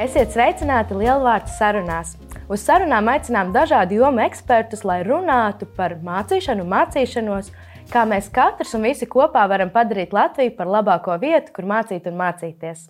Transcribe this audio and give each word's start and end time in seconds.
Esiet 0.00 0.30
sveicināti 0.32 0.96
lielvārdu 0.96 1.52
sarunās. 1.52 2.14
Uz 2.48 2.62
sarunām 2.64 3.10
aicinām 3.12 3.50
dažādu 3.52 3.98
jomu 3.98 4.22
ekspertus, 4.24 4.86
lai 4.88 5.02
runātu 5.04 5.66
par 5.76 5.98
mācīšanu, 6.00 6.64
mācīšanos, 6.64 7.50
kā 7.92 8.06
mēs 8.08 8.30
katrs 8.32 8.72
un 8.78 8.86
visi 8.88 9.04
kopā 9.04 9.42
varam 9.52 9.68
padarīt 9.74 10.14
Latviju 10.16 10.54
par 10.56 10.70
labāko 10.72 11.18
vietu, 11.20 11.52
kur 11.52 11.68
mācīt 11.68 12.08
un 12.08 12.16
mācīties. 12.22 12.86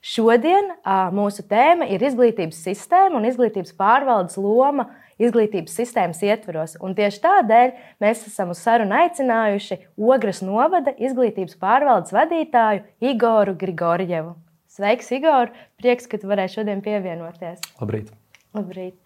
Šodien 0.00 0.72
mūsu 1.12 1.44
tēma 1.50 1.90
ir 1.92 2.06
izglītības 2.08 2.62
sistēma 2.64 3.20
un 3.20 3.28
izglītības 3.28 3.76
pārvaldes 3.76 4.40
loma 4.40 4.88
izglītības 5.20 5.76
sistēmas 5.76 6.24
ietvaros. 6.24 6.78
Un 6.80 6.96
tieši 6.96 7.20
tādēļ 7.26 7.76
mēs 8.00 8.24
esam 8.32 8.56
uz 8.56 8.64
sarunu 8.64 8.96
aicinājuši 9.02 9.82
Ogres 10.00 10.40
novada 10.40 10.96
izglītības 10.96 11.60
pārvaldes 11.60 12.16
vadītāju 12.16 12.84
Igoru 13.12 13.58
Grigorjevu. 13.60 14.38
Sveiks, 14.76 15.08
Igor! 15.16 15.54
Prieks, 15.80 16.04
ka 16.04 16.18
tu 16.20 16.28
varēsi 16.28 16.58
šodien 16.58 16.82
pievienoties. 16.84 17.62
Labrīt! 17.80 18.10
Labrīt. 18.52 18.98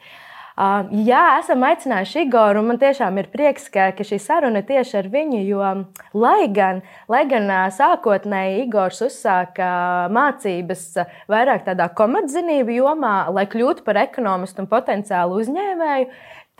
Uh, 0.59 0.89
jā, 1.07 1.21
esam 1.39 1.63
aicinājuši 1.63 2.25
Igoru, 2.25 2.59
un 2.61 2.73
man 2.73 2.81
tiešām 2.81 3.21
ir 3.23 3.29
prieks, 3.31 3.69
ka, 3.73 3.87
ka 3.95 4.05
šī 4.05 4.19
saruna 4.21 4.61
ir 4.61 4.67
tieši 4.67 4.97
ar 4.99 5.09
viņu. 5.13 5.39
Jo, 5.47 5.69
lai 6.19 6.49
gan, 6.51 6.83
lai 7.09 7.23
gan 7.31 7.47
sākotnēji 7.77 8.65
Igors 8.65 8.99
uzsāka 9.07 9.71
mācības 10.13 10.83
vairāk 11.31 11.63
tādā 11.69 11.87
komerczinību 11.95 12.81
jomā, 12.81 13.15
lai 13.31 13.47
kļūtu 13.55 13.87
par 13.87 14.03
ekonomistu 14.03 14.65
un 14.65 14.69
potenciālu 14.75 15.39
uzņēmēju, 15.45 16.11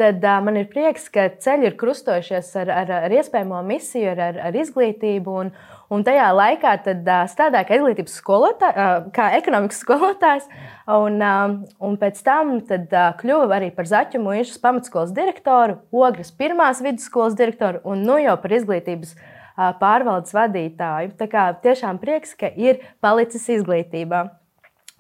tad 0.01 0.23
uh, 0.23 0.39
man 0.47 0.63
ir 0.63 0.71
prieks, 0.71 1.11
ka 1.13 1.27
ceļi 1.43 1.73
ir 1.73 1.77
krustojušies 1.83 2.55
ar, 2.63 2.73
ar, 2.85 2.97
ar 3.11 3.19
iespējamo 3.19 3.59
misiju, 3.75 4.15
ar, 4.15 4.25
ar, 4.31 4.41
ar 4.49 4.63
izglītību. 4.63 5.37
Un, 5.43 5.53
Un 5.91 6.05
tajā 6.07 6.29
laikā 6.31 6.77
tad, 6.85 7.01
uh, 7.03 7.25
strādāja 7.27 7.67
kā 7.67 7.75
izglītības 7.81 8.13
skolotājs, 8.21 8.77
uh, 8.79 9.09
kā 9.15 9.33
ekonomikas 9.41 9.81
skolotājs, 9.85 10.47
un, 10.95 11.17
uh, 11.19 11.57
un 11.83 11.99
pēc 11.99 12.21
tam 12.27 12.53
tad, 12.69 12.87
uh, 12.95 13.11
kļuva 13.19 13.59
arī 13.59 13.73
par 13.75 13.91
Zaķu 13.91 14.21
mūžas 14.23 14.61
pamatskolas 14.63 15.11
direktoru, 15.17 15.81
Ogres 15.91 16.31
pirmās 16.31 16.83
vidusskolas 16.85 17.35
direktoru 17.39 17.83
un 17.91 18.07
nu 18.07 18.21
jau 18.23 18.37
par 18.39 18.55
izglītības 18.61 19.17
uh, 19.19 19.73
pārvaldes 19.83 20.37
vadītāju. 20.37 21.17
Tā 21.19 21.31
kā 21.33 21.51
tiešām 21.67 21.99
prieks, 21.99 22.39
ka 22.39 22.55
ir 22.55 22.85
palicis 23.03 23.51
izglītībā. 23.59 24.25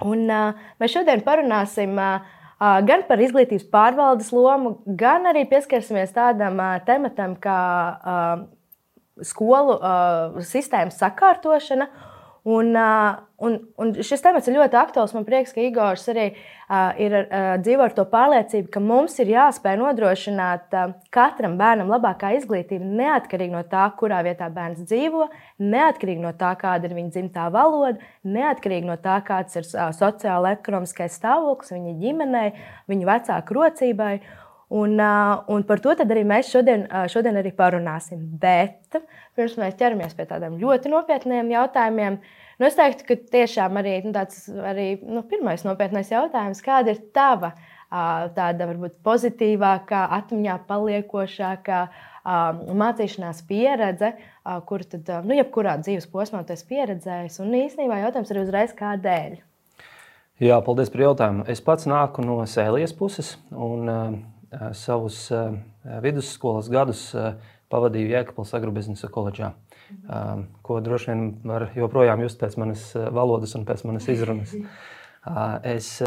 Un, 0.02 0.26
uh, 0.26 0.68
mēs 0.82 0.98
šodien 0.98 1.22
parunāsim. 1.22 1.94
Uh, 2.02 2.38
gan 2.60 3.06
par 3.08 3.22
izglītības 3.22 3.70
pārvaldes 3.72 4.34
lomu, 4.34 4.80
gan 4.84 5.30
arī 5.30 5.46
pieskarsimies 5.48 6.10
tādam 6.12 6.58
tematam 6.84 7.38
kā 7.40 7.60
skolu 9.26 9.76
uh, 9.78 10.40
sistēmas 10.46 11.00
sakārtošana. 11.00 11.90
Un, 12.42 12.70
uh, 12.72 13.18
un, 13.36 13.58
un 13.76 13.90
šis 14.00 14.22
temats 14.24 14.48
ir 14.48 14.54
ļoti 14.56 14.78
aktuāls. 14.80 15.12
Man 15.12 15.26
prieks, 15.26 15.52
ka 15.52 15.60
Igors 15.60 16.06
arī 16.08 16.30
uh, 16.30 16.96
ir 16.96 17.12
uh, 17.18 17.58
dzīvo 17.60 17.84
ar 17.84 17.92
to 17.92 18.06
pārliecību, 18.08 18.70
ka 18.72 18.80
mums 18.80 19.18
ir 19.20 19.34
jāspēj 19.34 19.76
nodrošināt 19.76 20.72
uh, 20.72 20.94
katram 21.12 21.58
bērnam 21.60 21.92
labākā 21.92 22.32
izglītība, 22.38 22.88
neatkarīgi 23.02 23.52
no 23.52 23.60
tā, 23.68 23.84
kurā 24.00 24.22
vietā 24.24 24.48
bērns 24.54 24.80
dzīvo, 24.88 25.28
neatkarīgi 25.60 26.24
no 26.24 26.32
tā, 26.40 26.54
kāda 26.62 26.88
ir 26.88 26.96
viņa 26.96 27.16
dzimtā 27.18 27.50
valoda, 27.52 28.00
neatkarīgi 28.24 28.88
no 28.88 28.96
tā, 29.04 29.20
kāds 29.26 29.60
ir 29.60 29.68
uh, 29.74 29.90
sociāla 29.92 30.56
ekonomiskais 30.56 31.20
stāvoklis 31.20 31.76
viņa 31.76 31.98
ģimenei, 32.00 32.54
viņa 32.88 33.10
vecāku 33.14 33.60
rocībai. 33.60 34.14
Un, 34.70 35.00
un 35.50 35.64
par 35.66 35.80
to 35.82 35.90
arī 36.04 36.22
mēs 36.22 36.52
šodien, 36.52 36.84
šodien 37.10 37.40
arī 37.40 37.50
parunāsim. 37.56 38.20
Bet 38.38 39.00
pirms 39.34 39.56
mēs 39.58 39.74
ķeramies 39.80 40.14
pie 40.14 40.28
tādiem 40.30 40.60
ļoti 40.60 40.92
nopietniem 40.92 41.50
jautājumiem, 41.50 42.20
nu 42.60 42.68
es 42.68 42.78
teiktu, 42.78 43.08
ka 43.08 43.16
tiešām 43.34 43.80
arī 43.80 43.96
nu, 44.04 44.14
tāds 44.14 44.44
arī, 44.46 44.92
nu, 45.02 45.24
pirmais 45.26 45.66
nopietnais 45.66 46.12
jautājums, 46.14 46.62
kāda 46.62 46.94
ir 46.94 47.02
tava 47.16 47.54
tāda 47.90 48.68
varbūt 48.70 49.00
pozitīvākā, 49.02 50.04
atmiņā 50.20 50.60
paliekošākā 50.68 51.80
mācīšanās 52.78 53.42
pieredze, 53.48 54.12
kur 54.70 54.84
tad, 54.86 55.10
nu, 55.26 55.34
jebkurā 55.34 55.80
dzīves 55.82 56.06
posmā 56.12 56.44
tas 56.46 56.62
pieredzējis. 56.68 57.40
Un 57.42 57.56
īstenībā 57.64 58.04
jautājums 58.04 58.30
ir 58.30 58.44
uzreiz 58.44 58.76
kādēļ. 58.78 59.40
Jā, 60.40 60.56
paldies 60.64 60.92
par 60.92 61.02
jautājumu. 61.08 61.44
Es 61.50 61.60
pats 61.60 61.90
nāku 61.90 62.22
no 62.24 62.38
sēlijas 62.48 62.94
puses. 62.96 63.34
Un, 63.50 63.90
Eh, 63.90 64.39
savus 64.76 65.28
vidusskolas 66.02 66.70
gadus 66.72 67.02
pavadīju 67.70 68.10
Jēkabpils 68.10 68.54
agrobiznesa 68.58 69.10
koledžā, 69.12 69.52
ko 70.66 70.80
droši 70.82 71.12
vien 71.12 71.26
var 71.46 71.68
joprojām 71.76 72.22
just 72.24 72.40
pēc 72.40 72.56
manas 72.58 72.88
valodas 73.14 73.54
un 73.58 73.66
pēc 73.68 73.86
manas 73.88 74.08
izrunas. 74.10 74.56
Es 75.68 75.98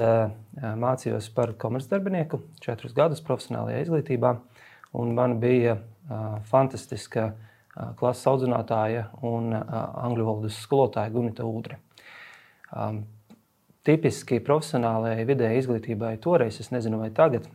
mācījos 0.57 1.27
par 1.35 1.51
komercdarbinieku 1.61 2.39
četrus 2.63 2.95
gadus 2.97 3.19
profesionālajā 3.21 3.83
izglītībā, 3.83 4.31
un 4.97 5.11
man 5.13 5.35
bija 5.37 5.75
fantastiska 6.49 7.27
klases 7.99 8.25
audzinātāja 8.31 9.07
un 9.21 9.53
angļu 9.53 10.25
valodas 10.25 10.57
skolotāja 10.65 11.13
Gunita 11.13 11.45
Udre. 11.45 11.77
Tipiski 13.85 14.39
profesionālajai 14.41 15.27
vidēji 15.29 15.61
izglītībai 15.61 16.15
toreiz, 16.23 16.57
es 16.63 16.71
nezinu, 16.73 17.01
vai 17.03 17.11
tagad, 17.13 17.45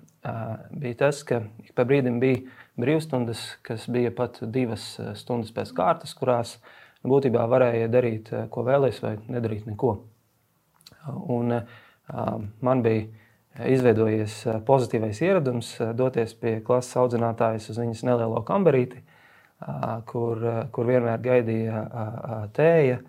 bija 0.70 1.00
tas, 1.04 1.22
ka 1.26 1.42
ik 1.64 1.72
pa 1.76 1.86
brīdim 1.88 2.18
bija 2.22 2.42
brīvstundas, 2.78 3.44
kas 3.66 3.86
bija 3.90 4.12
pat 4.14 4.40
divas 4.42 4.84
stundas 5.18 5.52
pēc 5.54 5.72
kārtas, 5.76 6.14
kurās 6.18 6.56
būtībā 7.06 7.44
varēja 7.50 7.88
darīt, 7.90 8.30
ko 8.50 8.64
vēlēs, 8.66 9.00
vai 9.02 9.16
nedarīt 9.30 9.66
neko. 9.68 9.94
Un, 11.30 11.60
man 12.60 12.82
bija 12.84 13.06
izveidojies 13.68 14.40
pozitīvais 14.66 15.20
ieradums 15.24 15.72
doties 15.98 16.34
pie 16.38 16.58
klases 16.64 16.96
audzinātājas 17.00 17.70
uz 17.72 17.80
viņas 17.80 18.04
nelielo 18.06 18.42
kambarīti, 18.46 19.02
kur, 20.10 20.42
kur 20.74 20.90
vienmēr 20.90 21.22
gaidīja 21.22 21.84
tēja, 22.54 23.00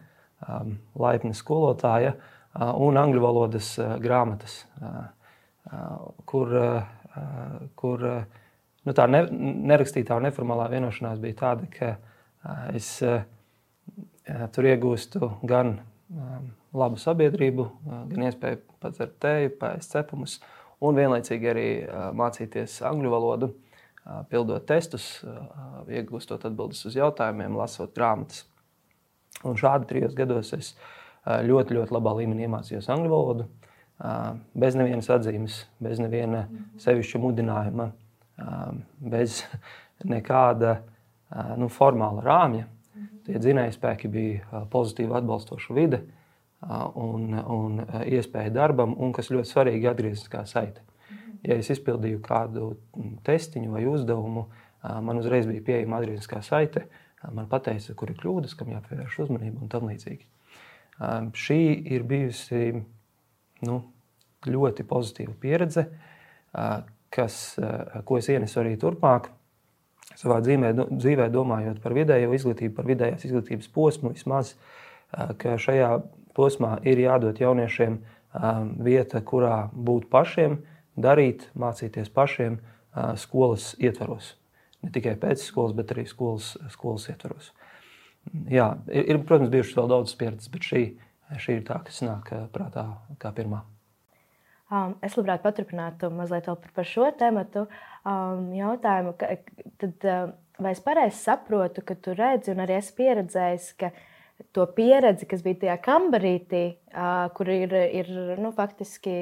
laipna 0.97 1.35
skolotāja 1.37 2.15
un 2.55 2.97
angļu 2.97 3.21
valodas 3.21 3.75
grāmatas, 4.01 4.63
kur 6.29 6.55
kur 7.79 8.05
eh, 8.05 8.23
nu, 8.87 8.95
tā 8.95 9.07
ne, 9.11 9.23
nerakstītā 9.71 10.17
un 10.17 10.27
neformālā 10.27 10.69
vienošanās 10.73 11.21
bija 11.23 11.39
tāda, 11.43 11.69
ka 11.73 11.93
eh, 11.95 12.79
es 12.79 12.91
tur 14.53 14.67
iegūstu 14.69 15.25
gan 15.49 15.79
labu 16.77 16.99
sabiedrību, 17.01 17.63
gan 18.11 18.25
iespēju 18.27 18.59
padzert 18.81 19.15
tēju, 19.23 19.55
pēst 19.57 19.95
cepumus, 19.95 20.35
un 20.85 20.99
vienlaicīgi 20.99 21.49
arī 21.49 21.65
mācīties 22.13 22.75
angļu 22.85 23.09
valodu, 23.09 23.49
pildot 24.29 24.67
testus, 24.69 25.07
iegūstot 25.89 26.45
atbildes 26.45 26.85
uz 26.85 26.97
jautājumiem, 26.99 27.57
lasot 27.57 27.97
grāmatas. 27.97 28.43
Un 29.41 29.57
šādi 29.57 29.89
trijos 29.89 30.13
gados 30.17 30.53
es 30.53 30.75
ļoti, 31.25 31.79
ļoti 31.79 31.97
labā 31.97 32.13
līmenī 32.21 32.45
iemācījos 32.45 32.89
angļu 32.93 33.13
valodu 33.15 33.49
bez 33.99 34.77
nevienas 34.79 35.09
atzīmes, 35.11 35.63
bez 35.83 35.99
neviena 35.99 36.45
sevišķa 36.79 37.19
mudinājuma, 37.19 37.89
bez 38.99 39.41
nekāda 40.07 40.79
nu, 41.59 41.67
formāla 41.73 42.23
rāmja. 42.23 42.67
Tie 43.27 43.37
dzinēji 43.37 43.75
spēki 43.75 44.09
bija 44.09 44.63
pozitīva, 44.71 45.19
atbalstoša 45.19 45.75
vide 45.75 45.99
un, 46.97 47.35
un 47.39 47.81
iespēja 48.07 48.53
darbam, 48.55 48.95
un 48.97 49.11
kas 49.15 49.29
ļoti 49.33 49.51
svarīgi, 49.51 49.89
atgriezniskā 49.91 50.45
saite. 50.49 50.81
Ja 51.45 51.55
es 51.59 51.69
izpildīju 51.71 52.19
kādu 52.23 52.71
testiņu 53.27 53.75
vai 53.75 53.85
uzdevumu, 53.87 54.47
man 54.83 55.21
uzreiz 55.21 55.47
bija 55.47 55.63
pieejama 55.67 55.99
atgriezniskā 55.99 56.41
saite. 56.43 56.87
Man 57.35 57.49
teica, 57.51 57.93
kur 57.99 58.11
ir 58.11 58.19
kļūdas, 58.19 58.55
kam 58.55 58.71
jāpievērš 58.71 59.17
uzmanība 59.25 59.59
un 59.63 59.71
tam 59.71 59.87
līdzīgi. 59.91 60.23
Šī 61.35 61.59
ir 61.95 62.05
bijusi 62.07 62.81
nu, 63.65 63.81
ļoti 64.47 64.85
pozitīva 64.87 65.33
pieredze, 65.39 65.85
kas, 67.13 67.35
ko 68.05 68.19
es 68.19 68.29
ienesu 68.31 68.61
arī 68.61 68.75
turpmāk. 68.79 69.31
Savā 70.19 70.39
dzīvē, 70.43 70.73
dzīvē 70.89 71.27
domājot 71.31 71.77
par 71.83 71.93
vidējo 71.95 72.33
izglītību, 72.35 72.73
par 72.75 72.87
vidējās 72.89 73.27
izglītības 73.27 73.69
posmu, 73.75 74.13
vismaz 74.15 74.55
šajā 75.39 75.91
posmā 76.35 76.77
ir 76.87 77.01
jādod 77.03 77.39
jauniešiem 77.39 77.99
vieta, 78.83 79.21
kurā 79.25 79.69
būt 79.73 80.09
pašiem, 80.11 80.59
darīt, 80.99 81.47
mācīties 81.57 82.11
pašiem 82.13 82.59
skolas 83.21 83.71
ietvaros. 83.79 84.33
Ne 84.83 84.91
tikai 84.95 85.15
pēc 85.19 85.43
skolas, 85.43 85.75
bet 85.75 85.91
arī 85.93 86.05
skolas, 86.07 86.53
skolas 86.73 87.07
ietvaros. 87.11 87.51
Jā, 88.51 88.73
ir, 88.91 89.21
protams, 89.27 89.51
bijušas 89.51 89.77
vēl 89.79 89.89
daudzas 89.91 90.17
pieredzes, 90.19 90.51
bet 90.51 90.67
šī, 90.67 90.83
šī 91.37 91.59
ir 91.59 91.67
tā, 91.67 91.81
kas 91.85 92.01
nāk 92.05 92.31
prātā 92.53 92.87
kā 93.21 93.33
pirmā. 93.35 93.61
Um, 94.69 94.93
es 95.01 95.15
labprāt 95.17 95.41
paturpinātu 95.41 96.11
mazliet 96.13 96.45
par 96.45 96.85
šo 96.85 97.07
tēmu 97.17 97.41
um, 97.63 98.51
jautājumu. 98.53 99.15
Ka, 99.17 99.31
tad, 99.81 100.05
uh, 100.05 100.29
vai 100.61 100.75
es 100.75 100.81
pareizi 100.85 101.17
saprotu, 101.23 101.81
ka 101.85 101.95
tu 101.97 102.13
redzi 102.13 102.53
un 102.53 102.61
arī 102.61 102.77
esi 102.77 102.93
pieredzējis, 102.99 103.71
ka 103.81 103.89
to 104.55 104.65
pieredzi, 104.75 105.27
kas 105.29 105.41
bija 105.43 105.57
tajā 105.63 105.75
kambarītī, 105.83 106.63
kur 107.35 107.49
ir, 107.51 107.73
ir 107.75 108.11
nu, 108.39 108.53
faktiski 108.55 109.15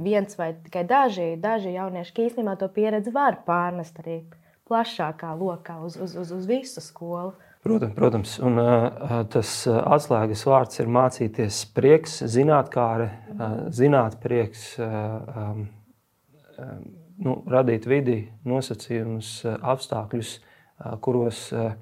viens 0.00 0.38
vai 0.38 0.54
tikai 0.64 0.86
daži, 0.88 1.34
daži 1.40 1.74
jaunieši, 1.74 2.14
kas 2.16 2.30
īstenībā 2.30 2.54
to 2.60 2.70
pieredzi 2.72 3.12
var 3.12 3.42
pārnest 3.44 4.00
arī 4.00 4.22
plašākā 4.70 5.34
lokā 5.36 5.80
uz, 5.84 5.98
uz, 6.00 6.16
uz, 6.16 6.32
uz 6.32 6.48
visu 6.48 6.80
skolu. 6.84 7.34
Protams, 7.60 7.92
protams. 7.94 8.38
Un, 8.40 8.56
uh, 8.56 9.18
tas 9.28 9.50
atslēgas 9.68 10.46
vārds 10.48 10.80
ir 10.80 10.88
mācīties 10.88 11.58
prieks, 11.76 12.22
zinātnē, 12.24 13.08
uh, 13.34 13.58
zināt 13.76 14.16
prieks, 14.22 14.72
uh, 14.80 15.42
um, 15.42 15.66
nu, 17.20 17.36
radīt 17.52 17.84
vidi, 17.90 18.22
nosacījumus, 18.48 19.34
uh, 19.44 19.58
apstākļus, 19.74 20.32
uh, 20.40 20.96
kuros 21.04 21.50
uh, 21.52 21.74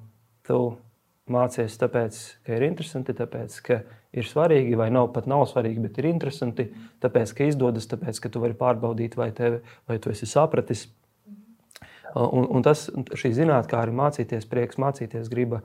tu 0.43 0.59
mācies 1.31 1.77
tāpēc, 1.79 2.19
ka 2.43 2.57
ir 2.57 2.65
interesanti, 2.67 3.15
tāpēc, 3.15 3.57
ka 3.65 3.81
ir 4.15 4.27
svarīgi, 4.27 4.75
vai 4.79 4.89
nav 4.93 5.11
pat 5.15 5.29
nav 5.29 5.45
svarīgi, 5.49 5.83
bet 5.85 5.99
ir 6.01 6.09
interesanti, 6.09 6.67
tāpēc, 7.03 7.33
ka 7.37 7.49
izdodas, 7.49 7.87
tāpēc, 7.89 8.19
ka 8.23 8.31
tu 8.33 8.41
vari 8.43 8.57
pārbaudīt, 8.57 9.17
vai, 9.19 9.29
tevi, 9.35 9.61
vai 9.89 9.99
tu 10.01 10.11
esi 10.11 10.29
sapratis. 10.29 10.87
Un, 12.17 12.47
un 12.49 12.65
tas, 12.65 12.87
šī 12.89 13.33
zinātnē, 13.37 13.69
kā 13.69 13.83
arī 13.83 13.93
mācīties, 13.99 14.47
prieks, 14.49 14.79
mācīties, 14.81 15.27
griba, 15.29 15.61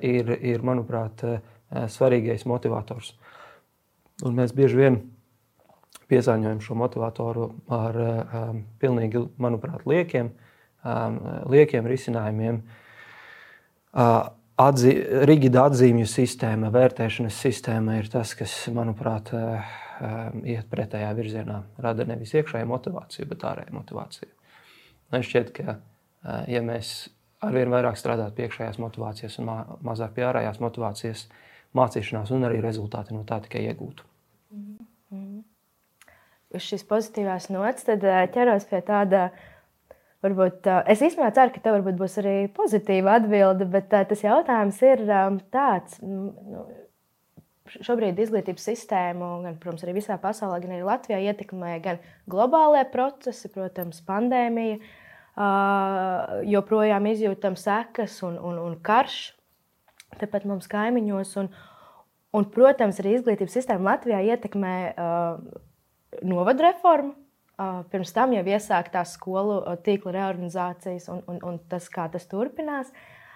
ir, 0.00 0.30
ir 0.40 0.62
manuprāt, 0.64 1.20
svarīgais 1.92 2.46
motivators. 2.48 3.10
Un 4.24 4.38
mēs 4.38 4.54
bieži 4.56 4.78
vien 4.78 4.96
piesāņojam 6.08 6.62
šo 6.64 6.76
motivatoru 6.78 7.50
ar 7.72 7.98
um, 7.98 8.62
pilnīgi, 8.80 9.24
manuprāt, 9.40 9.84
liekiem, 9.88 10.30
um, 10.84 11.18
liekiem 11.52 11.88
risinājumiem. 11.90 12.62
Uh, 13.92 14.30
Atzi, 14.54 14.92
rigida 15.26 15.64
atzīmju 15.66 16.06
sistēma, 16.06 16.68
vērtēšanas 16.70 17.40
sistēma 17.42 17.96
ir 17.98 18.06
tas, 18.12 18.36
kas, 18.38 18.52
manuprāt, 18.70 19.32
eh, 19.34 19.72
eh, 19.98 20.20
iet 20.54 20.68
pretējā 20.70 21.08
virzienā. 21.18 21.56
Rada 21.82 22.06
nevis 22.06 22.36
iekšēju 22.38 22.68
motivāciju, 22.70 23.26
bet 23.32 23.42
ārēju 23.42 23.74
motivāciju. 23.74 24.30
Man 25.14 25.22
šķiet, 25.22 25.54
ka, 25.54 25.76
ja 26.50 26.62
mēs 26.66 26.92
arvien 27.44 27.70
vairāk 27.70 27.98
strādātu 28.00 28.38
pie 28.38 28.48
iekšējās 28.48 28.80
motivācijas 28.82 29.38
un 29.38 29.50
mazāk 29.86 30.16
pie 30.16 30.26
ārējās 30.26 30.60
motivācijas, 30.64 31.26
mācīšanās 31.78 32.32
un 32.34 32.46
arī 32.48 32.60
rezultāti 32.64 33.14
no 33.14 33.22
tā 33.28 33.38
tikai 33.44 33.66
iegūtu. 33.68 34.06
Mm 34.54 34.76
-hmm. 35.12 35.42
Uz 36.54 36.62
šīs 36.70 36.86
pozitīvās 36.90 37.50
nots 37.50 37.86
ķeros 38.34 38.70
pie 38.70 38.80
tāda 38.80 39.28
Varbūt, 40.24 40.64
es 40.88 41.02
īstenībā 41.04 41.34
ceru, 41.36 41.52
ka 41.52 41.60
tev 41.60 41.88
būs 41.98 42.14
arī 42.22 42.48
pozitīva 42.56 43.18
atbilde, 43.18 43.66
bet 43.68 43.90
tas 43.92 44.22
jautājums 44.24 44.78
ir 44.86 45.02
tāds. 45.52 45.98
Nu, 46.00 46.64
šobrīd 47.84 48.18
izglītības 48.20 48.64
sistēmu, 48.70 49.28
gan, 49.44 49.58
protams, 49.60 49.84
arī 49.84 49.98
visā 49.98 50.16
pasaulē, 50.20 50.62
gan 50.62 50.72
arī 50.76 50.86
Latvijā 50.86 51.18
ietekmē 51.28 51.74
gan 51.84 52.00
globālajie 52.30 52.86
procesi, 52.92 53.50
protams, 53.52 54.00
pandēmija, 54.08 54.78
joprojām 55.34 57.08
izjūtam 57.10 57.56
sekas 57.58 58.20
un, 58.26 58.36
un, 58.38 58.60
un 58.62 58.76
karš 58.82 59.34
tepat 60.20 60.46
mums 60.46 60.68
kaimiņos. 60.70 61.34
Un, 61.42 61.50
un, 62.34 62.46
protams, 62.54 63.00
arī 63.02 63.16
izglītības 63.18 63.58
sistēma 63.58 63.94
Latvijā 63.94 64.22
ietekmē 64.34 64.76
novadu 66.22 66.68
reformu 66.68 67.16
Pirms 67.54 68.10
tam 68.10 68.32
jau 68.34 68.42
iesāktās 68.50 69.12
skolu 69.14 69.60
tīkla 69.86 70.12
reorganizācijas 70.16 71.06
un, 71.12 71.20
un, 71.30 71.36
un 71.46 71.58
tas, 71.70 71.86
kā 71.92 72.08
tas 72.10 72.26
turpinās. 72.26 72.90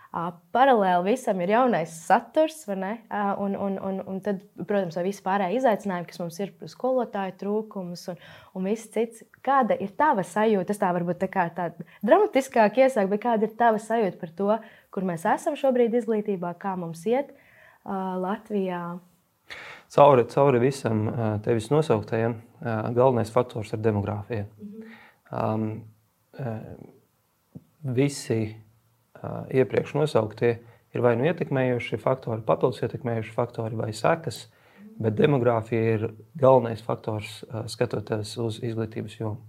Paralēli 0.09 1.11
visam 1.11 1.41
ir 1.45 1.51
jaunais 1.53 1.93
saturs, 2.07 2.63
un, 2.69 3.57
un, 3.61 3.75
un, 3.77 3.99
un 4.09 4.21
tad, 4.25 4.39
protams, 4.57 4.97
arī 4.97 5.11
visi 5.11 5.25
pārējie 5.27 5.59
izaicinājumi, 5.61 6.09
kas 6.09 6.21
mums 6.23 6.39
ir, 6.41 6.55
skolotāju 6.73 7.35
trūkums 7.43 8.07
un, 8.15 8.23
un 8.57 8.69
viss 8.71 8.89
cits. 8.95 9.27
Kāda 9.45 9.77
ir 9.77 9.93
tava 10.01 10.25
sajūta? 10.25 10.71
Tas 10.71 10.81
tā 10.81 10.93
varbūt 10.97 11.21
tā 11.21 11.29
kā 11.33 11.45
tāda 11.53 11.85
dramatiskāk 12.01 12.81
iesāk, 12.81 13.11
bet 13.13 13.23
kāda 13.27 13.45
ir 13.45 13.53
tava 13.61 13.83
sajūta 13.85 14.21
par 14.23 14.33
to, 14.39 14.57
kur 14.95 15.05
mēs 15.09 15.27
esam 15.29 15.59
šobrīd 15.61 15.99
izglītībā, 16.01 16.55
kā 16.63 16.73
mums 16.81 17.05
iet 17.09 17.35
uh, 17.35 18.17
Latvijā? 18.23 18.83
Cauri, 19.93 20.25
cauri 20.29 20.61
visam 20.61 21.07
tevis 21.45 21.71
nosauktajam, 21.73 22.35
galvenais 22.97 23.31
faktors 23.33 23.73
ir 23.73 23.81
demogrāfija. 23.85 24.45
Um, 25.33 25.69
visi 27.97 28.41
iepriekš 29.55 29.95
nosauktie 29.99 30.53
ir 30.95 31.05
vai 31.05 31.15
nu 31.19 31.27
ietekmējuši 31.29 31.99
faktori, 32.03 32.45
papildus 32.47 32.83
ietekmējuši 32.87 33.35
faktori 33.35 33.79
vai 33.79 33.91
sekas, 33.97 34.47
bet 34.99 35.19
demogrāfija 35.19 35.95
ir 35.97 36.07
galvenais 36.39 36.83
faktors 36.85 37.43
skatoties 37.71 38.35
uz 38.43 38.61
izglītības 38.65 39.19
jomu. 39.21 39.43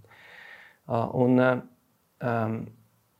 Un, 0.89 1.39
um, 1.39 2.57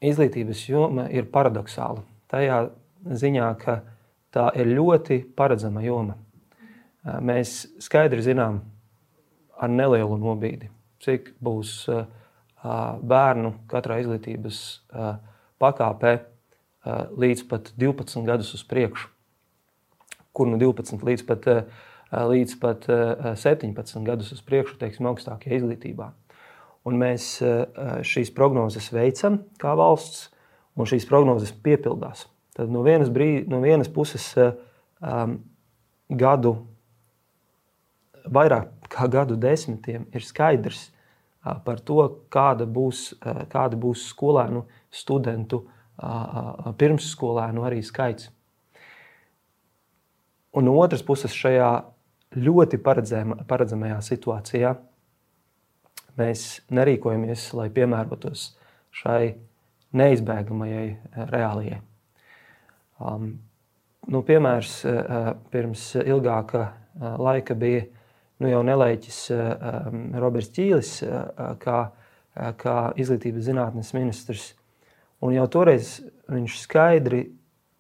izglītības 0.02 0.64
joma 0.70 1.08
ir 1.14 1.30
paradoxāla. 1.32 2.04
Tajā 2.30 2.64
ziņā, 3.06 3.50
ka 3.62 3.80
tā 4.34 4.50
ir 4.60 4.74
ļoti 4.78 5.22
paredzama 5.38 5.84
joma 5.86 6.18
mēs 7.04 7.64
skaidri 7.82 8.22
zinām 8.24 8.60
ar 9.60 9.72
nelielu 9.72 10.18
nobīdi, 10.20 10.70
cik 11.04 11.34
būs 11.44 11.88
bērnu 12.60 13.54
katrā 13.72 14.00
izglītības 14.04 14.60
pakāpē 15.60 16.14
līdz 16.86 17.46
pat 17.50 17.72
12 17.80 18.26
gadus 18.28 18.54
uz 18.56 18.64
priekšu, 18.68 19.10
kur 20.34 20.48
no 20.48 20.60
12 20.62 21.04
līdz 21.04 21.26
pat, 21.28 21.48
līdz 22.12 22.56
pat 22.62 22.88
17 22.88 24.06
gadus 24.08 24.32
uz 24.36 24.42
priekšu, 24.46 24.80
teiksim, 24.80 25.10
augstākajā 25.12 25.60
izglītībā. 25.60 26.12
Un 26.88 27.00
mēs 27.02 27.36
šīs 28.08 28.32
prognozes 28.36 28.88
veicam 28.96 29.42
kā 29.60 29.76
valsts, 29.78 30.30
un 30.80 30.88
šīs 30.88 31.08
prognozes 31.10 31.52
piepildās. 31.52 32.26
Tad 32.56 32.72
no 32.72 32.82
vienas, 32.86 33.12
brī, 33.12 33.44
no 33.48 33.60
vienas 33.64 33.92
puses 33.92 34.32
um, 34.40 35.38
gadu 36.10 36.56
vairāk 38.26 38.72
kā 38.90 39.08
gadu 39.12 39.38
desmitiem 39.40 40.08
ir 40.16 40.26
skaidrs 40.26 40.90
par 41.66 41.80
to, 41.86 42.02
kāda 42.32 42.66
būs, 42.68 43.14
kāda 43.52 43.78
būs 43.80 44.10
skolēnu, 44.12 44.66
studentu, 44.92 45.64
pirmsskolēnu 46.80 47.66
arī 47.68 47.82
skaits. 47.84 48.30
Un 50.56 50.66
no 50.66 50.78
otras 50.82 51.04
puses, 51.06 51.36
šajā 51.36 51.70
ļoti 52.40 52.80
paredzamajā 52.82 54.00
situācijā 54.06 54.74
mēs 56.20 56.48
nerīkojamies, 56.74 57.46
lai 57.58 57.70
piemērotos 57.74 58.50
šai 58.96 59.36
neizbēgamajai 59.96 60.88
reālijai. 61.30 61.80
Um, 63.00 63.32
nu, 64.12 64.22
piemērs 64.26 64.74
uh, 64.86 65.32
pirms 65.54 65.86
ilgāka 66.02 66.66
uh, 66.66 67.16
laika 67.22 67.56
bija 67.58 67.86
nu, 68.40 68.50
jau 68.52 68.62
nelaiķis 68.66 69.20
um, 69.36 70.04
Roberts 70.20 70.52
Čīlis, 70.56 70.98
uh, 71.06 71.56
kā, 71.62 71.80
uh, 71.90 72.52
kā 72.60 72.78
izglītības 73.00 73.48
zinātnes 73.50 73.94
ministrs. 73.96 74.54
Un 75.26 75.36
jau 75.36 75.46
toreiz 75.52 75.98
viņš 76.32 76.58
skaidri 76.62 77.26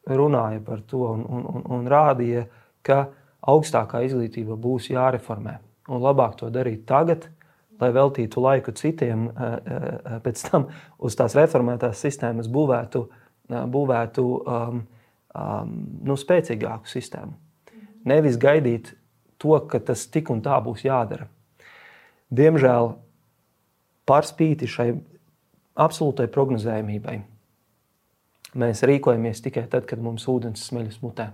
runāja 0.09 0.61
par 0.65 0.81
to 0.87 1.05
un, 1.13 1.23
un, 1.23 1.45
un, 1.47 1.65
un 1.77 1.89
rādīja, 1.89 2.45
ka 2.83 3.07
augstākā 3.47 4.01
izglītība 4.07 4.57
būs 4.59 4.89
jāreformē. 4.91 5.59
Un 5.89 6.03
labāk 6.03 6.35
to 6.39 6.49
darīt 6.53 6.85
tagad, 6.89 7.29
lai 7.79 7.89
veltītu 7.95 8.43
laiku 8.43 8.73
citiem, 8.75 9.29
pēc 10.23 10.43
tam 10.49 10.67
uz 10.99 11.15
tās 11.17 11.35
reformētās 11.39 12.01
sistēmas 12.03 12.49
būvētu, 12.51 13.05
būvētu 13.49 14.25
um, 14.25 14.81
um, 14.83 15.75
nu, 16.03 16.17
spēcīgāku 16.19 16.91
sistēmu. 16.91 17.37
Nevis 18.09 18.37
gaidīt 18.39 18.93
to, 19.39 19.55
ka 19.71 19.79
tas 19.79 20.05
tik 20.11 20.31
un 20.33 20.43
tā 20.43 20.59
būs 20.63 20.83
jādara. 20.85 21.29
Diemžēl 22.29 22.91
par 24.09 24.27
spīti 24.27 24.67
šai 24.69 24.91
absolūtai 25.79 26.27
prognozējumībai 26.31 27.19
mēs 28.59 28.83
rīkojamies 28.89 29.43
tikai 29.45 29.67
tad, 29.71 29.85
kad 29.89 30.01
mums 30.01 30.25
ūdens 30.29 30.63
smeļas 30.69 30.99
mutē. 31.03 31.29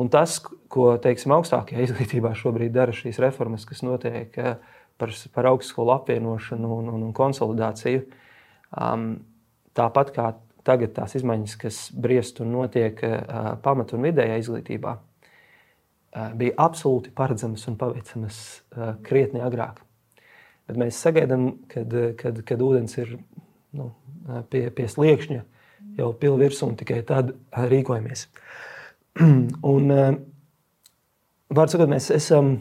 Un 0.00 0.08
tas, 0.10 0.38
ko 0.72 0.94
teiksim, 1.02 1.34
augstākajā 1.36 1.84
izglītībā 1.86 2.32
šobrīd 2.38 2.72
dara 2.74 2.94
šīs 2.96 3.20
reformas, 3.22 3.66
kas 3.68 3.84
notiek 3.84 4.38
eh, 4.40 4.56
par, 4.98 5.12
par 5.34 5.50
augstskolu 5.52 5.92
apvienošanu 5.98 6.72
un, 6.78 6.90
un, 6.94 7.06
un 7.10 7.14
konsolidāciju, 7.16 8.06
um, 8.72 9.06
tāpat 9.76 10.12
kā 10.16 10.32
tagad 10.64 10.94
tās 10.96 11.16
izmaiņas, 11.18 11.56
kas 11.60 11.84
briest 11.92 12.40
un 12.40 12.52
notiek 12.54 13.00
uh, 13.04 13.54
pamat 13.62 13.92
un 13.96 14.06
vidējā 14.06 14.38
izglītībā, 14.40 14.96
Eh, 16.12 16.32
bija 16.36 16.52
absolūti 16.60 17.08
paredzamas 17.16 17.64
un 17.70 17.78
paveicamas 17.80 18.38
eh, 18.76 18.90
krietni 19.04 19.40
agrāk. 19.40 19.78
Bet 20.72 20.80
mēs 20.80 20.98
sagaidām, 21.04 21.50
kad, 21.68 21.92
kad, 22.16 22.38
kad 22.48 22.62
ūdens 22.64 22.96
ir 22.96 23.18
nu, 23.76 23.90
eh, 24.24 24.38
pie, 24.48 24.62
pie 24.72 24.86
sliekšņa, 24.88 25.42
jau 25.98 26.06
pilnīgi 26.16 26.46
virsū, 26.46 26.70
un 26.70 26.78
tikai 26.80 27.02
tad 27.04 27.34
rīkojamies. 27.52 28.22
un, 29.74 29.92
var 31.52 31.68
sakot, 31.68 31.90
mēs, 31.92 32.08
esam, 32.16 32.54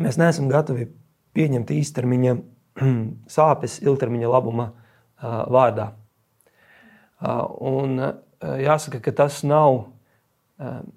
mēs 0.00 0.16
neesam 0.16 0.48
gatavi 0.48 0.88
pieņemt 1.36 1.74
īstermiņa 1.76 2.36
sāpes 3.36 3.76
ilgtermiņa 3.84 4.32
labuma 4.32 4.70
vārdā. 5.52 5.90
Un 7.68 8.00
jāsaka, 8.40 9.02
ka 9.04 9.12
tas 9.20 9.42
nav, 9.44 9.84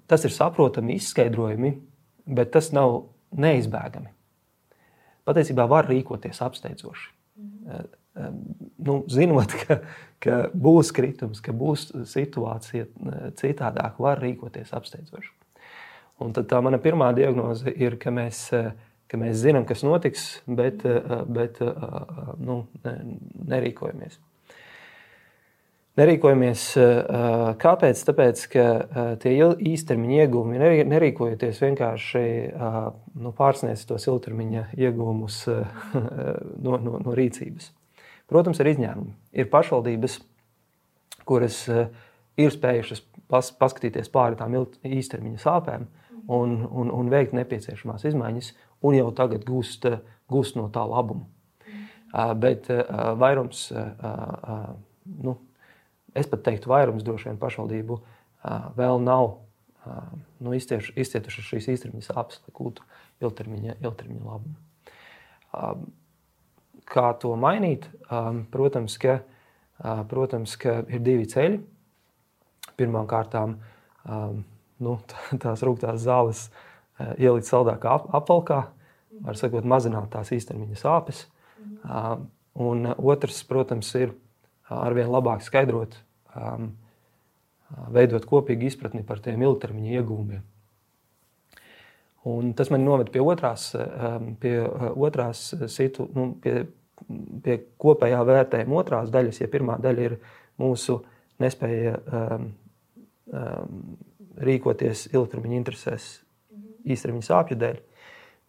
tas 0.08 0.24
ir 0.24 0.32
saprotami, 0.32 0.96
izskaidrojami, 0.96 1.76
bet 2.26 2.56
tas 2.56 2.72
nav 2.72 3.02
neizbēgami. 3.36 4.15
Patiesībā 5.26 5.66
var 5.70 5.88
rīkoties 5.90 6.42
apsteidzoši. 6.46 7.08
Mhm. 7.42 7.94
Nu, 8.86 9.02
zinot, 9.12 9.52
ka, 9.66 9.80
ka 10.24 10.36
būs 10.56 10.92
kritums, 10.96 11.42
ka 11.44 11.52
būs 11.52 11.90
situācija 12.08 12.86
citādāk, 13.36 13.98
var 14.00 14.22
rīkoties 14.22 14.72
apsteidzoši. 14.76 15.32
Un 16.24 16.32
tad 16.32 16.48
tā 16.48 16.62
mana 16.64 16.80
pirmā 16.80 17.10
diagnoze 17.16 17.68
ir, 17.76 17.98
ka 18.00 18.08
mēs, 18.14 18.46
ka 19.10 19.20
mēs 19.20 19.36
zinām, 19.42 19.66
kas 19.68 19.84
notiks, 19.84 20.24
bet, 20.48 20.86
bet 21.28 21.60
nu, 22.40 22.62
nerīkojamies. 23.52 24.16
Nerīkojamies 25.96 26.62
kāpēc? 27.62 28.00
Tāpēc, 28.04 28.40
ka 28.52 28.64
tie 29.22 29.32
īstermiņa 29.40 30.18
iegūmi 30.26 30.58
nerīkojoties 30.92 31.62
vienkārši 31.62 32.24
nu, 33.16 33.32
pārsniedz 33.36 33.86
tos 33.88 34.04
ilgtermiņa 34.10 34.66
iegūmus 34.76 35.38
no, 36.66 36.76
no, 36.76 36.98
no 37.00 37.14
rīcības. 37.16 37.70
Protams, 38.28 38.60
ir 38.60 38.72
izņēmumi. 38.74 39.14
Ir 39.40 39.48
pašvaldības, 39.48 40.18
kuras 41.24 41.62
ir 41.70 42.52
spējušas 42.52 43.02
pas, 43.32 43.48
paskatīties 43.56 44.12
pāri 44.12 44.36
tām 44.36 44.58
īstermiņa 44.84 45.42
sāpēm 45.42 45.88
un, 46.28 46.58
un, 46.66 46.92
un 46.92 47.10
veikt 47.12 47.32
nepieciešamās 47.38 48.04
izmaiņas, 48.10 48.52
un 48.84 48.98
jau 48.98 49.08
tagad 49.16 49.48
gūst, 49.48 49.88
gūst 50.28 50.60
no 50.60 50.68
tā 50.74 50.84
labumu. 50.84 51.24
Bet 52.12 52.68
vairums 53.20 53.68
nu, 55.24 55.38
es 56.16 56.28
pat 56.30 56.44
teiktu, 56.46 56.70
vairums 56.72 57.04
droši 57.06 57.30
vien 57.30 57.40
pašvaldību 57.40 58.00
vēl 58.76 59.02
nav 59.02 59.34
nu, 60.42 60.54
izcietuši 60.56 61.44
šīs 61.44 61.68
īstermiņa 61.74 62.08
sāpes, 62.08 62.40
lai 62.44 62.54
gūtu 62.56 62.84
ilgtermiņa, 63.24 63.78
ilgtermiņa 63.84 64.26
labumu. 64.26 64.56
Kā 66.86 67.06
to 67.22 67.32
mainīt? 67.40 67.88
Protams, 68.52 68.98
ka, 69.02 69.18
protams, 70.10 70.56
ka 70.60 70.80
ir 70.92 71.02
divi 71.06 71.26
ceļi. 71.30 71.60
Pirmkārt, 72.76 73.36
nu, 74.84 74.96
tās 75.42 75.64
rūktās 75.66 76.02
zāles 76.04 76.46
ielikt 77.16 77.48
saldākā 77.48 77.96
apvalkā, 78.16 78.60
var 79.26 79.38
sakot, 79.38 79.66
mazināt 79.68 80.10
tās 80.12 80.32
īstermiņa 80.36 80.80
sāpes. 80.80 81.24
Un 82.56 82.88
otrs, 82.96 83.42
protams, 83.48 83.92
ir 83.98 84.14
arvien 84.72 85.10
labāk 85.12 85.44
skaidrot 85.44 85.98
um, 86.36 86.68
veidot 87.92 88.26
kopīgu 88.28 88.68
izpratni 88.68 89.02
par 89.06 89.20
tiem 89.24 89.42
ilgtermiņa 89.42 89.98
iegūmiem. 90.00 90.44
Un 92.26 92.52
tas 92.58 92.72
man 92.74 92.82
noved 92.82 93.12
pie 93.14 93.22
otrās, 93.22 93.68
um, 93.76 94.32
pie 94.42 94.56
uh, 94.64 94.88
otrās 95.06 95.48
situ, 95.70 96.08
nu, 96.14 96.32
pie, 96.42 96.64
pie 97.42 97.60
kopējā 97.82 98.22
vērtējuma 98.26 98.80
otrās 98.82 99.12
daļas. 99.14 99.42
Ja 99.42 99.50
pirmā 99.50 99.78
daļa 99.82 100.08
ir 100.08 100.16
mūsu 100.62 101.00
nespēja 101.42 101.98
um, 102.00 102.48
um, 103.30 103.84
rīkoties 104.46 105.06
ilgtermiņa 105.12 105.60
interesēs, 105.60 106.08
īstermiņa 106.86 107.28
sāpju 107.28 107.60
dēļ, 107.62 107.78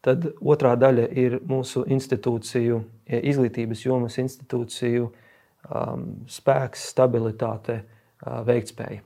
tad 0.06 0.26
otrā 0.42 0.74
daļa 0.80 1.08
ir 1.20 1.38
mūsu 1.48 1.86
institūciju, 1.94 2.82
izglītības 3.08 3.86
jomas 3.86 4.18
institūciju 4.22 5.08
uh, 5.08 5.24
um, 5.70 6.08
spēks, 6.30 6.88
stabilitāte, 6.94 7.82
uh, 7.82 8.42
veiktspēja. 8.48 9.04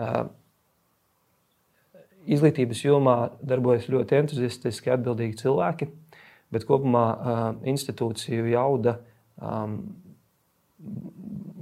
Uh, 0.00 0.28
izglītības 2.30 2.84
jomā 2.84 3.16
darbojas 3.46 3.88
ļoti 3.92 4.18
entuziastiski, 4.20 4.92
atbildīgi 4.94 5.40
cilvēki, 5.40 5.88
bet 6.52 6.66
kopumā 6.68 7.06
uh, 7.06 7.42
institūciju 7.70 8.50
jauda. 8.52 8.98
Um, 9.40 9.80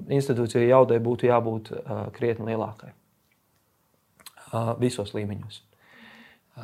institūcija 0.09 0.65
jaudai 0.65 0.99
būtu 1.03 1.29
jābūt 1.29 1.73
uh, 1.75 2.05
krietni 2.15 2.53
lielākai 2.53 2.93
uh, 2.93 4.77
visos 4.81 5.13
līmeņos. 5.17 5.65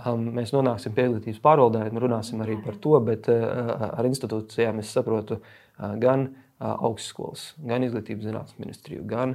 Um, 0.04 0.30
mēs 0.34 0.50
nonāksim 0.54 0.94
pie 0.94 1.08
izglītības 1.08 1.42
pārvaldē, 1.42 1.84
runāsim 2.02 2.40
arī 2.42 2.56
par 2.62 2.78
to, 2.82 2.96
bet 3.04 3.28
uh, 3.30 3.90
ar 3.92 4.06
institūcijām 4.08 4.80
es 4.82 4.90
saprotu 4.94 5.38
uh, 5.38 5.92
gan 6.02 6.28
uh, 6.28 6.43
augstskolas, 6.62 7.52
gan 7.66 7.84
izglītības 7.86 8.28
zinātnes 8.28 8.60
ministriju, 8.60 9.04
gan, 9.08 9.34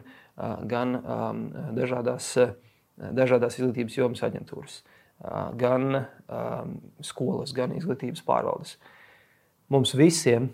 gan 0.72 0.96
dažādās, 1.76 2.32
dažādās 2.98 3.60
izglītības 3.60 3.98
jomas 4.00 4.24
aģentūras, 4.26 4.80
gan 5.60 6.04
skolas, 7.04 7.54
gan 7.56 7.76
izglītības 7.76 8.24
pārvaldes. 8.28 8.78
Mums 9.70 9.94
visiem 10.00 10.50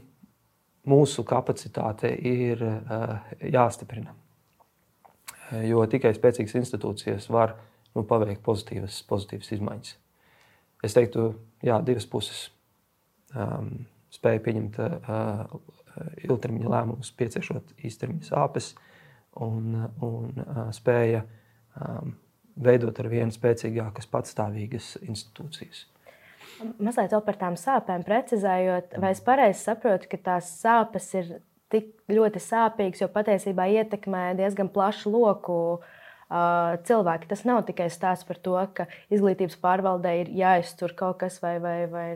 mūsu 0.89 1.23
kapacitāte 1.27 2.11
ir 2.15 2.61
jāstiprina. 3.41 4.15
Jo 5.65 5.85
tikai 5.89 6.15
spēcīgas 6.17 6.57
institūcijas 6.57 7.29
var 7.29 7.53
nu, 7.95 8.03
paveikt 8.03 8.41
pozitīvas, 8.45 9.03
pozitīvas 9.07 9.51
izmaiņas. 9.55 9.95
Es 10.85 10.93
teiktu, 10.97 11.29
jā, 11.65 11.77
divas 11.85 12.05
puses 12.09 12.47
um, 13.33 13.85
spēja 14.13 14.41
pieņemt 14.45 14.79
uh, 14.81 15.55
ilgtermiņa 16.25 16.71
lēmumus, 16.71 17.13
pieciešot 17.17 17.75
īstermiņa 17.85 18.29
sāpes 18.29 18.73
un, 19.43 19.87
un 20.03 20.29
eh, 20.43 20.61
spēja 20.75 21.25
um, 21.25 22.15
veidot 22.55 22.99
ar 23.01 23.09
vien 23.11 23.33
spēcīgākas, 23.33 24.07
patstāvīgas 24.11 24.95
institūcijas. 25.03 25.85
Mazliet 26.79 27.11
par 27.25 27.35
tām 27.35 27.57
sāpēm 27.59 28.05
precizējot, 28.07 28.95
vai 29.03 29.11
es 29.11 29.19
pareizi 29.23 29.59
saprotu, 29.65 30.07
ka 30.11 30.21
tās 30.29 30.53
sāpes 30.61 31.09
ir 31.19 31.33
tik 31.73 31.91
ļoti 32.07 32.39
sāpīgas, 32.39 33.01
jo 33.03 33.09
patiesībā 33.11 33.65
ietekmē 33.81 34.29
diezgan 34.39 34.69
plašu 34.71 35.11
loku 35.11 35.57
uh, 35.75 36.77
cilvēki. 36.87 37.27
Tas 37.27 37.43
nav 37.49 37.65
tikai 37.67 37.89
stāsts 37.91 38.27
par 38.29 38.39
to, 38.39 38.55
ka 38.77 38.87
izglītības 39.11 39.59
pārvaldē 39.59 40.15
ir 40.21 40.31
jāiztur 40.37 40.95
kaut 40.95 41.19
kas 41.25 41.41
vai. 41.43 41.57
vai, 41.59 41.77
vai... 41.91 42.07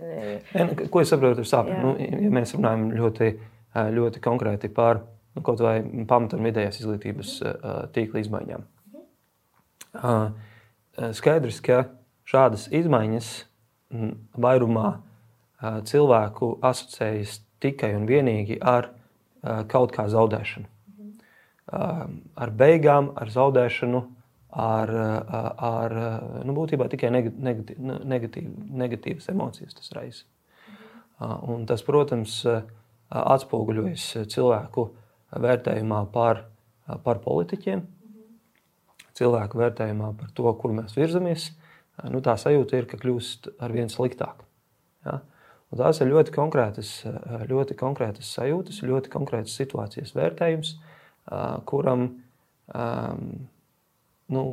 Ja, 0.54 0.70
nu, 0.70 0.88
ko 0.88 1.04
es 1.04 1.12
saprotu 1.12 1.44
ar 1.44 1.52
sāpēm? 1.52 1.82
Nu, 1.84 1.96
ja 2.00 2.34
mēs 2.40 2.56
runājam 2.56 2.90
ļoti 2.96 3.34
ļoti 3.76 4.22
konkrēti 4.24 4.70
par 4.74 5.04
nu, 5.36 5.44
kaut 5.46 5.62
vai 5.64 5.82
pamatu 6.10 6.38
un 6.38 6.48
vidējās 6.48 6.80
izglītības 6.82 7.36
tīkla 7.96 8.24
izmaiņām. 8.24 8.66
Skaidrs, 11.16 11.62
ka 11.66 11.84
šādas 12.30 12.68
izmaiņas 12.76 13.30
vairumā 14.40 14.90
cilvēku 15.90 16.58
asociējas 16.66 17.40
tikai 17.60 17.94
un 17.98 18.08
vienīgi 18.10 18.60
ar 18.62 18.92
kaut 19.72 19.94
kā 19.96 20.08
zaudēšanu. 20.12 20.68
Ar 21.70 22.52
beigām, 22.58 23.12
ar 23.20 23.30
zaudēšanu, 23.34 24.02
ar, 24.50 24.90
ar 25.70 25.98
nu, 26.46 26.56
būtībā 26.58 26.90
tikai 26.90 27.12
negatīv, 27.14 27.78
negatīvas 28.84 29.30
emocijas 29.30 29.78
tas 29.78 29.94
raisa. 29.94 30.26
Un 31.20 31.66
tas, 31.70 31.84
protams, 31.86 32.42
ir 32.48 32.64
atspoguļojas 33.10 34.06
cilvēku 34.30 34.90
vērtējumā 35.34 36.04
par, 36.14 36.44
par 37.06 37.22
politiķiem, 37.24 37.82
cilvēku 39.18 39.60
vērtējumā 39.60 40.14
par 40.20 40.32
to, 40.38 40.52
kur 40.62 40.76
mēs 40.78 40.96
virzamies. 40.98 41.50
Nu, 42.10 42.22
tā 42.24 42.38
sajūta 42.40 42.78
ir, 42.80 42.88
ka 42.88 43.00
kļūst 43.02 43.52
ar 43.60 43.74
vien 43.76 43.90
sliktāk. 43.92 44.46
Ja? 45.06 45.20
Un 45.70 45.82
tās 45.82 46.00
ir 46.02 46.10
ļoti 46.10 46.34
konkrētas, 46.34 46.94
ļoti 47.50 47.76
konkrētas 47.78 48.32
sajūtas, 48.38 48.80
ļoti 48.88 49.12
konkrētas 49.14 49.58
situācijas 49.60 50.16
vērtējums, 50.18 50.72
kuram, 51.70 52.08
nu, 54.34 54.46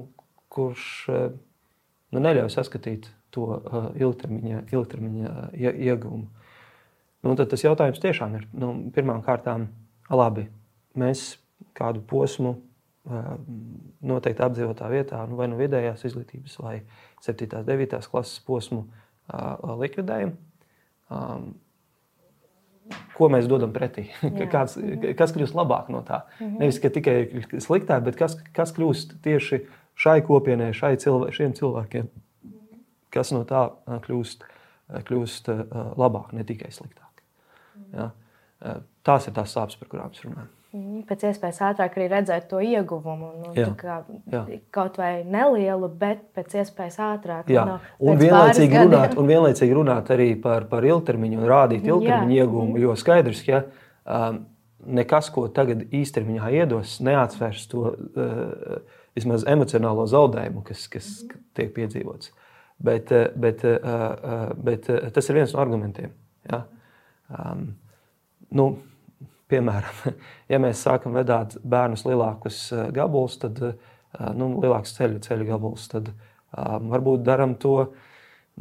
kurš 0.52 0.88
nu, 1.08 2.20
neļauj 2.20 2.50
saskatīt 2.52 3.08
to 3.32 3.60
ilgtermiņa, 3.96 4.66
ilgtermiņa 4.74 5.32
ieguvumu. 5.56 6.28
Nu, 7.26 7.34
tad 7.34 7.50
tas 7.50 7.64
jautājums 7.64 7.98
tiešām 8.02 8.38
ir 8.38 8.46
nu, 8.54 8.70
pirmām 8.94 9.22
kārtām, 9.26 9.66
labi, 10.12 10.46
mēs 10.98 11.32
kādu 11.76 12.02
posmu 12.06 12.54
noteikti 14.06 14.42
apdzīvotā 14.42 14.88
vietā, 14.90 15.20
nu, 15.30 15.38
vai 15.38 15.46
nu 15.50 15.58
vidējās 15.60 16.02
izglītības, 16.08 16.56
vai 16.62 16.80
7. 17.24 17.46
un 17.60 17.68
9. 17.68 18.00
klases 18.10 18.42
posmu 18.46 18.84
likvidējam. 19.82 20.34
Ko 23.16 23.28
mēs 23.32 23.48
dodam 23.50 23.72
pretī? 23.74 24.08
Kāds, 24.54 24.76
kas 25.18 25.34
kļūst 25.34 25.56
labāk 25.58 25.90
no 25.90 26.02
tā? 26.06 26.24
Mhm. 26.38 26.58
Nevis 26.62 26.78
tikai 26.82 27.16
sliktāk, 27.62 28.04
bet 28.06 28.18
kas, 28.18 28.36
kas 28.54 28.74
kļūst 28.76 29.18
tieši 29.26 29.64
šai 29.98 30.20
kopienai, 30.26 30.70
šai 30.76 30.94
cilvē, 31.02 31.32
šiem 31.34 31.56
cilvēkiem, 31.58 32.10
kas 33.14 33.32
no 33.34 33.42
tā 33.48 33.68
kļūst, 34.06 34.46
kļūst 35.08 35.50
labāk, 35.98 36.34
ne 36.36 36.46
tikai 36.46 36.70
sliktāk. 36.74 37.05
Ja? 37.94 38.10
Tās 39.06 39.28
ir 39.28 39.34
tās 39.36 39.52
sāpes, 39.52 39.78
par 39.80 39.90
kurām 39.92 40.12
mēs 40.12 40.24
runājam. 40.24 40.52
Mhm, 40.76 41.04
pēc 41.08 41.22
iespējas 41.30 41.60
ātrāk 41.70 41.94
arī 41.96 42.08
redzēt 42.10 42.48
to 42.50 42.58
ieguvumu. 42.60 43.28
Nu, 43.44 43.52
jā, 43.56 43.68
kā, 43.78 44.00
jā. 44.32 44.42
Kaut 44.74 44.98
vai 45.00 45.22
nelielu, 45.24 45.88
bet 46.00 46.24
pēc 46.36 46.58
iespējas 46.62 46.98
ātrāk. 47.06 47.52
Jā, 47.52 47.64
no, 47.68 47.76
un, 48.02 48.18
vienlaicīgi 48.20 48.82
runāt, 48.82 49.16
un 49.16 49.30
vienlaicīgi 49.30 49.76
runāt 49.78 50.10
arī 50.12 50.28
par, 50.42 50.66
par 50.70 50.84
ilgtermiņu 50.88 51.40
un 51.40 51.48
rādīt 51.52 51.86
ilgtermiņu 51.86 52.36
ieguvumu. 52.42 52.82
Jo 52.82 52.96
skaidrs, 52.98 53.40
ka 53.46 53.62
um, 53.62 54.42
nekas, 54.98 55.30
ko 55.32 55.46
tagad 55.54 55.86
īstermiņā 55.96 56.52
iedos, 56.60 56.98
neatsvērs 57.06 57.64
to 57.72 57.86
uh, 57.94 59.00
vismaz 59.16 59.46
emocionālo 59.48 60.04
zaudējumu, 60.10 60.66
kas, 60.66 60.88
kas 60.92 61.12
tiek 61.56 61.72
piedzīvots. 61.78 62.34
Bet, 62.76 63.08
bet, 63.40 63.62
bet 64.60 64.88
tas 65.16 65.30
ir 65.30 65.38
viens 65.38 65.54
no 65.54 65.62
argumentiem. 65.62 66.10
Ja? 66.44 66.66
Um, 67.30 67.70
nu, 68.54 68.68
Piemēram, 69.46 70.16
ja 70.52 70.58
mēs 70.62 70.82
sākam 70.82 71.14
vedāt 71.14 71.54
bērnus 71.62 72.02
lielākus 72.06 72.64
eh, 72.74 72.88
gabalus, 72.94 73.38
tad 73.42 73.62
eh, 73.62 73.76
nu, 74.34 74.56
lielāks 74.62 74.96
ceļu, 74.96 75.22
ceļu 75.22 75.46
gabals, 75.52 75.86
tad 75.92 76.10
um, 76.10 76.88
varbūt 76.90 77.22
darām 77.26 77.54
to 77.62 77.76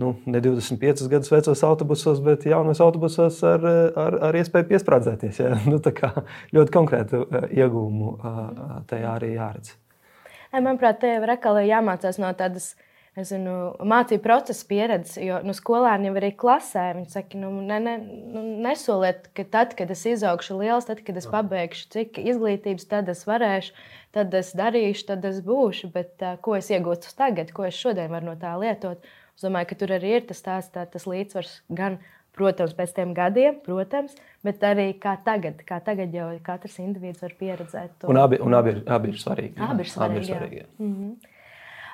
nu, 0.02 0.12
ne 0.30 0.42
25 0.44 1.08
gadus 1.10 1.32
vecos 1.34 1.64
autobusos, 1.66 2.20
bet 2.22 2.46
jaunos 2.46 2.84
autobusos 2.84 3.40
ar, 3.48 3.66
ar, 3.98 4.20
ar 4.30 4.38
iespēju 4.38 4.70
piesprādzēties. 4.74 5.42
Ja? 5.42 5.56
Nu, 5.72 5.80
ļoti 5.80 6.76
konkrētu 6.76 7.24
iegūmu 7.48 8.12
tajā 8.90 9.14
arī 9.16 9.32
jāredz. 9.38 9.74
Manuprāt, 10.54 11.00
te 11.02 11.16
jau 11.16 11.24
ir 11.24 11.34
jāmācās 11.66 12.20
no 12.22 12.30
tādas 12.38 12.74
nezinu, 13.16 13.54
mācību 13.88 14.24
procesa 14.24 14.66
pieredzi. 14.68 15.20
Jo 15.26 15.40
nu, 15.46 15.56
skolēni 15.56 16.10
jau 16.10 16.16
arī 16.20 16.32
klasē 16.38 16.86
viņi 16.98 17.12
saka, 17.14 17.40
nu, 17.40 17.52
ne, 17.66 17.78
ne, 17.84 17.96
nu, 18.34 18.44
nesoliet, 18.66 19.30
ka 19.38 19.46
tad, 19.52 19.76
kad 19.80 19.92
es 19.94 20.04
izaugšu 20.12 20.60
liels, 20.60 20.88
tad, 20.90 21.04
kad 21.06 21.20
es 21.20 21.28
pabeigšu 21.32 21.88
cik 21.96 22.20
izglītības, 22.24 22.90
tad 22.92 23.12
es 23.12 23.24
varēšu, 23.28 23.76
tad 24.16 24.36
es 24.38 24.52
darīšu, 24.58 25.08
tad 25.14 25.28
es 25.32 25.40
būšu. 25.46 25.92
Bet 25.96 26.26
uh, 26.26 26.36
ko 26.44 26.58
es 26.60 26.72
iegūstu 26.74 27.16
tagad, 27.18 27.54
ko 27.56 27.68
es 27.70 27.80
šodien 27.80 28.12
varu 28.12 28.32
no 28.32 28.36
tā 28.40 28.56
lietot? 28.60 29.04
Es 29.36 29.44
domāju, 29.44 29.72
ka 29.72 29.80
tur 29.80 29.96
arī 29.96 30.18
ir 30.20 30.28
tas, 30.28 30.44
tās, 30.44 30.70
tā, 30.72 30.86
tas 30.90 31.08
līdzsvars 31.10 31.62
gan. 31.76 32.00
Protams, 32.36 32.74
pēc 32.76 32.92
tam 32.92 33.14
gadiem, 33.16 33.62
protams, 33.64 34.12
bet 34.44 34.60
arī 34.68 34.90
kā 35.00 35.14
tagad, 35.24 35.62
kā 35.64 35.78
tagad 35.80 36.12
jau 36.12 36.26
katrs 36.44 36.74
indivīds 36.84 37.24
var 37.24 37.32
pieredzēt 37.40 37.94
to. 38.02 38.10
Un 38.12 38.20
abi, 38.20 38.42
un 38.44 38.58
abi, 38.58 38.74
ir, 38.74 38.82
abi 38.92 39.14
ir 39.14 39.22
svarīgi. 39.22 39.56
Abi 39.64 39.86
ir 39.86 39.92
svarīgi. 39.94 40.10
Abi 40.10 40.20
ir 40.20 40.28
svarīgi 40.28 40.60
jā. 40.60 40.66
Jā. 40.66 40.68
Mm 40.84 40.92
-hmm. 40.98 41.35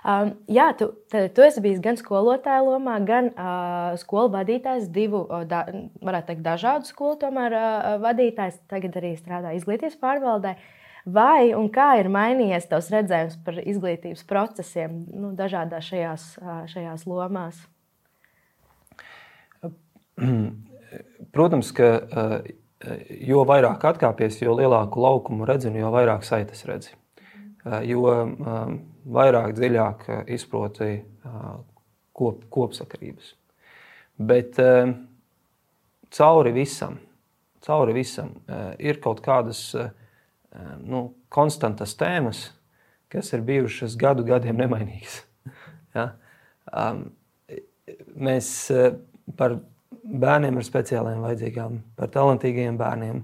Um, 0.01 0.31
jā, 0.49 0.71
tu, 0.79 0.87
te, 1.13 1.27
tu 1.29 1.43
esi 1.45 1.61
bijis 1.61 1.81
gan 1.83 1.97
skolotāja 1.99 2.63
lomā, 2.65 2.95
gan 3.05 3.27
uh, 3.35 3.93
skolu 4.01 4.31
vadītājs, 4.33 4.87
divu, 4.89 5.27
da, 5.45 5.59
varētu 6.01 6.31
teikt, 6.31 6.41
dažādu 6.45 6.89
skolu 6.89 7.19
tomēr, 7.21 7.53
uh, 7.53 7.89
vadītājs. 8.01 8.57
Tagad 8.71 8.97
arī 8.97 9.11
strādā 9.19 9.51
izglītības 9.57 9.99
pārvaldē. 10.01 10.55
Vai 11.05 11.51
un 11.57 11.69
kā 11.73 11.95
ir 12.01 12.09
mainījies 12.13 12.65
tavs 12.69 12.89
redzējums 12.93 13.37
par 13.45 13.59
izglītības 13.61 14.25
procesiem 14.29 15.03
nu, 15.09 15.31
dažādās 15.37 15.85
šajās, 15.89 16.25
šajās 16.73 17.05
lomās? 17.09 17.61
Protams, 21.35 21.71
ka 21.73 21.89
jo 23.21 23.43
vairāk 23.49 23.85
atkāpies, 23.93 24.41
jo 24.41 24.53
lielāku 24.57 25.01
laukumu 25.01 25.49
redzi, 25.49 25.73
jo 25.73 25.89
vairāk 25.93 26.25
saites 26.27 26.65
redzi. 26.69 26.93
Uh, 27.61 27.81
jo, 27.85 28.01
uh, 28.01 28.73
vairāk, 29.05 29.53
dziļāk 29.57 30.03
eh, 30.09 30.21
izproti 30.35 30.89
eh, 30.91 31.39
kop, 32.13 32.43
kopsakarības. 32.53 33.33
Bet 34.21 34.59
eh, 34.61 34.93
cauri 36.13 36.53
visam, 36.55 36.99
cauri 37.65 37.95
visam 37.95 38.33
ir 38.81 38.97
kaut 39.01 39.21
kādas 39.21 39.59
nu, 40.81 41.03
konstantas 41.29 41.93
tēmas, 41.95 42.39
kas 43.11 43.29
ir 43.35 43.43
bijušas 43.45 43.95
gadu 43.99 44.25
gadiem 44.27 44.61
nemainīgas. 44.61 45.21
Ja? 45.91 46.05
Mēs 48.15 48.47
par 49.35 49.57
bērniem 49.91 50.55
ar 50.61 50.63
speciālajām 50.63 51.25
vajadzībām, 51.25 51.73
par 51.99 52.13
talantīgiem 52.13 52.77
bērniem, 52.79 53.19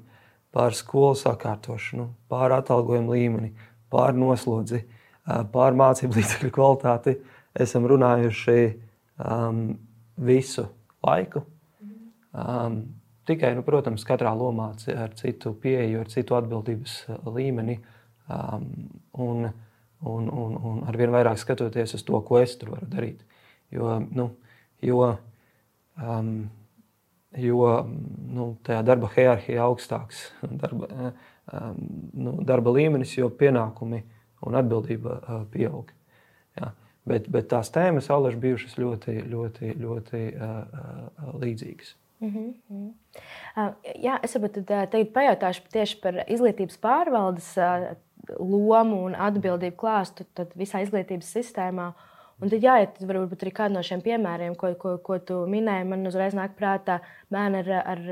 par 0.52 0.76
skolu 0.76 1.16
sakārtošanu, 1.16 2.10
par 2.28 2.52
atalgojumu 2.58 3.16
līmeni, 3.16 3.54
par 3.94 4.16
noslodzi, 4.18 4.84
par 5.52 5.76
mācību 5.78 6.20
līdzekļu 6.20 6.54
kvalitāti 6.56 7.18
esam 7.58 7.88
runājuši 7.90 8.58
um, 9.24 9.62
visu 10.18 10.68
laiku. 11.06 11.44
Um, 12.38 12.82
tikai, 13.28 13.54
nu, 13.58 13.64
protams, 13.66 14.06
katrā 14.08 14.32
lomā 14.38 14.72
ar 14.94 15.16
citu 15.18 15.54
pieeju, 15.62 16.04
ar 16.04 16.12
citu 16.12 16.38
atbildības 16.38 17.00
līmeni. 17.26 17.80
Um, 18.28 18.68
un, 19.24 19.48
un, 20.04 20.28
un, 20.28 20.60
un 20.70 20.84
ar 20.88 21.00
vien 21.00 21.14
vairāk 21.14 21.40
skatoties 21.42 21.96
uz 21.98 22.06
to, 22.08 22.20
ko 22.28 22.42
es 22.44 22.58
tur 22.60 22.76
varu 22.76 22.90
darīt. 22.92 23.24
Jo, 23.74 23.98
nu, 24.16 24.30
jo, 24.84 25.02
um, 26.00 26.32
jo 27.36 27.72
nu, 28.34 28.56
tajā 28.64 28.84
darba 28.88 29.10
hierarhijā 29.16 29.64
augstāks 29.66 30.28
darba, 30.62 31.12
um, 31.52 31.82
nu, 32.14 32.38
darba 32.48 32.72
līmenis, 32.72 33.18
jo 33.18 33.30
pienākumi 33.30 34.04
ir 34.04 34.18
un 34.46 34.58
atbildība 34.58 35.20
pieaug. 35.52 35.92
Ja. 36.58 36.74
Bet, 37.08 37.30
bet 37.32 37.48
tās 37.52 37.72
tēmas 37.72 38.10
ir 38.12 38.42
bijušas 38.42 38.76
ļoti, 38.80 39.22
ļoti, 39.32 39.72
ļoti 39.80 40.24
uh, 40.36 41.38
līdzīgas. 41.40 41.94
Mm 42.20 42.30
-hmm. 42.34 42.94
uh, 43.56 43.74
jā, 44.04 44.18
es 44.24 44.36
varbūt 44.36 44.66
tagad 44.66 45.12
pajautāšu 45.14 45.70
tieši 45.72 46.00
par 46.02 46.24
izglītības 46.28 46.78
pārvaldes 46.82 47.54
uh, 47.62 47.94
lomu 48.40 49.04
un 49.06 49.16
atbildību 49.16 49.78
klāstu 49.78 50.26
visā 50.56 50.82
izglītības 50.82 51.32
sistēmā. 51.38 51.94
Un 52.38 52.52
tad, 52.52 52.62
jā, 52.62 52.76
ja 52.84 52.90
tad 52.94 53.08
varbūt 53.10 53.42
arī 53.42 53.54
kādu 53.58 53.74
no 53.74 53.82
šiem 53.86 54.04
piemēriem, 54.06 54.54
ko, 54.60 54.76
ko, 54.78 54.98
ko 55.02 55.18
tu 55.26 55.40
minēji, 55.50 55.88
man 55.90 56.06
uzreiz 56.06 56.36
nāk 56.38 56.54
prātā 56.60 57.00
bērni 57.34 57.64
ar, 57.64 57.72
ar 57.96 58.04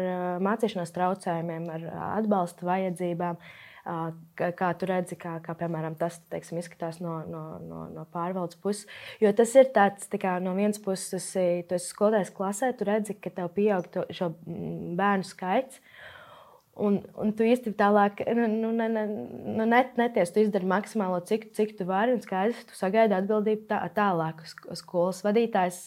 mācīšanās 0.42 0.94
traucējumiem, 0.96 1.70
ar 1.76 1.86
atbalsta 2.16 2.66
vajadzībām. 2.66 3.38
Uh, 3.38 3.66
kā, 3.86 4.50
kā 4.58 4.72
tu 4.78 4.88
redzi, 4.90 5.18
kā, 5.20 5.38
kā 5.46 5.54
piemēram 5.58 5.96
tas 6.00 6.18
teiksim, 6.32 6.58
izskatās 6.62 6.98
no, 7.04 7.20
no, 7.30 7.44
no, 7.62 7.86
no 7.94 8.06
pārvaldes 8.14 8.58
puses. 8.62 8.88
Jo 9.22 9.32
tas 9.38 9.54
ir 9.56 9.70
tāds, 9.76 10.10
tā 10.10 10.20
kā, 10.22 10.38
no 10.44 10.56
vienas 10.58 10.82
puses, 10.82 11.28
tu 11.32 11.78
esi, 11.78 11.92
skolotājs 11.92 12.34
klasē, 12.36 12.72
tu 12.78 12.88
redzi, 12.90 13.18
ka 13.20 13.34
tev 13.34 13.52
pieaug 13.56 13.88
to, 13.94 14.08
šo 14.16 14.32
mm, 14.34 14.96
bērnu 15.00 15.30
skaits. 15.30 15.82
Un, 16.76 16.98
un 17.16 17.30
tu 17.32 17.46
īstenībā 17.48 17.78
tālāk 17.80 18.22
nu, 18.36 18.50
nu, 18.52 18.70
ne, 18.76 18.90
ne, 18.92 19.06
nu, 19.56 19.64
net, 19.70 19.94
neties, 19.96 20.34
tu 20.36 20.42
izdari 20.44 20.68
maksimālo, 20.68 21.22
cik, 21.24 21.54
cik 21.56 21.78
tu 21.80 21.88
vari. 21.88 22.18
Un 22.18 22.24
skaidrs, 22.24 22.66
tu 22.68 22.76
sagaidi 22.76 23.16
atbildību 23.16 23.70
tā, 23.70 23.80
tālāk. 23.96 24.44
Skolas 24.76 25.22
vadītājs 25.24 25.86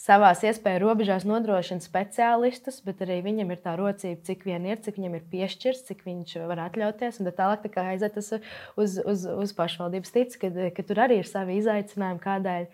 savā 0.00 0.30
iespēju 0.32 0.80
robežās 0.82 1.26
nodrošina 1.28 1.84
speciālistus, 1.84 2.80
bet 2.86 3.02
arī 3.04 3.20
viņam 3.26 3.52
ir 3.52 3.60
tā 3.64 3.74
rocība, 3.76 4.22
cik 4.24 4.46
vien 4.48 4.64
ir, 4.68 4.80
cik 4.84 4.96
viņam 4.98 5.18
ir 5.18 5.26
piešķirts, 5.32 5.84
cik 5.90 6.00
viņš 6.08 6.34
var 6.48 6.64
atļauties. 6.70 7.20
Un 7.20 7.30
tālāk 7.36 7.68
tā 7.68 7.84
aiziet 7.92 8.16
uz, 8.20 8.32
uz, 8.80 8.96
uz, 9.04 9.52
pašvaldības 9.56 10.16
tic, 10.16 10.38
ka, 10.40 10.50
ka 10.72 10.86
tur 10.88 11.04
arī 11.04 11.20
ir 11.20 11.28
savi 11.28 11.60
izaicinājumi, 11.60 12.24
kādēļ. 12.24 12.66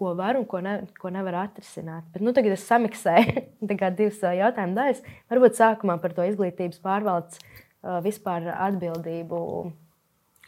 Ko 0.00 0.14
var 0.16 0.38
un 0.40 0.46
ko, 0.48 0.62
ne, 0.64 0.78
ko 0.96 1.12
nevar 1.12 1.42
atrisināt. 1.42 2.06
Bet, 2.14 2.24
nu, 2.24 2.32
tagad 2.36 2.56
es 2.56 2.64
samiksēju 2.64 3.44
divas 3.68 4.22
jautājumu 4.24 4.78
daļas. 4.78 5.04
Varbūt 5.28 5.60
sākumā 5.60 6.00
par 6.00 6.16
to 6.16 6.24
izglītības 6.24 6.80
pārvaldes 6.80 7.36
uh, 7.44 8.00
vispār 8.04 8.48
atbildību 8.56 9.44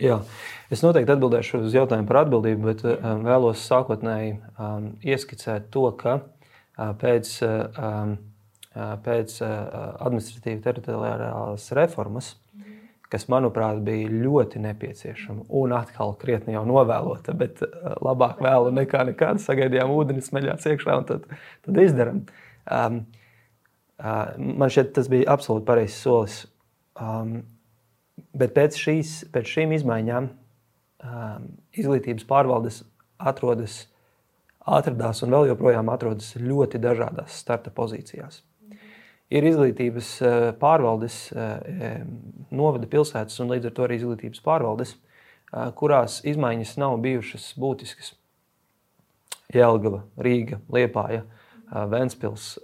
Jā, 0.00 0.16
es 0.72 0.80
noteikti 0.80 1.12
atbildēšu 1.12 1.60
uz 1.66 1.74
jautājumu 1.76 2.08
par 2.08 2.22
atbildību, 2.22 2.70
bet 2.70 2.80
vēlos 3.26 3.60
sākotnēji 3.68 4.32
um, 4.56 4.86
ieskicēt 5.04 5.68
to, 5.74 5.84
ka 6.00 6.14
uh, 6.16 6.94
pēc, 6.98 7.28
uh, 7.44 7.76
um, 7.76 8.14
uh, 8.72 8.94
pēc 9.04 9.36
uh, 9.44 9.50
administratīvas 10.08 10.64
teritoriālās 10.64 11.68
reformas, 11.76 12.32
kas, 13.12 13.28
manuprāt, 13.32 13.82
bija 13.84 14.10
ļoti 14.10 14.62
nepieciešama 14.64 15.46
un 15.60 15.74
atkal 15.76 16.14
krietni 16.20 16.56
jau 16.56 16.64
novēlota, 16.68 17.36
bet 17.36 17.60
uh, 17.66 17.92
labāk 18.04 18.40
vēlu 18.44 18.72
nekā 18.80 19.04
nekad. 19.12 19.42
Sagaidījām 19.44 19.92
ūdeni, 19.92 20.24
smeļās 20.24 20.68
iekšā 20.72 20.98
un 21.02 21.08
tad, 21.08 21.28
tad 21.66 21.82
izdarām. 21.84 22.24
Um, 22.66 23.02
uh, 24.00 24.32
man 24.38 24.72
šķiet, 24.72 24.94
tas 24.96 25.12
bija 25.12 25.30
absolūti 25.36 25.68
pareizs 25.68 26.00
solis. 26.04 26.44
Um, 26.96 27.42
Bet 28.32 28.54
pēc, 28.56 28.76
šīs, 28.80 29.12
pēc 29.32 29.48
šīm 29.48 29.74
izmaiņām 29.76 30.28
um, 30.28 31.48
izglītības 31.76 32.24
pārvaldes 32.28 32.82
atrodas, 33.20 33.86
atradās 34.62 35.22
un 35.24 35.34
vēl 35.36 35.50
joprojām 35.52 35.90
atrodas 35.92 36.32
ļoti 36.40 36.80
dažādās 36.82 37.40
starta 37.42 37.72
pozīcijās. 37.74 38.42
Ir 39.32 39.46
izglītības 39.48 40.10
uh, 40.20 40.48
pārvaldes, 40.60 41.16
uh, 41.32 42.02
novada 42.52 42.88
pilsētas 42.90 43.40
un 43.40 43.54
līdz 43.54 43.70
ar 43.70 43.76
to 43.76 43.86
arī 43.86 44.00
izglītības 44.00 44.44
pārvaldes, 44.44 44.96
kurās 45.76 46.22
izmaiņas 46.24 46.78
nav 46.80 46.94
bijušas 47.04 47.50
būtiskas. 47.60 48.14
Jēlgava, 49.52 50.02
Rīga, 50.16 50.62
Liepāja, 50.72 51.26
Ventspils 51.92 52.54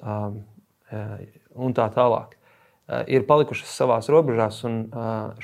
un 0.88 1.76
tā 1.76 1.88
tālāk. 1.92 2.32
Ir 3.12 3.26
palikušas 3.28 3.74
savās 3.76 4.08
robežās, 4.08 4.62
un 4.64 4.86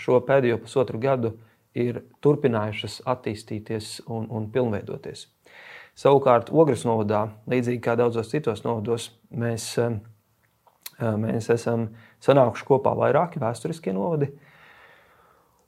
šo 0.01 0.23
pēdējo 0.25 0.63
pusotru 0.65 1.01
gadu 1.03 1.35
ir 1.77 2.01
turpinājušas 2.25 3.03
attīstīties 3.13 3.99
un, 4.09 4.25
un 4.33 4.49
pilnveidoties. 4.53 5.27
Savukārt, 6.01 6.49
Ogres 6.51 6.87
novadā, 6.89 7.27
līdzīgi 7.51 7.83
kā 7.85 7.95
daudzos 7.99 8.33
citos 8.33 8.65
novados, 8.65 9.11
mēs, 9.31 9.75
mēs 11.01 11.51
esam 11.55 11.89
sanākuši 12.23 12.67
kopā 12.69 12.95
vairāki 12.99 13.43
vēsturiskie 13.43 13.95
novadi. 13.97 14.31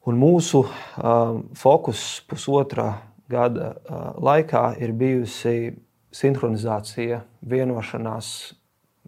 Un 0.07 0.19
mūsu 0.21 0.62
uh, 0.62 1.41
fokus 1.59 2.23
pusotra 2.31 2.93
gada 3.31 3.73
uh, 3.75 4.05
laikā 4.23 4.77
ir 4.79 4.93
bijusi 4.95 5.73
sinhronizācija, 6.15 7.25
vienošanās, 7.43 8.29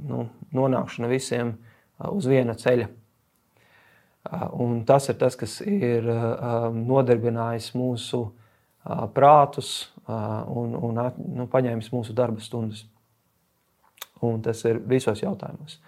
nu, 0.09 0.25
nonākšana 0.55 1.11
visiem 1.11 1.55
uh, 1.55 2.09
uz 2.11 2.27
viena 2.27 2.57
ceļa. 2.59 2.89
Uh, 2.89 4.43
un 4.59 4.83
tas 4.89 5.07
ir 5.09 5.21
tas, 5.21 5.39
kas 5.39 5.61
ir 5.63 6.09
uh, 6.11 6.67
nodarbinājis 6.75 7.71
mūsu 7.79 8.25
uh, 8.27 9.07
prātus 9.15 9.93
uh, 10.09 10.43
un, 10.51 10.75
un 10.75 10.99
nu, 11.39 11.47
paņēmis 11.47 11.93
mūsu 11.95 12.17
darba 12.17 12.43
stundas. 12.43 12.83
Un 14.27 14.43
tas 14.43 14.65
ir 14.67 14.83
visos 14.83 15.23
jautājumos. 15.23 15.79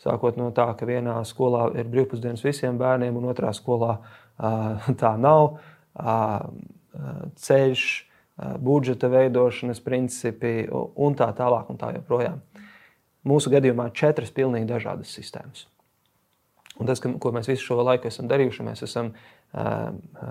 Sākot 0.00 0.38
no 0.40 0.48
tā, 0.56 0.70
ka 0.78 0.88
vienā 0.88 1.18
skolā 1.28 1.66
ir 1.76 1.88
brīvpusdienas 1.92 2.44
visiem 2.44 2.78
bērniem, 2.80 3.18
un 3.20 3.28
otrā 3.32 3.52
skolā 3.56 3.98
uh, 4.00 4.92
tā 5.02 5.16
nav. 5.20 5.58
Uh, 5.94 6.46
ceļš, 7.36 7.88
budžeta 8.64 9.10
veidošanas 9.12 9.82
principi 9.84 10.64
un 10.72 11.16
tā 11.18 11.28
tālāk. 11.36 11.68
Un 11.70 11.80
tā 11.80 11.92
joprojām. 11.96 12.40
Mūsu 13.28 13.52
gadījumā 13.52 13.90
četras 13.92 14.32
pilnīgi 14.32 14.70
dažādas 14.70 15.12
sistēmas. 15.12 15.66
Un 16.80 16.88
tas, 16.88 17.02
ko 17.02 17.32
mēs 17.36 17.50
visu 17.50 17.66
šo 17.66 17.82
laiku 17.84 18.08
esam 18.08 18.28
darījuši, 18.30 18.64
mēs 18.64 18.80
esam 18.86 19.10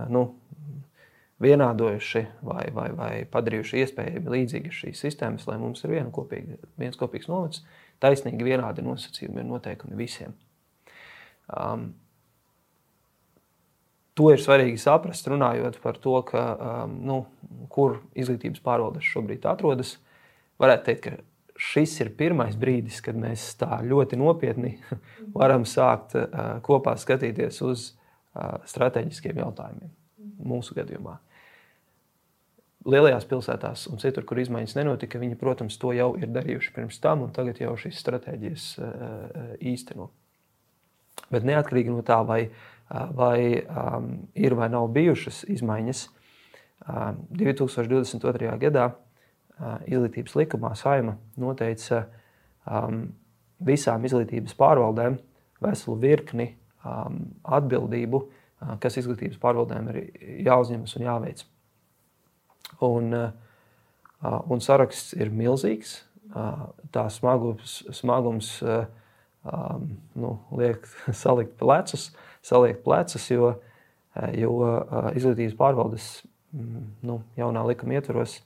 nu, 0.10 0.24
vienādojuši 1.44 2.24
vai, 2.44 2.64
vai, 2.74 2.88
vai 2.98 3.12
padarījuši 3.32 3.84
iespējami 3.84 4.34
līdzīgas 4.34 4.80
šīs 4.82 5.04
sistēmas, 5.06 5.46
lai 5.48 5.60
mums 5.62 5.84
ir 5.86 5.94
viena 5.94 6.10
kopīga, 6.14 6.58
viens 6.82 6.98
kopīgs 7.00 7.30
novads, 7.30 7.62
taisnīgi 8.04 8.48
vienādi 8.48 8.86
nosacījumi 8.86 9.44
ir 9.44 9.50
noteikumi 9.50 10.00
visiem. 10.00 10.36
Um, 11.50 11.92
To 14.20 14.28
ir 14.34 14.42
svarīgi 14.44 14.76
saprast, 14.82 15.30
runājot 15.32 15.78
par 15.80 15.96
to, 16.04 16.18
ka, 16.28 16.42
um, 16.60 16.96
nu, 17.08 17.20
kur 17.72 18.02
izglītības 18.20 18.60
pārvaldes 18.66 19.08
šobrīd 19.08 19.46
atrodas. 19.48 19.94
Varētu 20.60 20.84
teikt, 20.90 21.06
ka 21.06 21.62
šis 21.70 21.94
ir 22.04 22.10
pirmais 22.20 22.58
brīdis, 22.60 22.98
kad 23.06 23.16
mēs 23.16 23.46
tā 23.62 23.80
ļoti 23.88 24.20
nopietni 24.20 24.74
varam 25.40 25.64
sākt 25.64 26.18
uh, 26.20 26.58
kopā 26.66 26.98
skatīties 27.00 27.62
uz 27.64 27.86
uh, 27.94 28.58
strateģiskiem 28.68 29.40
jautājumiem. 29.40 29.96
Mūsu 30.52 30.76
gadījumā. 30.76 31.16
Lielajās 32.88 33.26
pilsētās 33.28 33.88
un 33.92 34.00
citur, 34.00 34.24
kur 34.24 34.40
izmaiņas 34.40 34.78
nenotika, 34.78 35.20
viņi, 35.20 35.36
protams, 35.40 35.76
to 35.82 35.92
jau 35.92 36.14
ir 36.16 36.32
darījuši 36.32 36.72
pirms 36.78 37.02
tam, 37.04 37.26
un 37.26 37.34
tagad 37.36 37.60
jau 37.60 37.74
šīs 37.78 38.00
stratēģijas 38.00 38.68
uh, 38.80 39.56
īsteno. 39.60 40.08
Bet 41.30 41.44
neatkarīgi 41.44 41.92
no 41.92 42.06
tā, 42.08 42.22
vai 42.26 42.46
vai 42.90 43.62
um, 43.62 44.28
ir 44.34 44.56
vai 44.58 44.70
nav 44.70 44.88
bijušas 44.88 45.44
izmaiņas. 45.48 46.08
Um, 46.90 47.20
2022. 47.30 48.56
gadā 48.62 48.86
uh, 48.90 49.78
izglītības 49.86 50.36
likumā 50.40 50.74
Saima 50.80 51.18
noteica 51.38 52.06
um, 52.66 53.04
visām 53.60 54.06
izglītības 54.08 54.56
pārvaldēm 54.58 55.20
veselu 55.62 55.98
virkni 56.02 56.50
um, 56.82 57.22
atbildību, 57.44 58.24
uh, 58.24 58.76
kas 58.82 58.98
izglītības 59.02 59.38
pārvaldēm 59.42 59.92
ir 59.94 60.02
jāuzņemas 60.48 60.98
un 60.98 61.06
jāveic. 61.06 61.46
Un, 62.86 63.14
uh, 63.14 64.40
un 64.52 64.62
saraksts 64.64 65.14
ir 65.18 65.34
milzīgs. 65.34 66.00
Uh, 66.30 66.70
tā 66.94 67.08
smagums, 67.10 67.80
smagums 67.96 68.52
uh, 68.62 68.84
um, 69.44 69.88
nu, 70.16 70.36
liek 70.60 70.86
salikt 71.24 71.58
plecus. 71.60 72.12
Uh, 72.14 72.26
saliekt 72.42 72.84
plecus, 72.84 73.30
jo, 73.32 73.54
jo 74.38 74.54
izglītības 75.16 75.56
pārvaldes 75.60 76.10
mm, 76.56 76.86
nu, 77.08 77.20
jaunā 77.40 77.64
likuma 77.68 77.98
ietvaros 78.00 78.40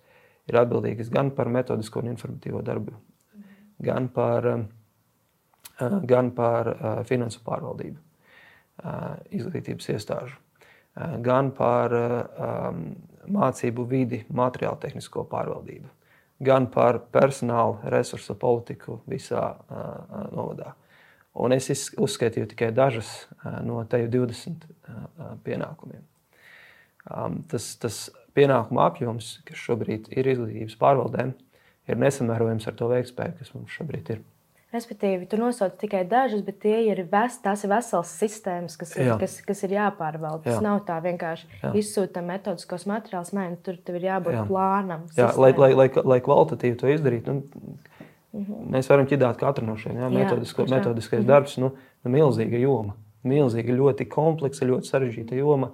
ir 0.49 0.59
atbildīgas 0.59 1.12
gan 1.13 1.31
par 1.36 1.51
metodisko 1.53 2.01
un 2.03 2.13
informatīvo 2.13 2.63
darbu, 2.65 2.95
gan 3.83 4.09
par, 4.13 4.47
eh, 4.47 5.99
gan 6.09 6.31
par 6.36 6.73
finansu 7.09 7.43
pārvaldību 7.45 7.99
izglītības 9.38 9.91
iestāžu, 9.93 10.39
gan 11.23 11.51
par 11.53 11.93
mācību 13.31 13.86
vidi, 13.89 14.23
materiālu 14.33 14.79
tehnisko 14.81 15.25
pārvaldību, 15.31 15.89
gan 16.43 16.67
par 16.71 16.99
personāla 17.13 17.91
resursu 17.93 18.36
politiku 18.39 18.99
visā 19.09 19.53
novadā. 20.33 20.73
Un 21.33 21.55
es 21.55 21.69
uzskaitīju 21.97 22.51
tikai 22.51 22.69
dažas 22.75 23.09
no 23.65 23.79
teju 23.89 24.12
20 24.13 24.67
pienākumiem. 25.45 26.03
Tas, 27.49 27.71
tas 27.81 28.03
pienākumu 28.38 28.83
apjoms, 28.83 29.39
kas 29.47 29.63
šobrīd 29.63 30.12
ir 30.13 30.29
izglītības 30.36 30.77
pārvaldēm, 30.81 31.33
ir 31.89 31.99
nesamērojams 31.99 32.69
ar 32.69 32.77
to 32.77 32.89
veiktspēju, 32.91 33.38
kas 33.39 33.53
mums 33.55 33.73
šobrīd 33.73 34.13
ir. 34.13 34.21
Respektīvi, 34.73 35.27
tu 35.29 35.38
nosauc 35.38 35.75
tikai 35.77 36.01
dažas, 36.09 36.41
bet 36.41 36.65
ir 36.65 37.03
ves, 37.12 37.36
tās 37.43 37.62
ir 37.62 37.69
veselas 37.69 38.09
sistēmas, 38.17 38.77
kas 38.79 38.95
ir, 38.97 39.12
Jā. 39.12 39.17
kas, 39.21 39.36
kas 39.45 39.62
ir 39.67 39.75
jāpārvalda. 39.75 40.47
Tas 40.47 40.57
Jā. 40.57 40.63
nav 40.65 40.79
tā 40.88 40.97
vienkārši 41.03 41.45
Jā. 41.62 41.73
izsūta 41.77 42.23
metodiskos 42.25 42.88
materiālus. 42.89 43.36
Nē, 43.38 43.51
nu, 43.53 43.59
tur 43.62 43.99
ir 43.99 44.07
jābūt 44.09 44.39
Jā. 44.39 44.47
plānam. 44.49 45.05
Jā, 45.13 45.29
lai, 45.38 45.51
lai, 45.53 45.71
lai, 45.77 45.88
lai 45.93 46.19
kvalitatīvi 46.25 46.79
to 46.81 46.89
izdarītu. 46.89 47.38
Nu, 47.38 47.77
Mhm. 48.33 48.69
Mēs 48.73 48.89
varam 48.89 49.07
ķidāt 49.09 49.38
katru 49.41 49.65
no 49.67 49.75
šiem. 49.77 49.97
Ja? 50.01 50.09
Metodisko, 50.09 50.65
jā, 50.65 50.73
metodiskais 50.77 51.21
mhm. 51.21 51.29
darbs, 51.29 51.57
nu, 51.62 51.73
nu, 52.03 52.13
milzīga 52.13 52.59
joma. 52.62 52.95
Milzīga, 53.29 53.75
ļoti 53.77 54.07
kompleksa, 54.12 54.67
ļoti 54.67 54.89
sarežģīta 54.89 55.38
joma. 55.38 55.69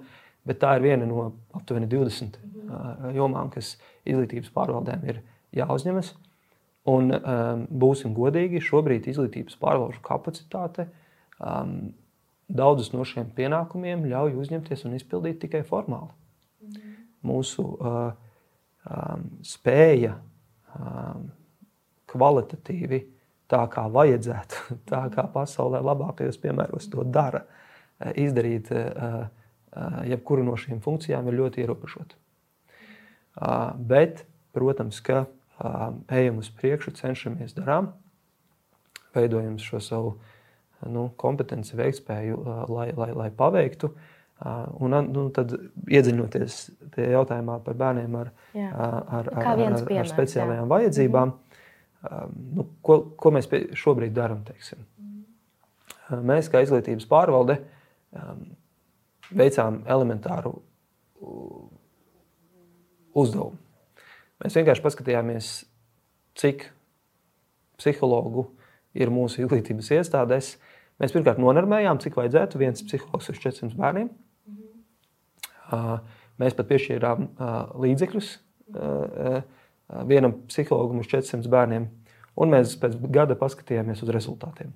Bet 0.46 0.60
tā 0.62 0.74
ir 0.76 0.84
viena 0.84 1.08
no 1.08 1.30
aptuveni 1.56 1.88
20 1.90 2.36
mhm. 2.36 2.66
uh, 2.68 3.14
jomām, 3.16 3.50
kas 3.52 3.74
izglītības 4.08 4.52
pārvaldēm 4.54 5.08
ir 5.08 5.22
jāuzņemas. 5.56 6.14
Un 6.90 7.12
um, 7.14 7.64
būsim 7.82 8.14
godīgi, 8.16 8.62
šobrīd 8.64 9.08
izglītības 9.10 9.58
pārvaldu 9.60 10.00
kapacitāte 10.04 10.88
um, 11.38 11.92
daudzus 12.50 12.90
no 12.94 13.04
šiem 13.06 13.28
pienākumiem 13.36 14.06
ļauj 14.10 14.38
uzņemties 14.40 14.86
un 14.88 14.96
izpildīt 14.98 15.42
tikai 15.44 15.62
formāli. 15.66 16.10
Mhm. 16.64 16.96
Mūsu 17.30 17.66
uh, 17.66 18.00
um, 18.88 19.28
spēja 19.44 20.16
um, 20.74 21.28
kvalitatīvi, 22.10 23.00
tā 23.50 23.62
kā 23.70 23.86
vajadzētu, 23.92 24.74
tā 24.90 25.04
kā 25.14 25.26
pasaulē 25.32 25.82
labākajos 25.84 26.38
piemēros 26.42 26.90
to 26.92 27.04
dara, 27.06 27.44
izdarīt 28.16 28.70
eh, 28.72 28.88
eh, 28.88 30.00
jebkuru 30.14 30.46
no 30.46 30.56
šīm 30.58 30.80
funkcijām 30.84 31.28
ir 31.28 31.40
ļoti 31.42 31.64
ierobežota. 31.64 32.16
Bet, 33.90 34.24
protams, 34.52 34.98
ka 35.04 35.22
ejam 36.08 36.38
uz 36.40 36.50
priekšu, 36.56 36.94
cenšamies 36.96 37.54
darām, 37.56 37.90
veidojam 39.14 39.58
šo 39.60 39.80
savu 39.84 40.14
nu, 40.88 41.10
kompetenci, 41.20 41.76
veiktspēju, 41.76 42.40
lai, 42.72 42.88
lai, 42.96 43.10
lai 43.16 43.28
paveiktu. 43.36 43.92
Un 44.80 44.96
nu, 45.12 45.26
tad 45.36 45.52
iedziļinoties 45.84 46.60
tajā 46.94 47.10
jautājumā 47.12 47.58
par 47.64 47.76
bērniem 47.76 48.14
ar, 48.16 48.30
jā. 48.56 48.70
ar, 48.72 48.94
ar, 49.18 49.28
ar, 49.42 49.64
ar, 49.66 49.82
ar 50.00 50.08
speciālajām 50.08 50.64
jā. 50.64 50.70
vajadzībām. 50.70 51.34
Nu, 52.56 52.64
ko, 52.80 52.96
ko 53.20 53.34
mēs 53.36 53.50
šobrīd 53.76 54.16
darām? 54.16 54.40
Mēs, 56.24 56.48
kā 56.48 56.64
izglītības 56.64 57.04
pārvalde, 57.10 57.58
veicām 59.36 59.82
elementāru 59.84 60.54
uzdevumu. 63.12 63.58
Mēs 64.40 64.56
vienkārši 64.56 64.84
paskatījāmies, 64.84 65.50
cik 66.40 66.66
psihologu 67.80 68.46
ir 68.96 69.12
mūsu 69.12 69.44
izglītības 69.44 69.90
iestādēs. 69.98 70.54
Mēs 71.00 71.14
pirmkārt 71.14 71.40
nonormējām, 71.40 72.00
cik 72.02 72.16
vajadzētu 72.18 72.60
viens 72.60 72.84
psihologs 72.84 73.30
uz 73.32 73.40
400 73.40 73.76
bērniem. 73.78 74.10
Uh, 75.70 76.00
mēs 76.40 76.56
pat 76.58 76.68
piešķīrām 76.70 77.28
līdzekļus 77.78 78.30
vienam 80.06 80.36
psihologam 80.48 81.00
uz 81.02 81.08
400 81.10 81.50
bērniem. 81.50 81.88
Un 82.40 82.52
mēs 82.54 82.76
pēc 82.80 82.96
gada 83.12 83.36
paskatījāmies 83.38 84.02
uz 84.04 84.12
rezultātiem. 84.14 84.70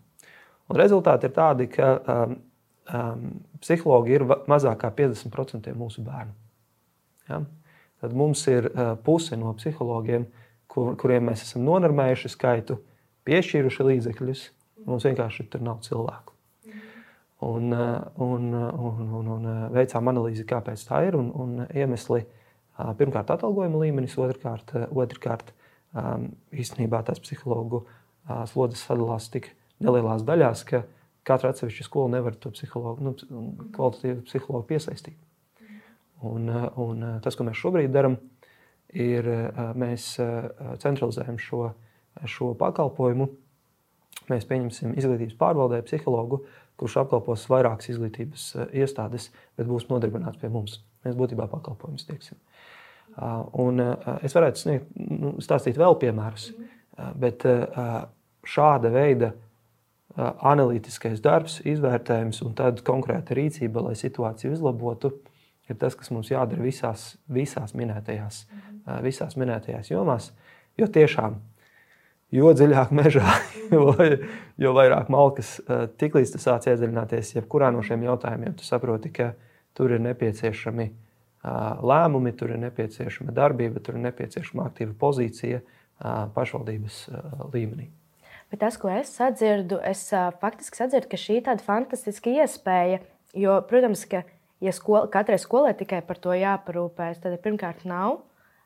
Un 0.69 0.81
rezultāti 0.81 1.29
ir 1.29 1.35
tādi, 1.37 1.69
ka 1.71 1.91
um, 2.01 2.35
um, 2.89 3.27
psihologi 3.63 4.17
ir 4.17 4.25
mazāk 4.51 4.81
kā 4.83 4.91
50% 4.97 5.73
mūsu 5.79 6.05
bērnu. 6.05 6.35
Ja? 7.31 7.41
Tad 8.05 8.13
mums 8.13 8.43
ir 8.53 8.69
puse 9.01 9.37
no 9.41 9.55
psihologiem, 9.57 10.27
kur, 10.69 10.93
kuriem 11.01 11.31
mēs 11.31 11.47
esam 11.47 11.65
nonormējuši 11.65 12.31
skaitu, 12.35 12.77
piešķīruši 13.25 13.87
līdzekļus. 13.89 14.43
Mums 14.85 15.07
vienkārši 15.09 15.47
tur 15.49 15.63
nav 15.65 15.79
cilvēku. 15.87 16.35
Un, 17.49 17.73
un, 17.73 18.45
un, 18.53 19.01
un, 19.21 19.31
un 19.39 19.49
veicām 19.73 20.13
analīzi, 20.13 20.45
kāpēc 20.49 20.85
tā 20.85 21.01
ir. 21.09 21.17
Un, 21.17 21.31
un 21.33 21.65
iemesli 21.65 22.27
pirmkārt 22.99 23.33
atalgojuma 23.33 23.81
līmenis, 23.87 24.19
otrkārt, 24.21 24.77
otrkārt 24.93 25.55
īstenībā 26.53 27.01
tās 27.09 27.25
psihologu 27.25 27.87
slodzes 28.53 28.85
sadalās 28.85 29.33
tik 29.33 29.49
nelielās 29.81 30.29
daļās, 30.29 30.69
ka 30.69 30.85
katra 31.25 31.55
atsevišķa 31.55 31.89
skola 31.89 32.19
nevar 32.19 32.37
to 32.37 32.53
psihologu, 32.53 33.09
nu, 33.09 33.17
kvalitatīvu 33.73 34.27
psihologu 34.29 34.69
piesaistīt. 34.75 35.17
Un, 36.25 36.49
eh, 36.49 36.69
un 36.77 37.03
eh, 37.03 37.17
tas, 37.23 37.37
ko 37.37 37.45
mēs 37.45 37.61
šobrīd 37.61 37.93
darām, 37.93 38.17
ir 38.95 39.29
eh, 39.29 39.63
mēs 39.79 40.15
centralizējam 40.83 41.39
šo, 41.43 41.65
šo 42.31 42.53
pakalpojumu. 42.59 43.29
Mēs 44.31 44.47
pieņemsim 44.49 44.95
izglītības 44.97 45.37
pārvaldē 45.37 45.83
psihologu, 45.85 46.45
kurš 46.81 47.03
apkalpos 47.03 47.45
vairākas 47.51 47.91
izglītības 47.93 48.47
iestādes, 48.73 49.29
bet 49.59 49.69
būs 49.69 49.91
nodarbināts 49.91 50.41
pie 50.41 50.49
mums. 50.53 50.79
Mēs 51.05 51.19
būtībā 51.19 51.45
pakalpojumus 51.51 52.07
sniegsim. 52.07 52.39
Un 53.61 53.83
es 53.85 54.33
varētu 54.35 54.63
sniegt, 54.63 54.95
nu, 54.97 55.35
stāstīt 55.45 55.77
vēl 55.79 55.99
piemērus, 56.01 56.47
bet 57.21 57.45
šāda 58.55 58.95
veida 58.95 59.35
analītiskais 60.17 61.21
darbs, 61.23 61.59
izvērtējums 61.69 62.41
un 62.47 62.57
tāda 62.57 62.83
konkrēta 62.87 63.37
rīcība, 63.37 63.85
lai 63.91 63.95
situāciju 63.99 64.55
uzlabotu, 64.57 65.13
ir 65.71 65.79
tas, 65.81 65.97
kas 65.99 66.13
mums 66.15 66.31
jādara 66.33 66.63
visās, 66.63 67.15
visās, 67.31 67.75
minētajās, 67.79 68.45
mhm. 68.51 69.03
visās 69.05 69.37
minētajās 69.41 69.91
jomās. 69.93 70.31
Jo 70.81 70.89
tiešām, 70.91 71.39
jo 72.35 72.51
dziļāk 72.57 72.93
mežā, 72.95 73.37
jo, 73.75 73.95
jo 74.61 74.75
vairāk 74.77 75.11
malkas, 75.13 75.57
tiklīdz 76.01 76.35
tu 76.35 76.43
sāc 76.43 76.69
iedziļināties 76.71 77.37
jebkurā 77.39 77.71
no 77.75 77.85
šiem 77.87 78.07
jautājumiem, 78.09 78.57
tu 78.59 78.67
saproti, 78.67 79.13
ka 79.15 79.33
tur 79.75 79.95
ir 79.95 80.03
nepieciešami 80.05 80.91
lēmumi, 81.85 82.33
tur 82.39 82.55
ir 82.55 82.61
nepieciešama 82.63 83.35
darbība, 83.37 83.83
tur 83.85 83.99
ir 83.99 84.07
nepieciešama 84.07 84.71
aktīva 84.71 84.95
pozīcija 84.99 85.61
pašvaldības 86.35 87.03
līmenī. 87.53 87.91
Bet 88.53 88.61
tas, 88.63 88.77
ko 88.79 88.91
es 88.93 89.11
sadzirdu, 89.17 89.81
es 89.85 90.07
faktiski 90.41 90.79
sadzirdu, 90.79 91.11
ka 91.11 91.21
šī 91.21 91.41
ir 91.41 91.47
tāda 91.49 91.65
fantastiska 91.65 92.33
iespēja. 92.33 93.01
Jo, 93.35 93.59
protams, 93.67 94.05
ka 94.07 94.23
ja 94.65 94.73
skola, 94.73 95.07
katrai 95.13 95.39
skolai 95.41 95.75
tikai 95.79 96.01
par 96.07 96.19
to 96.23 96.35
jāparūpējas, 96.37 97.21
tad 97.23 97.37
pirmkārt 97.45 97.85
nav. 97.89 98.23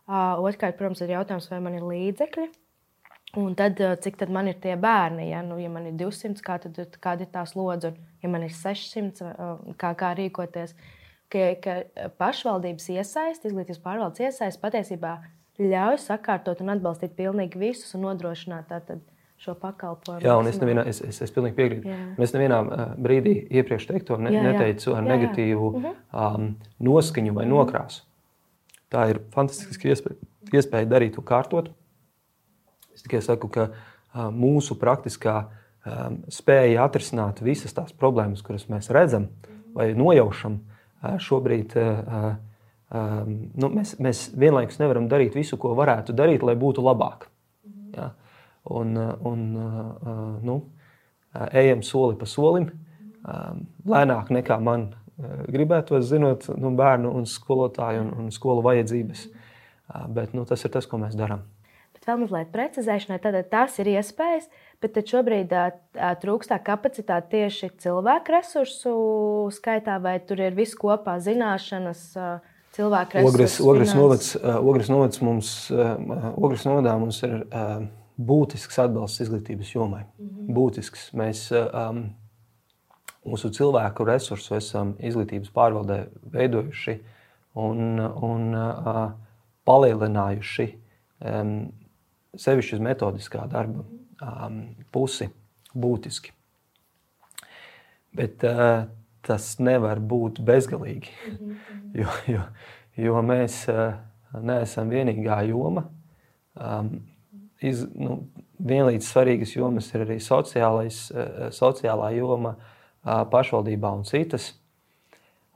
Uh, 0.08 0.40
Otrkārt, 0.40 0.78
protams, 0.78 1.02
ir 1.04 1.12
jautājums, 1.12 1.50
vai 1.52 1.60
man 1.60 1.76
ir 1.76 1.84
līdzekļi. 1.84 2.46
Un 3.36 3.52
tad, 3.58 3.76
cik 4.00 4.16
tad 4.16 4.30
man 4.32 4.48
ir 4.48 4.56
tie 4.62 4.72
bērni? 4.80 5.26
Ja, 5.28 5.42
nu, 5.44 5.58
ja 5.60 5.68
man 5.68 5.84
ir 5.90 5.98
200, 6.00 6.40
kā 6.44 6.56
tad, 6.62 6.78
kāda 7.02 7.26
ir 7.26 7.32
tā 7.34 7.42
slodze, 7.48 7.90
un 7.92 8.22
ja 8.24 8.30
man 8.32 8.46
ir 8.46 8.54
600, 8.56 9.34
kā, 9.76 9.90
kā 10.00 10.14
rīkoties. 10.16 10.72
Ka, 11.28 11.50
ka 11.60 11.74
pašvaldības 12.16 12.88
iesaist, 12.94 13.44
izglītības 13.44 13.82
pārvaldes 13.84 14.22
iesaist 14.24 14.62
patiesībā 14.62 15.18
ļauj 15.60 15.98
sakārtot 16.06 16.62
un 16.64 16.72
atbalstīt 16.72 17.12
pilnīgi 17.18 17.60
visus 17.60 17.92
un 17.98 18.06
nodrošināt 18.06 18.70
tātad, 18.70 19.02
šo 19.38 19.54
pakalpojumu. 19.58 20.24
Jā, 20.26 20.34
un 20.38 20.48
es, 20.50 20.58
nevienā, 20.58 20.84
es, 20.90 21.00
es, 21.04 21.20
es 21.22 21.32
pilnīgi 21.34 21.56
piekrītu. 21.58 21.90
Jā. 21.90 21.98
Es 22.24 22.34
nevienā 22.34 22.58
brīdī 22.98 23.36
iepriekš 23.60 23.86
teikto 23.92 24.18
ne, 24.18 24.32
jā, 24.34 24.42
jā. 24.42 24.52
neteicu 24.52 24.94
ar 24.96 25.04
jā, 25.04 25.08
negatīvu 25.12 25.68
jā. 25.76 25.82
Mhm. 25.82 26.00
Um, 26.10 26.48
noskaņu 26.90 27.36
vai 27.36 27.44
mhm. 27.46 27.54
nokrāsu. 27.54 28.02
Tā 28.92 29.04
ir 29.12 29.20
fantastiska 29.34 29.92
iespēja, 29.92 30.18
iespēja 30.54 30.88
darīt 30.90 31.14
to 31.18 31.24
kārtot. 31.26 31.70
Es 32.96 33.04
tikai 33.04 33.20
saku, 33.22 33.50
ka 33.52 33.68
uh, 33.70 34.26
mūsu 34.34 34.78
praktiskā 34.80 35.36
um, 35.44 36.18
spēja 36.32 36.88
atrisināt 36.88 37.44
visas 37.44 37.76
tās 37.76 37.94
problēmas, 37.94 38.42
kuras 38.42 38.66
mēs 38.72 38.90
redzam 38.94 39.28
vai 39.76 39.92
nojaušam, 39.94 40.58
uh, 40.58 41.14
šobrīd 41.22 41.78
uh, 41.78 42.32
um, 42.90 43.34
nu, 43.54 43.70
mēs, 43.70 43.94
mēs 44.02 44.28
vienlaikus 44.34 44.80
nevaram 44.82 45.06
darīt 45.10 45.38
visu, 45.38 45.60
ko 45.60 45.76
varētu 45.78 46.16
darīt, 46.16 46.42
lai 46.42 46.58
būtu 46.58 46.82
labāk. 46.82 47.28
Un, 48.68 48.96
un 49.24 49.44
nu, 50.44 50.56
ejam 51.48 51.82
soli 51.86 52.18
pa 52.20 52.28
solim, 52.28 52.68
lēnāk 53.88 54.32
nekā 54.34 54.58
man 54.60 54.90
gribētu, 55.48 55.98
zinot 56.04 56.46
nu, 56.56 56.72
bērnu 56.78 57.12
un 57.18 57.26
skolotāju 57.26 58.04
un, 58.04 58.10
un 58.22 58.32
skolu 58.34 58.64
vajadzības. 58.66 59.28
Bet 60.12 60.34
nu, 60.36 60.44
tas 60.44 60.62
ir 60.64 60.74
tas, 60.74 60.86
ko 60.86 61.00
mēs 61.00 61.16
darām. 61.18 61.46
Vēl 62.08 62.22
mazliet 62.22 62.48
precizēšanai, 62.54 63.18
tad 63.20 63.34
tas 63.52 63.74
ir 63.82 63.90
iespējas, 63.92 64.46
bet 64.80 64.96
šobrīd 65.10 65.50
trūkstā 66.22 66.56
kapacitāte 66.64 67.34
tieši 67.34 67.68
cilvēku 67.84 68.32
resursu 68.32 68.92
skaitā, 69.52 69.98
vai 70.00 70.14
tur 70.24 70.40
ir 70.40 70.56
viss 70.56 70.78
kopā 70.78 71.18
zināšanas, 71.20 72.06
cilvēku 72.78 73.18
resursu. 73.18 73.34
Ogres, 73.34 73.58
ogres, 73.60 73.92
novads, 73.98 74.30
ogres 74.40 74.88
novads 74.88 75.20
mums, 75.20 75.52
ogres 76.32 76.64
novadā 76.64 76.96
mums 77.02 77.20
ir 77.28 77.44
būtisks 78.18 78.80
atbalsts 78.82 79.22
izglītības 79.24 79.74
jomai. 79.74 80.02
Mm 80.18 80.28
-hmm. 80.28 80.54
Būtisks. 80.54 81.12
Mēs 81.14 81.48
um, 81.52 82.02
mūsu 83.24 83.50
cilvēku 83.50 84.04
resursu 84.04 84.54
esam 84.54 84.94
izglītības 84.98 85.50
pārvaldē 85.54 86.06
veidojuši 86.32 86.98
un, 87.54 88.00
un 88.00 88.54
uh, 88.54 89.12
palielinājuši 89.68 90.68
um, 91.20 91.72
sevišķi 92.36 92.74
uz 92.74 92.80
metodiskā 92.80 93.46
darba 93.50 93.84
um, 94.22 94.74
pusi 94.92 95.28
būtiski. 95.74 96.32
Bet 98.12 98.44
uh, 98.44 98.88
tas 99.22 99.58
nevar 99.58 100.00
būt 100.00 100.40
bezgalīgi, 100.40 101.10
mm 101.26 101.36
-hmm. 101.36 101.56
jo, 101.94 102.08
jo, 102.34 102.42
jo 102.96 103.22
mēs 103.22 103.68
uh, 103.68 103.94
neesam 104.42 104.90
vienīgā 104.90 105.42
joma. 105.48 105.84
Um, 106.54 107.17
iz, 107.60 107.84
nu, 107.94 108.20
vienlīdz 108.58 109.06
svarīgas 109.06 109.54
jomas 109.56 109.90
ir 109.94 110.04
arī 110.06 110.18
sociālais, 110.22 111.08
eh, 111.10 111.48
sociālā 111.54 112.12
joma 112.16 112.56
pašvaldībā 113.08 113.92
un 113.94 114.02
citas. 114.04 114.52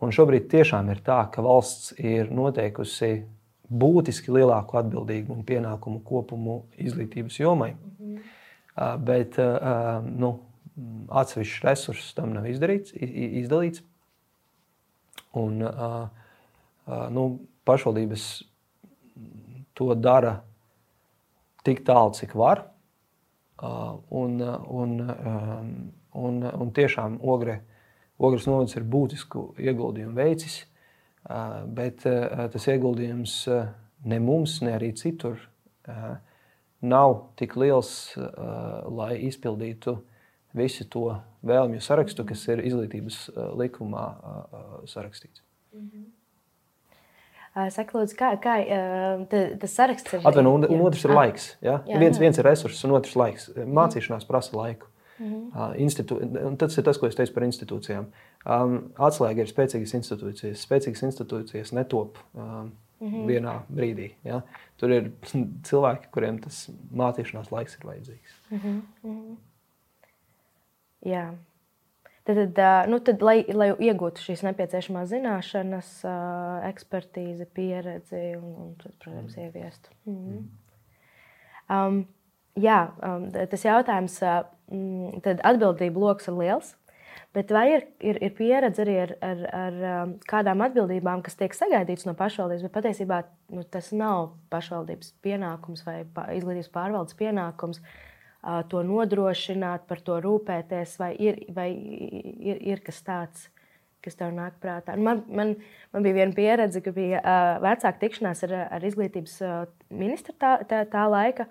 Un 0.00 0.12
šobrīd 0.14 0.48
tiešām 0.48 0.88
ir 0.90 1.02
tā, 1.04 1.18
ka 1.30 1.42
valsts 1.42 1.92
ir 1.98 2.30
noteikusi 2.32 3.26
būtiski 3.68 4.32
lielāku 4.32 4.78
atbildību 4.80 5.34
un 5.34 5.42
pienākumu 5.44 6.00
kopumu 6.06 6.62
izglītības 6.78 7.38
jomai. 7.40 7.74
Mm 7.74 8.16
-hmm. 8.16 8.98
Bet 9.04 9.36
nu, 10.16 10.38
atsevišķs 11.08 11.64
resursus 11.64 12.14
tam 12.14 12.32
nav 12.32 12.46
izdarīts, 12.46 12.94
izdalīts. 12.96 13.82
Un, 15.32 15.58
nu, 17.10 17.38
pašvaldības 17.64 18.26
to 19.74 19.94
dara 19.94 20.40
tik 21.66 21.84
tālu, 21.86 22.14
cik 22.16 22.34
var. 22.38 22.66
Uh, 23.62 24.00
un, 24.10 24.40
un, 24.66 24.94
um, 25.00 25.68
un, 26.18 26.42
un 26.42 26.70
tiešām 26.74 27.20
ogre, 27.22 27.60
ogres 28.18 28.48
novads 28.48 28.74
ir 28.74 28.86
būtisku 28.90 29.52
ieguldījumu 29.62 30.16
veicis, 30.18 30.64
uh, 31.28 31.60
bet 31.70 32.02
uh, 32.10 32.48
tas 32.50 32.66
ieguldījums 32.72 33.36
ne 34.10 34.18
mums, 34.18 34.58
ne 34.66 34.74
arī 34.74 34.90
citur 34.98 35.38
nav 36.82 37.12
tik 37.38 37.54
liels, 37.58 37.90
lai 38.90 39.12
izpildītu 39.28 39.94
visu 40.58 40.86
to 40.90 41.04
vēlmju 41.46 41.82
sarakstu, 41.82 42.24
kas 42.26 42.42
ir 42.50 42.62
izglītības 42.66 43.18
likumā 43.58 44.04
sarakstīts. 44.90 45.42
Mm 45.74 45.86
-hmm. 45.86 46.21
Saka, 47.52 47.98
lūdzu, 47.98 48.16
kā, 48.16 48.30
kā 48.40 48.54
tas 49.60 49.74
saraksts 49.76 50.14
ir? 50.16 50.22
Atvaino, 50.24 50.54
un, 50.56 50.64
un 50.72 50.86
otrs 50.86 51.04
ir 51.04 51.12
laiks. 51.12 51.50
Ja? 51.60 51.82
Jā, 51.84 51.98
viens, 52.00 52.16
jā. 52.16 52.24
viens 52.24 52.38
ir 52.40 52.46
resurss, 52.48 52.84
un 52.88 52.94
otrs 52.96 53.16
laiks. 53.18 53.50
Mācīšanās 53.52 54.24
prasa 54.28 54.56
laiku. 54.56 54.88
Mm 55.18 55.50
-hmm. 55.52 55.74
Institu... 55.76 56.20
Tas 56.58 56.78
ir 56.78 56.84
tas, 56.84 56.98
ko 56.98 57.06
es 57.06 57.14
teicu 57.14 57.34
par 57.34 57.42
institūcijām. 57.42 58.06
Um, 58.46 58.78
atslēga 58.96 59.44
ir 59.44 59.52
spēcīgas 59.52 59.94
institūcijas. 60.00 60.64
Spēcīgas 60.64 61.02
institūcijas 61.02 61.72
netop 61.72 62.18
um, 62.34 62.72
mm 63.00 63.08
-hmm. 63.08 63.26
vienā 63.26 63.60
brīdī. 63.68 64.10
Ja? 64.24 64.40
Tur 64.76 64.90
ir 64.90 65.12
cilvēki, 65.68 66.10
kuriem 66.10 66.38
tas 66.38 66.70
mācīšanās 66.94 67.52
laiks 67.52 67.78
ir 67.78 67.86
vajadzīgs. 67.86 68.34
Mm 68.50 68.58
-hmm. 68.58 69.36
Jā. 71.04 71.34
Tad, 72.22 72.58
nu, 72.86 73.00
tad 73.02 73.22
lai, 73.26 73.40
lai 73.50 73.72
iegūtu 73.82 74.22
šīs 74.22 74.44
nepieciešamās 74.46 75.08
zināšanas, 75.10 75.88
ekspertīzi, 76.68 77.48
pieredzi 77.50 78.20
un, 78.38 78.52
un 78.62 78.76
protams, 79.02 79.34
mm. 79.34 79.48
ieviestu. 79.48 79.96
Mm. 80.06 80.20
mm. 80.36 80.44
Um, 81.72 81.98
jā, 82.58 82.78
um, 83.02 83.26
tas 83.32 83.66
jautājums, 83.66 84.20
um, 84.22 85.18
tad 85.24 85.42
atbildība 85.50 86.02
lokus 86.04 86.30
ir 86.30 86.38
liels. 86.38 86.76
Bet 87.32 87.50
vai 87.52 87.64
ir, 87.72 87.84
ir, 88.04 88.18
ir 88.20 88.32
pieredze 88.36 88.84
arī 88.84 88.94
ar, 89.06 89.12
ar, 89.24 89.42
ar 89.56 89.76
kādām 90.28 90.60
atbildībām, 90.66 91.22
kas 91.24 91.38
tiek 91.40 91.54
sagaidītas 91.56 92.04
no 92.04 92.12
pašvaldības, 92.16 92.66
bet 92.66 92.74
patiesībā 92.74 93.22
nu, 93.56 93.64
tas 93.72 93.88
nav 93.96 94.34
pašvaldības 94.52 95.14
pienākums 95.24 95.84
vai 95.86 96.02
izglītības 96.36 96.68
pārvaldes 96.74 97.16
pienākums 97.16 97.80
to 98.70 98.82
nodrošināt, 98.86 99.86
par 99.86 100.00
to 100.02 100.18
rūpēties, 100.24 100.96
vai 100.98 101.12
ir, 101.14 101.42
vai 101.54 101.70
ir, 101.72 102.62
ir 102.74 102.84
kas 102.84 103.02
tāds? 103.06 103.48
kas 104.02 104.16
tev 104.18 104.32
nāk 104.34 104.56
prātā. 104.58 104.96
Man, 104.98 105.20
man, 105.30 105.52
man 105.94 106.02
bija 106.02 106.16
viena 106.16 106.34
pieredze, 106.34 106.80
ka 106.82 106.90
bija 106.90 107.20
uh, 107.22 107.60
vecāka 107.62 108.00
tikšanās 108.00 108.40
ar, 108.48 108.54
ar 108.74 108.86
izglītības 108.88 109.36
uh, 109.46 109.60
ministru 109.94 110.34
tā, 110.42 110.56
tā, 110.66 110.80
tā 110.90 111.04
laika, 111.06 111.46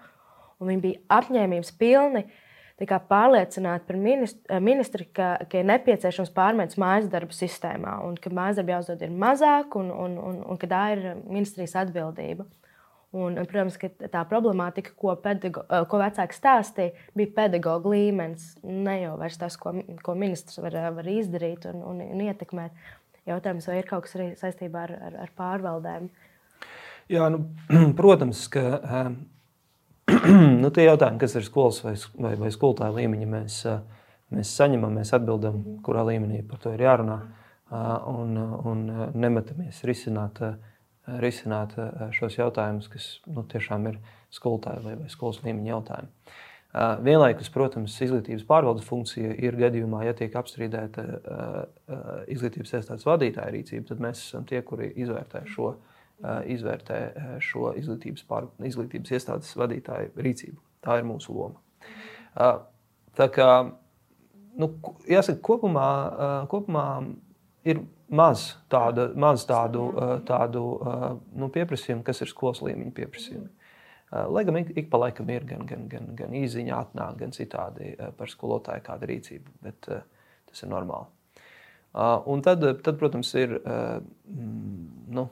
un 0.60 0.68
viņi 0.68 0.84
bija 0.84 1.00
apņēmības 1.16 1.72
pilni 1.80 2.26
uh, 2.26 2.34
pārliecināt 2.88 3.86
par 3.86 3.96
ministru, 3.98 4.60
ministri, 4.60 5.06
ka, 5.14 5.38
ka 5.50 5.60
ir 5.60 5.66
nepieciešams 5.70 6.32
pārmaiņas 6.34 6.78
mājas 6.78 7.10
darbu 7.12 7.34
sistēmā, 7.34 8.02
un 8.08 8.16
ka 8.18 8.30
mājas 8.30 8.58
darbu 8.58 8.72
jāuzdod 8.72 9.02
ir 9.02 9.12
mazāk, 9.12 9.76
un, 9.76 9.92
un, 9.92 10.18
un, 10.18 10.44
un 10.44 10.58
ka 10.58 10.68
tā 10.68 10.84
ir 10.96 11.04
ministrijas 11.26 11.76
atbildība. 11.76 12.46
Un, 13.12 13.36
protams, 13.44 13.76
ka 13.76 13.90
tā 14.08 14.22
problemātika, 14.24 14.94
ko, 14.96 15.12
pedago, 15.20 15.66
ko 15.92 16.00
vecāki 16.00 16.38
stāstīja, 16.38 16.94
bija 17.18 17.34
pedagoģa 17.42 17.92
līmenis. 17.92 18.46
Ne 18.64 19.02
jau 19.02 19.18
tas, 19.40 19.58
ko, 19.60 19.74
ko 20.00 20.16
ministrs 20.16 20.62
var, 20.64 20.78
var 20.96 21.10
izdarīt 21.12 21.68
un, 21.68 21.82
un, 21.92 22.00
un 22.06 22.22
ietekmēt. 22.24 22.78
Jautājums, 23.28 23.68
vai 23.68 23.82
ir 23.82 23.90
kaut 23.90 24.08
kas 24.08 24.16
arī 24.16 24.30
saistībā 24.40 24.86
ar, 24.88 24.96
ar, 25.10 25.20
ar 25.26 25.34
pārvaldēm? 25.38 26.08
Jā, 27.12 27.28
nu, 27.34 27.44
protams, 28.00 28.46
ka 28.52 28.64
nu, 30.64 30.72
tie 30.72 30.88
jautājumi, 30.88 31.20
kas 31.20 31.36
ir 31.36 31.46
skolas 31.46 31.82
vai, 31.84 31.98
vai, 32.16 32.34
vai 32.40 32.56
skolotāja 32.56 32.96
līmeņa, 32.96 33.30
mēs, 33.36 33.60
mēs 34.32 34.56
saņemam, 34.56 34.96
mēs 35.02 35.12
atbildam, 35.20 35.60
mhm. 35.60 35.84
kurā 35.86 36.08
līmenī 36.08 36.46
par 36.48 36.64
to 36.64 36.74
ir 36.76 36.88
jārunā. 36.88 37.20
Un, 37.72 38.36
un 38.68 38.80
nemetamies 39.16 39.78
risināt, 39.88 40.42
risināt 41.24 41.76
šos 42.16 42.38
jautājumus, 42.40 42.88
kas 42.92 43.12
nu, 43.28 43.44
tiešām 43.52 43.90
ir 43.92 44.00
skolotāja 44.32 44.84
vai, 44.86 44.96
vai 45.02 45.12
skolas 45.12 45.42
līmeņa 45.44 45.72
jautājumi. 45.74 46.34
Vienlaikus, 47.04 47.50
protams, 47.52 47.98
izglītības 48.00 48.46
pārvaldes 48.48 48.86
funkcija 48.88 49.34
ir 49.44 49.58
gadījumā, 49.60 50.06
ja 50.08 50.14
tiek 50.16 50.36
apstrīdēta 50.40 51.04
izglītības 52.32 52.78
iestādes 52.78 53.08
vadītāja 53.10 53.52
rīcība, 53.52 53.90
tad 53.90 54.04
mēs 54.06 54.22
esam 54.30 54.46
tie, 54.48 54.62
kuri 54.64 54.94
izvērtē 55.04 55.44
šo 55.52 55.74
izvērtē 56.22 56.98
šo 57.42 57.72
izglītības, 57.80 58.26
pār, 58.30 58.48
izglītības 58.68 59.14
iestādes 59.18 59.56
vadītāju 59.58 60.14
rīcību. 60.22 60.60
Tā 60.86 61.00
ir 61.00 61.08
mūsu 61.10 61.34
loma. 61.36 61.62
Tā 63.18 63.28
kā, 63.34 63.50
nu, 64.62 64.70
jāsaka, 65.10 65.42
kopumā, 65.46 65.88
kopumā 66.52 66.86
ir 67.68 67.82
maz, 68.12 68.46
tāda, 68.72 69.10
maz 69.16 69.46
tādu, 69.50 69.88
tādu 70.28 70.66
nu, 71.36 71.50
pieprasījumu, 71.54 72.06
kas 72.08 72.24
ir 72.24 72.32
skolas 72.32 72.62
līmeņa 72.66 72.94
pieprasījumi. 73.00 73.50
Lai 74.12 74.44
gan 74.44 74.60
ik 74.60 74.90
pa 74.92 75.00
laikam 75.00 75.30
ir 75.32 75.46
gan, 75.48 75.64
gan, 75.68 75.88
gan, 75.92 76.10
gan 76.20 76.34
īziņā, 76.36 76.80
atnāk, 76.88 77.16
gan 77.22 77.32
citādi 77.36 77.94
par 78.18 78.32
skolotāju 78.32 78.84
kāda 78.84 79.08
rīcība, 79.08 79.54
bet 79.64 79.88
tas 79.88 80.64
ir 80.66 80.72
normāli. 80.72 81.08
Un 82.32 82.44
tad, 82.44 82.66
tad 82.84 83.00
protams, 83.00 83.32
ir 83.40 83.56
nu, 85.16 85.30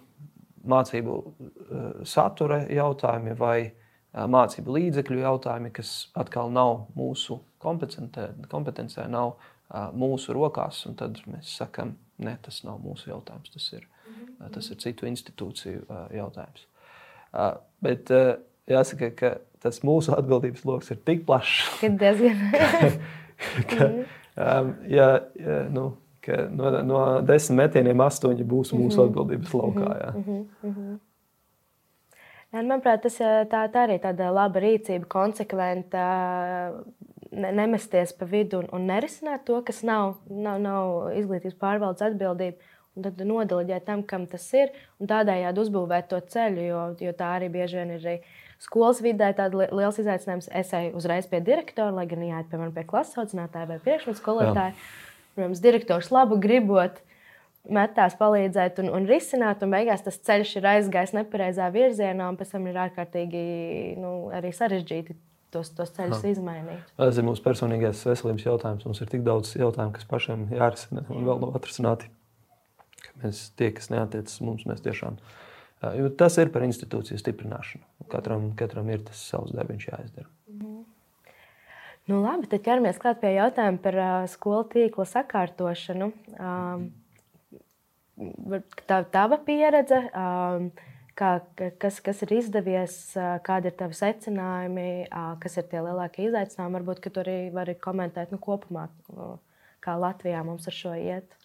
mācību 0.68 1.16
eh, 1.20 1.86
satura 2.08 2.64
jautājumi 2.70 3.36
vai 3.40 3.58
eh, 3.68 3.74
mācību 4.14 4.76
līdzekļu 4.78 5.22
jautājumi, 5.24 5.72
kas 5.76 6.10
atkal 6.20 6.52
nav 6.54 6.88
mūsu 6.98 7.40
kompetencē, 7.62 9.08
nav 9.12 9.36
eh, 9.36 9.48
mūsu 9.94 10.34
rokās. 10.36 10.84
Tad 10.98 11.22
mēs 11.30 11.54
sakām, 11.62 11.96
ne, 12.18 12.38
tas 12.46 12.64
nav 12.66 12.80
mūsu 12.84 13.12
jautājums, 13.12 13.54
tas 13.54 13.70
ir, 13.74 13.86
mhm. 14.10 14.52
tas 14.56 14.72
ir 14.72 14.82
citu 14.82 15.10
institūciju 15.10 15.86
jautājums. 16.16 16.66
Bet 17.86 18.12
jāsaka, 18.70 19.12
ka 19.18 19.34
tas 19.64 19.82
mūsu 19.86 20.14
atbildības 20.16 20.66
lokus 20.68 20.94
ir 20.94 21.02
tik 21.06 21.26
plašs. 21.28 21.80
ka, 23.72 23.74
ka, 23.74 23.90
um, 24.36 24.72
ja, 24.90 25.10
ja, 25.40 25.60
nu, 25.74 25.92
ka 26.26 26.46
no, 26.54 26.72
no 26.86 27.04
desmit 27.26 27.60
metieniem 27.64 28.02
astoņi 28.06 28.48
būs 28.48 28.74
mūsu 28.76 29.02
-hmm. 29.02 29.12
atbildības 29.12 29.54
laukā. 29.54 29.92
Jā. 30.00 30.12
-hmm. 30.16 30.98
Jā, 32.50 32.64
manuprāt, 32.66 33.04
tas 33.04 33.20
tā, 33.52 33.68
tā 33.70 33.86
arī 33.86 34.00
tāda 34.02 34.32
laba 34.34 34.60
rīcība, 34.60 35.06
konsekventa, 35.06 36.06
nemesties 37.32 38.14
pa 38.18 38.26
vidu 38.26 38.64
un, 38.64 38.68
un 38.74 38.90
nerisināt 38.90 39.46
to, 39.48 39.60
kas 39.66 39.84
nav, 39.86 40.18
nav, 40.30 40.60
nav 40.64 41.10
izglītības 41.20 41.58
pārvaldes 41.62 42.06
atbildība. 42.10 42.76
Un 42.98 43.06
tad 43.06 43.20
nodalīt 43.24 43.86
tam, 43.86 44.02
kam 44.04 44.26
tas 44.28 44.44
ir, 44.58 44.74
un 45.00 45.08
tādējādi 45.08 45.62
uzbūvēt 45.62 46.10
to 46.12 46.20
ceļu, 46.34 46.64
jo, 46.66 46.80
jo 47.06 47.12
tā 47.16 47.36
arī 47.38 47.48
bieži 47.54 47.78
vien 47.80 47.94
ir 47.96 48.02
arī 48.02 48.16
skolas 48.60 49.00
vidē 49.06 49.30
tāds 49.38 49.56
liels 49.56 50.00
izaicinājums. 50.02 50.50
Es 50.52 50.74
eju 50.76 50.98
uzreiz 51.00 51.30
pie 51.30 51.40
direktora, 51.46 51.94
lai 51.96 52.08
gan 52.10 52.26
jāiet 52.26 52.50
piemēram 52.52 52.74
pie 52.76 52.84
klases 52.90 53.22
audzinātāja 53.22 53.70
vai 53.70 53.78
priekšmetskolotāja. 53.86 54.76
Protams, 55.38 55.64
direktors 55.64 56.10
labu 56.12 56.42
gribot 56.42 57.00
metās 57.70 58.18
palīdzēt 58.20 58.82
un, 58.84 58.90
un 58.98 59.08
risināt, 59.08 59.64
un 59.64 59.72
beigās 59.78 60.04
tas 60.04 60.20
ceļš 60.26 60.58
ir 60.58 60.70
aizgājis 60.74 61.16
nepareizā 61.16 61.70
virzienā, 61.72 62.28
un 62.32 62.40
pēc 62.40 62.58
tam 62.58 62.68
ir 62.68 62.84
ārkārtīgi 62.90 63.44
nu, 64.02 64.14
sarežģīti 64.34 65.16
tos, 65.54 65.72
tos 65.76 65.92
ceļus 65.96 66.24
ha. 66.24 66.32
izmainīt. 66.34 66.94
Tas 67.00 67.20
ir 67.20 67.28
mūsu 67.28 67.44
personīgais 67.46 68.06
veselības 68.08 68.48
jautājums. 68.48 68.88
Mums 68.88 69.04
ir 69.04 69.12
tik 69.12 69.26
daudz 69.28 69.56
jautājumu, 69.60 69.96
kas 69.98 70.08
pašiem 70.10 70.48
jārisina 70.56 71.06
un 71.10 71.28
vēl 71.28 71.44
nav 71.44 71.60
atrisināti. 71.60 72.10
Mēs 73.24 73.50
tie, 73.60 73.72
kas 73.76 73.92
neatiecas 73.92 74.40
mums, 74.46 74.66
mēs 74.70 74.84
tiešām. 74.86 75.20
Jo 75.96 76.10
tas 76.20 76.36
ir 76.42 76.52
par 76.52 76.66
institūciju 76.68 77.20
stiprināšanu. 77.22 77.86
Katram, 78.12 78.50
katram 78.60 78.90
ir 78.92 79.04
tas 79.08 79.22
savs 79.32 79.54
darbs 79.56 79.88
jāizdara. 79.88 80.28
Nu, 82.10 82.24
labi, 82.24 82.48
tad 82.50 82.64
ķeramies 82.66 82.98
klāt 83.02 83.20
pie 83.22 83.36
jautājuma 83.36 83.80
par 83.84 83.96
uh, 84.00 84.14
skolu 84.32 84.64
tīkla 84.72 85.06
sakārtošanu. 85.06 86.08
Um, 86.42 86.88
tā 88.90 89.04
ir 89.04 89.10
tava 89.14 89.38
pieredze, 89.46 90.00
um, 90.18 90.72
kā, 91.20 91.32
kas, 91.82 92.00
kas 92.04 92.24
ir 92.26 92.34
izdevies, 92.40 92.96
kādi 93.46 93.70
ir 93.70 93.76
tavi 93.80 93.98
secinājumi, 93.98 94.90
kas 95.44 95.60
ir 95.60 95.68
tie 95.72 95.82
lielākie 95.84 96.30
izaicinājumi. 96.30 96.80
Varbūt, 96.80 97.04
tu 97.10 97.24
arī 97.24 97.38
vari 97.56 97.76
komentēt 97.80 98.32
nu, 98.34 98.40
kopumā, 98.44 98.88
kā 99.84 99.98
Latvijā 100.00 100.44
mums 100.48 100.70
ar 100.70 100.76
šo 100.76 100.96
iet. 101.00 101.36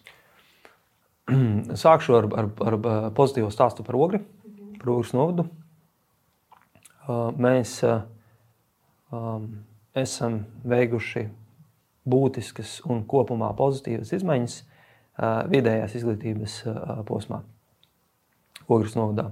Sākšu 1.83 2.19
ar, 2.19 2.29
ar, 2.41 2.49
ar 2.69 2.79
pozitīvu 3.17 3.51
stāstu 3.53 3.85
par 3.85 3.97
ogri, 3.99 4.21
par 4.79 4.93
ogres 4.95 5.13
novadu. 5.17 5.47
Mēs 7.41 7.79
esam 9.95 10.39
veikuši 10.65 11.27
būtiskas 12.09 12.79
un 12.89 13.03
kopumā 13.09 13.51
pozitīvas 13.57 14.13
izmaiņas 14.17 14.59
vidējās 15.51 15.95
izglītības 15.99 16.59
posmā, 17.07 17.41
Ogres 18.65 18.95
novadā. 18.97 19.29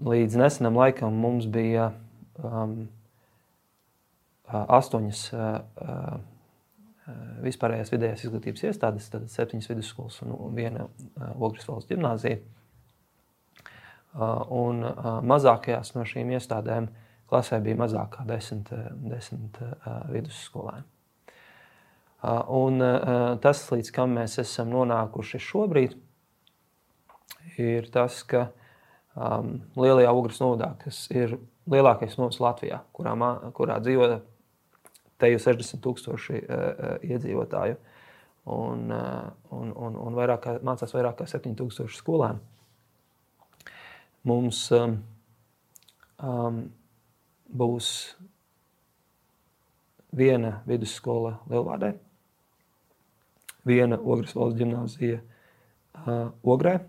Līdz 0.00 0.38
nesenam 0.40 0.78
laikam 0.80 1.16
mums 1.20 1.46
bija 1.50 1.90
um, 2.40 2.86
astoņas 4.48 5.24
uh, 5.36 5.58
vispārējās 7.44 7.92
vidējās 7.92 8.24
izglītības 8.24 8.64
iestādes, 8.70 9.10
tad 9.12 9.28
septiņas 9.32 9.68
vidusskolas 9.72 10.22
un 10.24 10.56
viena 10.56 10.86
uh, 10.86 11.28
Ogres 11.36 11.68
valsts 11.68 11.90
gimnāzija. 11.92 12.40
Uh, 14.10 14.40
un 14.56 14.82
uh, 14.88 15.20
mazākajās 15.22 15.94
no 15.94 16.06
šīm 16.08 16.32
iestādēm 16.34 16.88
uh, 16.88 17.06
klasē 17.30 17.60
bija 17.62 17.78
mazāk 17.78 18.16
kā 18.16 18.26
desmit, 18.28 18.70
desmit 19.06 19.58
uh, 19.62 20.00
vidusskolēni. 20.10 20.86
Uh, 22.20 22.42
un 22.52 22.82
uh, 22.84 23.10
tas, 23.40 23.62
līdz 23.72 23.92
kam 23.96 24.16
mēs 24.18 24.36
esam 24.42 24.72
nonākuši 24.74 25.40
šobrīd, 25.40 25.94
ir 27.62 27.88
tas, 27.94 28.20
ka 28.28 28.50
um, 29.20 29.54
Lielajā 29.78 30.12
Ugras 30.16 30.40
novadā, 30.42 30.72
kas 30.84 31.04
ir 31.12 31.36
lielākais 31.70 32.16
novads 32.18 32.40
Latvijā, 32.42 32.80
kurā, 32.96 33.14
kurā 33.56 33.78
dzīvo 33.84 34.08
te 35.20 35.30
jau 35.34 35.40
60 35.44 35.82
tūkstoši 35.84 36.40
uh, 36.40 36.94
iedzīvotāju, 37.04 37.76
un, 38.54 38.86
uh, 38.94 39.28
un, 39.56 39.72
un, 39.76 39.98
un 40.00 40.16
vairāk 40.16 40.42
kā, 40.46 40.56
mācās 40.64 40.94
vairāk 40.96 41.20
kā 41.20 41.28
7 41.28 41.52
tūkstoši 41.58 42.00
skolēnu. 42.00 42.40
Mums 44.28 44.66
um, 44.76 44.98
um, 46.20 46.62
būs 47.56 47.90
viena 50.16 50.58
vidusskola 50.68 51.38
Lielvādē, 51.48 51.94
viena 53.68 54.00
Ogres 54.00 54.34
valsts 54.36 54.58
gimnāzija 54.58 55.20
uh, 55.20 56.32
Ogrē, 56.42 56.80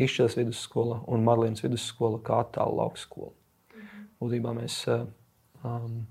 Išķels 0.00 0.38
vidusskola 0.38 1.02
un 1.12 1.26
Marlīnas 1.26 1.64
vidusskola 1.64 2.22
kā 2.24 2.40
attālu 2.44 2.78
laukskola. 2.80 3.34
Mhm. 3.76 4.08
Būtībā 4.22 4.54
mēs 4.56 4.80
uh, 4.88 5.04
um, 5.64 6.02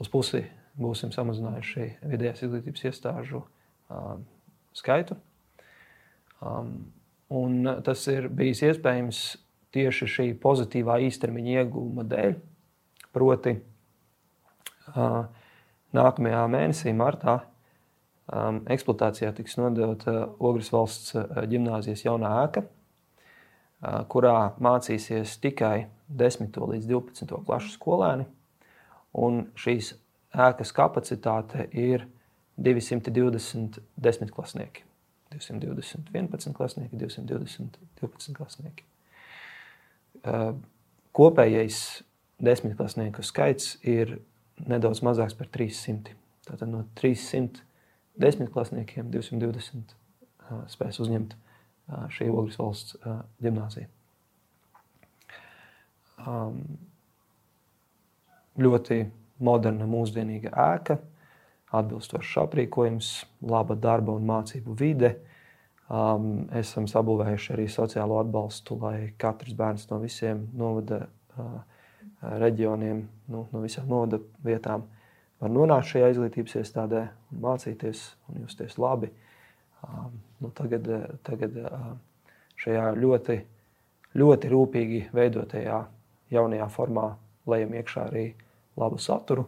uz 0.00 0.12
pusi 0.12 0.44
būsim 0.80 1.12
samazinājuši 1.14 1.88
vidējās 2.04 2.44
izglītības 2.44 2.84
iestāžu 2.90 3.42
skaitu. 4.76 5.16
Un 7.36 7.70
tas 7.86 8.04
ir 8.12 8.28
bijis 8.28 8.62
iespējams 8.68 9.22
tieši 9.74 10.08
šī 10.12 10.28
pozitīvā 10.42 10.98
īstermiņa 11.08 11.58
iegūma 11.62 12.06
dēļ. 12.10 12.36
Proti, 13.16 13.56
nākamajā 15.96 16.42
mēnesī, 16.52 16.92
martā, 16.96 17.38
eksploatācijā 18.74 19.32
tiks 19.36 19.56
nodota 19.56 20.26
Ogres 20.42 20.68
valsts 20.74 21.16
gimnāzijas 21.48 22.04
jaunā 22.04 22.34
ēka, 22.44 22.66
kurā 23.82 24.36
mācīsies 24.62 25.36
tikai 25.42 25.86
10. 26.08 26.56
līdz 26.72 26.88
12. 26.88 27.38
klasu 27.46 27.72
skolēni. 27.74 28.26
Un 29.16 29.46
šīs 29.56 29.94
ēkas 30.36 30.72
kapacitāte 30.76 31.68
ir 31.72 32.06
220 32.56 33.80
desmitklasnieki. 33.96 34.84
220 35.32 36.12
11 36.14 36.54
klasnieki, 36.54 36.96
220 36.96 37.78
12 38.00 38.36
klasnieki. 38.36 38.84
Kopējais 41.16 41.80
desmitklasnieku 42.42 43.24
skaits 43.24 43.76
ir 43.84 44.18
nedaudz 44.68 45.02
mazāks 45.04 45.36
par 45.36 45.48
300. 45.52 46.14
Tātad 46.46 46.70
no 46.70 46.84
300 47.00 47.64
desmitklasniekiem 48.20 49.10
220 49.12 49.96
spēs 50.70 51.00
uzņemt 51.02 51.34
šī 51.86 52.30
Ogres 52.32 52.58
valsts 52.58 52.96
gimnāzija. 53.42 53.88
Ļoti 58.56 58.98
moderna, 59.46 59.86
mūsdienīga 59.90 60.50
ēka 60.50 60.98
atbilstošs 61.76 62.36
aprīkojums, 62.44 63.10
laba 63.46 63.76
darba 63.78 64.14
un 64.16 64.26
mācību 64.28 64.76
vide. 64.78 65.16
Um, 65.86 66.48
esam 66.56 66.88
sabūvējuši 66.90 67.52
arī 67.54 67.66
sociālo 67.70 68.18
atbalstu, 68.18 68.78
lai 68.80 69.12
katrs 69.22 69.54
bērns 69.54 69.86
no 69.92 70.00
visiem 70.02 70.48
novada 70.58 71.04
uh, 71.36 71.60
reģioniem, 72.42 73.04
nu, 73.30 73.44
no 73.52 73.62
visām 73.62 73.86
novada 73.90 74.18
vietām 74.46 74.88
var 75.38 75.52
nonākt 75.52 75.92
šajā 75.92 76.10
izglītības 76.14 76.56
iestādē, 76.62 77.04
mācīties 77.44 78.02
un 78.30 78.42
justies 78.46 78.78
labi. 78.82 79.12
Um, 79.12 79.25
nu, 80.40 80.52
tagad 80.54 80.88
tagad 81.26 81.58
uh, 81.62 81.90
šajā 82.62 82.88
ļoti, 82.96 83.40
ļoti 84.16 84.54
rūpīgi 84.54 85.02
veidotajā 85.16 85.82
jaunajā 86.34 86.70
formā 86.72 87.10
lejam 87.46 87.76
iekšā 87.78 88.08
arī 88.10 88.30
labu 88.76 88.98
saturu 89.00 89.46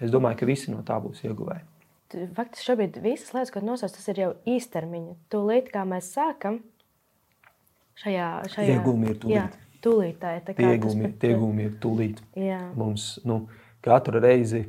Es 0.00 0.12
domāju, 0.12 0.40
ka 0.40 0.48
visi 0.48 0.72
no 0.72 0.80
tā 0.86 0.96
būs 1.02 1.20
ieguvēji. 1.28 1.66
Faktiski 2.34 2.66
šobrīd 2.66 2.96
visas 3.04 3.34
lietas, 3.36 3.52
ko 3.54 3.60
nosauc, 3.62 3.92
tas 3.94 4.08
ir 4.10 4.22
jau 4.22 4.30
īstermiņa. 4.48 5.16
Tūlīt, 5.30 5.68
kā 5.70 5.84
mēs 5.86 6.08
sākam 6.16 6.58
šajā, 8.00 8.30
šajā 8.54 8.78
iegūmi 8.78 9.12
ir 9.12 9.18
tūlīt. 9.20 9.36
Jā, 9.36 9.44
tūlītēji. 9.84 10.56
Iegūmi, 10.56 11.12
tie 11.20 11.32
iegūmi 11.34 11.66
ir 11.68 11.76
tūlīt. 11.84 12.22
Jā. 12.40 12.62
Mums 12.80 13.12
nu, 13.28 13.42
katru 13.84 14.22
reizi 14.24 14.64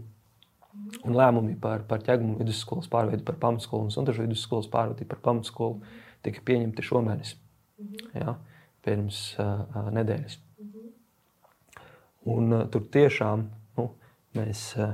un 1.01 1.17
lēmumi 1.17 1.57
par, 1.61 1.85
par 1.89 2.03
ķegumu 2.05 2.39
vidusskolas 2.39 2.89
pārveidi 2.91 3.25
par 3.27 3.37
pamatskolu 3.41 3.87
un 3.87 3.93
suntažu 3.93 4.25
vidusskolas 4.25 4.69
pārveidi 4.71 5.07
par 5.09 5.21
pamatskolu 5.25 5.81
tika 6.25 6.43
pieņemti 6.47 6.85
šomēnes. 6.85 7.35
Mhm. 7.81 8.09
Jā, 8.21 8.35
pirms 8.85 9.21
uh, 9.41 9.63
nedēļas. 9.93 10.37
Mhm. 10.61 10.91
Un 12.33 12.57
uh, 12.57 12.67
tur 12.73 12.85
tiešām 12.93 13.47
nu, 13.77 13.87
mēs 14.37 14.67
uh, 14.77 14.93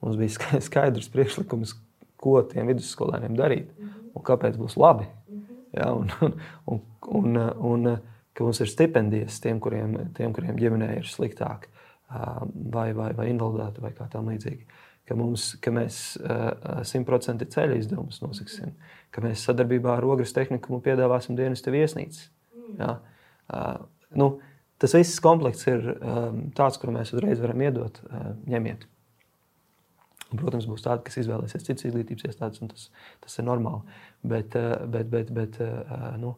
Mums 0.00 0.16
bija 0.16 0.60
skaidrs 0.68 1.10
priekšlikums, 1.12 1.74
ko 2.20 2.40
tiem 2.48 2.70
vidusskolēniem 2.72 3.36
darīt 3.38 3.72
un 3.80 4.24
kāpēc 4.24 4.58
būs 4.60 4.78
labi. 4.80 5.08
Ja, 5.76 5.92
un, 5.94 6.10
un, 6.24 6.34
un, 6.66 6.80
un, 7.20 7.40
un 7.70 7.90
ka 8.34 8.46
mums 8.46 8.60
ir 8.62 8.70
stipendijas 8.70 9.38
tiem, 9.42 9.60
kuriem, 9.62 9.94
tiem, 10.16 10.34
kuriem 10.34 10.58
ģimenē 10.58 10.90
ir 10.98 11.08
sliktāk, 11.08 11.68
vai, 12.10 12.90
vai, 12.96 13.12
vai 13.16 13.28
invaliditāte, 13.30 13.84
vai 13.84 13.92
kā 13.94 14.08
tam 14.10 14.32
līdzīgi. 14.32 14.66
Ka, 15.10 15.16
mums, 15.18 15.56
ka 15.58 15.72
mēs 15.74 15.96
simtprocentīgi 16.86 17.50
ceļu 17.50 17.80
izdevumus 17.80 18.20
nosaksim, 18.22 18.76
ka 19.10 19.24
mēs 19.24 19.42
sadarbībā 19.48 19.96
ar 19.96 20.04
Ogres 20.06 20.30
tehnikumu 20.36 20.78
piedāvāsim 20.84 21.34
dienestu 21.34 21.72
viesnīcas. 21.74 22.28
Ja? 22.78 22.92
Nu, 24.14 24.28
tas 24.78 24.94
viss 24.94 25.18
komplekts 25.24 25.66
ir 25.66 25.82
tāds, 26.54 26.78
kuru 26.78 26.94
mēs 26.94 27.10
uzreiz 27.10 27.42
varam 27.42 27.66
iedot, 27.66 27.98
ņemiet. 28.46 28.86
Un, 30.30 30.38
protams, 30.38 30.68
būs 30.70 30.84
tādi, 30.84 31.02
kas 31.08 31.18
izvēlēsies 31.24 31.66
citas 31.66 31.88
izglītības 31.88 32.28
iestādes, 32.28 32.62
un 32.62 32.70
tas, 32.70 32.86
tas 33.24 33.34
ir 33.42 33.48
normāli. 33.48 33.98
Bet, 34.22 34.54
bet, 34.94 35.10
bet, 35.10 35.34
bet 35.34 35.58
nu, 36.22 36.36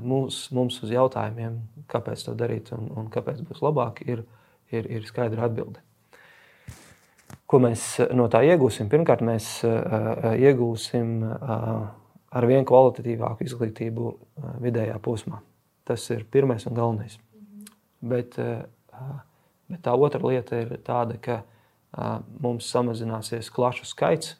mums, 0.00 0.46
mums 0.56 0.80
uz 0.80 0.96
jautājumiem, 0.96 1.60
kāpēc 1.92 2.24
to 2.24 2.36
darīt 2.38 2.72
un, 2.76 2.88
un 2.96 3.12
kāpēc 3.12 3.44
būs 3.44 3.60
labāk, 3.64 4.00
ir, 4.08 4.24
ir, 4.72 4.88
ir 4.88 5.08
skaidra 5.08 5.50
atbilde. 5.50 5.84
Ko 7.50 7.58
mēs 7.58 7.96
no 8.14 8.28
tā 8.30 8.44
iegūsim? 8.46 8.86
Pirmkārt, 8.92 9.24
mēs 9.26 9.46
iegūsim 9.64 11.16
ar 12.30 12.46
vien 12.46 12.66
kvalitatīvāku 12.68 13.42
izglītību 13.42 14.12
vidējā 14.62 14.98
posmā. 15.02 15.40
Tas 15.88 16.04
ir 16.14 16.22
pirmais 16.30 16.62
un 16.70 16.76
galvenais. 16.76 17.16
Bet, 18.00 18.38
bet 18.38 19.82
tā 19.82 19.94
otra 19.98 20.22
lieta 20.22 20.60
ir 20.62 20.76
tāda, 20.86 21.18
ka 21.18 21.40
mums 22.38 22.70
samazināsies 22.70 23.50
klašu 23.50 23.88
skaits 23.88 24.36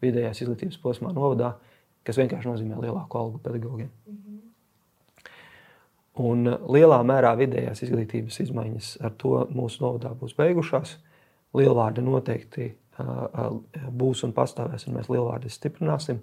vidējās 0.00 0.40
izglītības 0.46 0.80
posmā 0.80 1.12
novadā, 1.12 1.58
kas 2.08 2.16
vienkārši 2.22 2.48
nozīmē 2.48 2.80
lielāku 2.86 3.20
algu 3.20 3.42
pedagogiem. 3.44 3.90
Un 6.24 6.48
lielā 6.72 7.02
mērā 7.04 7.34
vidējās 7.36 7.84
izglītības 7.84 8.40
izmaiņas 8.46 8.94
ar 9.04 9.12
to 9.20 9.42
mūsu 9.52 9.84
novadā 9.84 10.14
būs 10.16 10.32
beigušās. 10.38 10.96
Lielvārdi 11.54 12.02
noteikti 12.04 12.70
būs 13.92 14.24
un 14.24 14.32
pastāvēs, 14.36 14.86
un 14.88 14.96
mēs 14.96 15.10
lielvārdus 15.12 15.58
stiprināsim. 15.60 16.22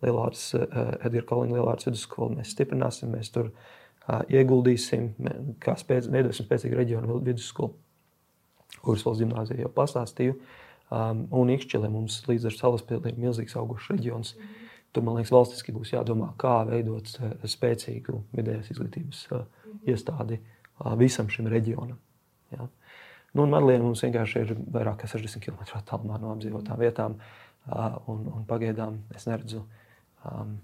Lielvārds 0.00 0.54
Edgars 0.56 1.28
Kalniņa 1.28 1.58
lielvārds 1.58 1.86
vidusskolu 1.90 2.38
mēs 2.38 2.54
stiprināsim, 2.54 3.12
mēs 3.12 3.30
tur 3.34 3.52
ieguldīsim, 4.32 5.10
kā 5.60 5.76
spēc, 5.78 6.08
veidosim 6.10 6.48
spēcīgu 6.48 6.78
reģionu 6.80 7.20
vidusskolu 7.26 7.76
valsts 8.80 9.20
gimnāzija 9.20 9.66
jau 9.66 9.72
pastāstīju. 9.76 10.38
Un 10.90 11.52
Ikšķilē 11.54 11.90
mums 11.92 12.16
līdz 12.26 12.48
ar 12.48 12.56
salaspilsētu 12.56 13.12
ir 13.12 13.20
milzīgs 13.20 13.56
augušs 13.60 13.92
reģions. 13.92 14.34
Tur, 14.90 15.04
man 15.06 15.20
liekas, 15.20 15.30
valstiski 15.30 15.70
būs 15.76 15.92
jādomā, 15.92 16.32
kā 16.40 16.64
veidot 16.66 17.12
spēcīgu 17.46 18.24
vidējās 18.34 18.72
izglītības 18.72 19.20
iestādi 19.86 20.40
visam 20.98 21.28
šim 21.30 21.46
reģionam. 21.52 22.00
Ja? 22.50 22.66
Nu, 23.36 23.46
Madlīna 23.46 23.84
mums 23.84 24.02
vienkārši 24.02 24.42
ir 24.42 24.56
vairāk 24.74 25.04
kā 25.04 25.10
60 25.10 25.44
km 25.44 25.78
attālumā 25.78 26.18
no 26.18 26.32
apdzīvotām 26.34 26.80
vietām, 26.80 27.16
un, 28.10 28.26
un 28.26 28.44
pagaidām 28.48 28.98
es 29.14 29.28
neredzu 29.28 29.62
um, 30.26 30.56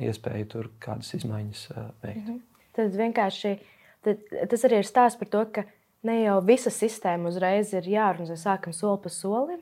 iespēju 0.00 0.48
tur 0.50 0.70
kādas 0.82 1.12
izmaiņas 1.18 1.64
uh, 1.70 1.90
veikt. 2.02 2.24
Mm 2.24 2.34
-hmm. 2.34 2.68
Tad 2.74 2.96
vienkārši 2.98 3.58
tad, 4.02 4.24
tas 4.50 4.64
arī 4.64 4.80
ir 4.80 4.88
stāsts 4.88 5.18
par 5.18 5.28
to, 5.28 5.44
ka 5.52 5.64
ne 6.02 6.22
jau 6.22 6.40
visa 6.40 6.70
sistēma 6.70 7.28
uzreiz 7.28 7.72
ir 7.72 7.86
jārunā, 7.88 8.36
sākam 8.36 8.72
soli 8.72 9.02
pa 9.02 9.08
solim. 9.08 9.60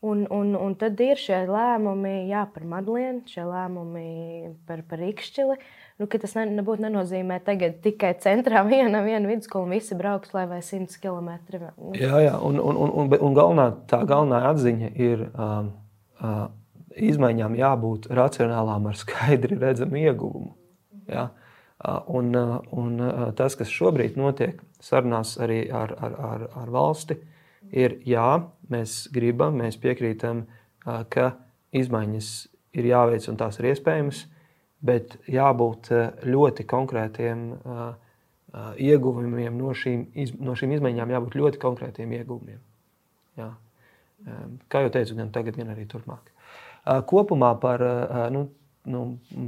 Un, 0.00 0.26
un, 0.30 0.54
un 0.56 0.74
tad 0.74 1.00
ir 1.00 1.16
šie 1.16 1.46
lēmumi 1.48 2.28
jā, 2.28 2.44
par 2.52 2.64
Madlīnu, 2.68 3.24
šie 3.26 3.46
lēmumi 3.48 4.54
par, 4.66 4.82
par 4.82 5.00
Ikšķili. 5.00 5.56
Nu, 5.96 6.06
tas 6.12 6.34
ne, 6.36 6.44
nebūtu 6.58 6.84
nenozīmē 6.84 7.38
tagad 7.46 7.78
tikai 7.84 8.12
centrā 8.20 8.60
viena, 8.68 9.00
viena 9.04 9.30
vidusskola 9.30 9.64
un 9.64 9.72
visi 9.78 9.96
brauks 9.96 10.34
lai 10.36 10.44
vai 10.50 10.60
100 10.64 11.00
km. 11.00 11.30
Nu. 11.78 11.94
Jā, 11.96 12.20
jā, 12.20 12.34
un, 12.44 12.60
un, 12.60 12.76
un, 12.76 12.92
un, 13.00 13.16
un 13.16 13.38
galvenā, 13.38 13.70
tā 13.88 14.02
galvenā 14.08 14.42
atziņa 14.50 14.92
ir 14.92 15.24
um, 15.30 15.72
uh, 16.20 16.44
izmaiņām 16.96 17.56
jābūt 17.56 18.10
racionālām 18.12 18.90
ar 18.92 19.00
skaidri 19.00 19.56
redzamu 19.62 20.04
ieguvumu. 20.04 20.52
Ja? 21.08 21.30
Uh, 21.30 21.42
Un, 21.84 22.32
un 22.72 23.00
tas, 23.36 23.54
kas 23.54 23.68
šobrīd 23.68 24.16
notiek 24.16 24.62
sarunās 24.80 25.34
arī 25.44 25.66
ar, 25.68 25.92
ar, 26.00 26.14
ar, 26.16 26.44
ar 26.62 26.70
valsti, 26.72 27.18
ir 27.68 27.98
jā, 28.08 28.46
mēs 28.72 29.02
gribam, 29.12 29.58
mēs 29.60 29.76
piekrītam, 29.82 30.46
ka 31.12 31.26
izmaiņas 31.76 32.30
ir 32.80 32.88
jāveic 32.88 33.28
un 33.28 33.36
tās 33.36 33.60
ir 33.60 33.68
iespējamas, 33.74 34.22
bet 34.86 35.16
jābūt 35.30 35.90
ļoti 36.26 36.66
konkrētiem 36.70 37.44
ieguvumiem 38.80 39.58
no 39.58 39.74
šīm, 39.76 40.06
no 40.40 40.56
šīm 40.56 40.76
izmaiņām, 40.78 41.12
jābūt 41.12 41.36
ļoti 41.36 41.60
konkrētiem 41.60 42.14
ieguvumiem. 42.20 42.60
Jā. 43.36 43.50
Kā 44.72 44.86
jau 44.86 44.92
teicu, 44.94 45.18
gan 45.18 45.30
tagad, 45.34 45.58
gan 45.60 45.74
arī 45.74 45.84
turpmāk. 45.90 46.32
Kopumā 47.10 47.52
par 47.60 47.82
nu, 48.32 48.46
nu, 48.88 49.02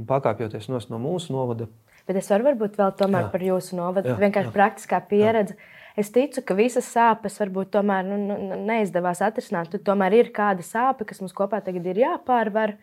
pakāpjoties 0.07 0.69
no 0.69 1.01
mūsu 1.01 1.33
novada 1.33 1.69
Bet 2.09 2.17
es 2.17 2.29
varu 2.31 2.47
varbūt 2.47 2.79
vēl 2.79 2.93
tomēr 2.97 3.27
jā. 3.27 3.29
par 3.29 3.43
jūsu 3.45 3.75
novadu. 3.77 4.09
Jā, 4.09 4.15
vienkārši 4.17 4.49
jā. 4.49 4.53
praktiskā 4.55 4.97
pieredze. 5.11 5.53
Jā. 5.53 5.75
es 6.01 6.09
ticu, 6.15 6.41
ka 6.41 6.55
visas 6.57 6.87
sāpes 6.89 7.35
varbūt 7.37 7.69
tomēr 7.75 8.07
nu, 8.07 8.17
nu, 8.25 8.55
neizdevās 8.65 9.21
atrisināt. 9.21 9.69
Tur 9.69 9.83
tomēr 9.91 10.15
ir 10.17 10.31
kāda 10.33 10.65
sāpe, 10.65 11.05
kas 11.05 11.21
mums 11.21 11.35
kopā 11.37 11.59
tagad 11.61 11.85
ir 11.85 12.01
jāpārvar. 12.01 12.73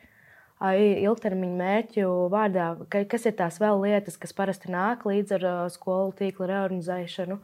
Ilgtermiņa 0.57 1.57
mērķu 1.59 2.13
vārdā, 2.33 2.71
kas 2.89 3.27
ir 3.29 3.35
tās 3.37 3.59
vēl 3.61 3.77
lietas, 3.83 4.17
kas 4.17 4.33
parasti 4.33 4.71
nāk 4.73 5.05
līdz 5.05 5.35
ar 5.37 5.47
skolu 5.73 6.15
tīkla 6.17 6.49
reorganizēšanu, 6.49 7.37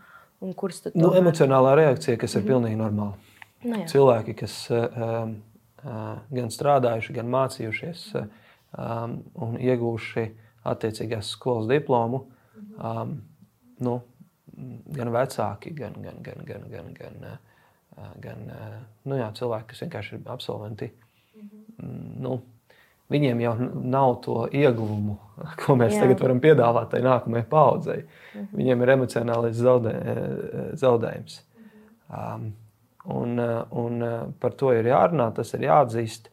un 0.42 0.54
kuras 0.56 0.80
tu 0.80 0.92
nu, 0.96 1.10
emocionālā 1.18 1.74
reakcija, 1.76 2.16
kas 2.16 2.34
ir 2.34 2.40
mm 2.40 2.44
-hmm. 2.44 2.52
pilnīgi 2.52 2.78
normāla. 2.80 3.12
Nu, 3.64 3.76
jā. 3.82 3.86
Cilvēki, 3.92 4.34
kas 4.34 4.54
uh, 4.70 5.28
gan 6.30 6.48
strādājuši, 6.50 7.12
gan 7.12 7.28
mācījušies 7.30 8.06
um, 8.16 9.18
un 9.34 9.58
iegūši 9.60 10.24
attiecīgās 10.64 11.34
skolas 11.36 11.68
diplomu, 11.68 12.26
um, 12.78 13.20
nu, 13.78 14.00
gan 14.86 15.12
vecāki, 15.12 15.74
gan, 15.74 15.92
gan, 16.02 16.22
gan, 16.22 16.44
gan, 16.46 16.64
gan, 16.70 16.94
gan, 16.98 17.38
gan 18.20 18.42
uh, 18.48 18.80
nu, 19.04 19.16
jā, 19.16 19.30
cilvēki, 19.34 19.68
kas 19.68 19.84
vienkārši 19.84 20.14
ir 20.14 20.32
absolventi. 20.32 20.90
Mm, 21.82 22.22
nu, 22.22 22.40
viņiem 23.12 23.44
jau 23.44 23.52
nav 23.60 24.16
to 24.24 24.38
ieguvumu, 24.48 25.18
ko 25.62 25.76
mēs 25.78 25.96
jā. 25.96 26.04
tagad 26.04 26.24
varam 26.24 26.42
piedāvāt 26.42 26.92
tai 26.94 27.02
nākamajai 27.04 27.48
paudzei. 27.50 28.02
Mhm. 28.32 28.50
Viņiem 28.58 28.84
ir 28.84 28.94
emocionālais 28.96 29.56
zaudē, 29.58 29.94
zaudējums. 30.80 31.40
Um, 32.12 32.50
un, 33.04 33.38
un 33.70 34.04
par 34.40 34.56
to 34.58 34.72
ir 34.76 34.90
jārunā, 34.90 35.30
tas 35.34 35.54
ir 35.56 35.66
jāatzīst, 35.66 36.28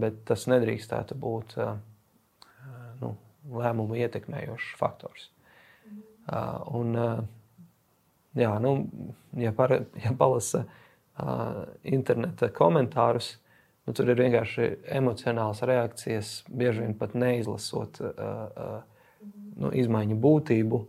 bet 0.00 0.22
tas 0.28 0.46
nedrīkstētu 0.50 1.16
būt 1.20 1.56
nu, 3.02 3.12
lēmumu 3.52 3.98
ietekmējošs 4.02 4.74
faktors. 4.80 5.28
Un, 6.74 6.94
jā, 8.38 8.52
nu, 8.62 8.72
ja, 9.38 9.52
par, 9.56 9.74
ja 10.04 10.14
palasa 10.18 10.64
interneta 11.86 12.50
komentārus, 12.54 13.36
nu, 13.86 13.94
tur 13.94 14.10
ir 14.10 14.20
vienkārši 14.20 14.68
emocionāls 14.98 15.62
reakcijas, 15.66 16.40
bieži 16.50 16.84
vien 16.84 16.94
pat 16.98 17.14
neizlasot 17.18 18.00
nu, 19.56 19.70
izmaiņu 19.72 20.18
būtību. 20.22 20.82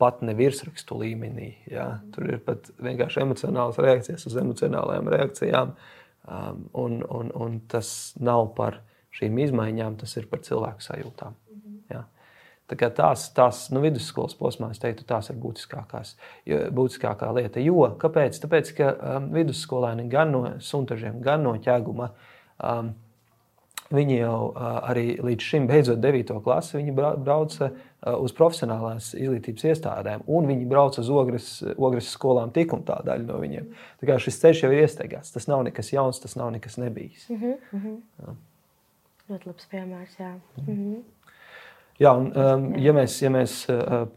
Pat 0.00 0.22
ne 0.24 0.34
virsrakstu 0.36 0.96
līmenī. 1.00 1.50
Jā. 1.68 1.88
Tur 2.14 2.28
ir 2.30 2.40
pat 2.44 2.70
vienkārši 2.82 3.22
emocionāls 3.24 3.80
reakcijas 3.82 4.26
uz 4.28 4.36
emocionālajām 4.40 5.10
reakcijām. 5.12 5.74
Um, 6.24 6.62
un, 6.80 7.02
un, 7.12 7.30
un 7.36 7.56
tas 7.68 7.88
nav 8.16 8.54
par 8.56 8.78
šīm 9.14 9.42
izmaiņām, 9.44 9.98
tas 10.00 10.16
ir 10.16 10.28
par 10.30 10.40
cilvēku 10.46 10.80
sajūtām. 10.80 11.36
Tā 12.64 12.88
tās, 12.96 13.26
tās 13.36 13.66
nu, 13.76 13.82
vidusskolas 13.84 14.32
posmā, 14.38 14.70
es 14.72 14.80
teiktu, 14.80 15.04
tās 15.04 15.28
ir 15.28 15.36
būtiskākās, 15.36 16.14
būtiskākā 16.48 17.28
lieta. 17.36 17.60
Jo, 17.60 17.90
kāpēc? 18.00 18.38
Tāpēc, 18.40 18.70
ka 18.78 18.92
um, 18.94 19.26
vidusskolēni 19.34 20.06
gan 20.08 20.32
no 20.32 20.44
suntažiem, 20.64 21.18
gan 21.24 21.44
no 21.44 21.52
ķēguma, 21.60 22.08
um, 22.64 22.94
viņi 23.92 24.16
jau 24.16 24.38
uh, 24.46 24.70
arī 24.88 25.04
līdz 25.20 25.48
šim, 25.50 25.66
beidzot 25.68 26.00
9. 26.00 26.32
klasi, 26.46 26.78
viņi 26.78 26.94
brauca 26.96 27.68
uh, 27.68 28.14
uz 28.16 28.32
profesionālās 28.38 29.10
izglītības 29.12 29.66
iestādēm, 29.74 30.24
un 30.24 30.48
viņi 30.48 30.64
brauca 30.70 31.02
uz 31.04 31.10
ogres, 31.12 31.50
ogres 31.76 32.08
skolām 32.16 32.54
tik 32.54 32.72
un 32.72 32.86
tā 32.88 32.96
daļa 33.04 33.28
no 33.28 33.42
viņiem. 33.42 33.66
Tā 34.00 34.08
kā 34.08 34.16
šis 34.16 34.40
ceļš 34.40 34.64
jau 34.64 34.72
ir 34.72 34.86
iesteigts, 34.86 35.34
tas 35.36 35.50
nav 35.52 35.66
nekas 35.68 35.92
jauns, 35.92 36.22
tas 36.22 36.38
nav 36.40 36.48
nekas 36.56 36.80
nebijis. 36.80 37.28
Mm 37.28 37.58
-hmm. 37.74 38.40
Ļoti 39.28 39.52
labs 39.52 39.68
piemērs, 39.68 40.16
jā. 40.20 40.32
Mm 40.64 40.64
-hmm. 40.72 41.02
Jā, 42.00 42.10
un, 42.18 42.30
um, 42.34 42.64
ja 42.80 42.90
mēs, 42.96 43.20
ja 43.22 43.30
mēs 43.30 43.60
uh, 43.70 44.08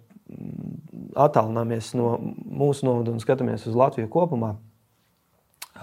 attālināmies 1.17 1.91
no 1.97 2.15
mūsu 2.17 2.87
novada 2.87 3.13
un 3.13 3.21
skatāmies 3.21 3.67
uz 3.69 3.77
Latviju 3.77 4.09
kopumā, 4.13 4.55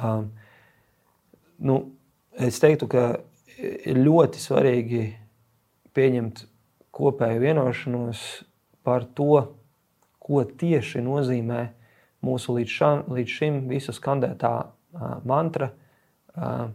um, 0.02 0.26
nu, 1.62 1.78
es 2.34 2.58
teiktu, 2.62 2.90
ka 2.90 3.04
ir 3.62 4.00
ļoti 4.02 4.42
svarīgi 4.42 5.04
pieņemt 5.94 6.44
kopēju 6.94 7.44
vienošanos 7.46 8.24
par 8.86 9.06
to, 9.14 9.44
ko 10.24 10.42
tieši 10.44 11.02
nozīmē 11.04 11.62
mūsu 12.24 12.56
līdz, 12.58 12.74
šam, 12.74 13.04
līdz 13.14 13.38
šim 13.38 13.60
visu 13.70 13.94
skandētā 13.94 14.54
uh, 14.64 15.18
mantra. 15.28 15.70
Uh, 16.34 16.72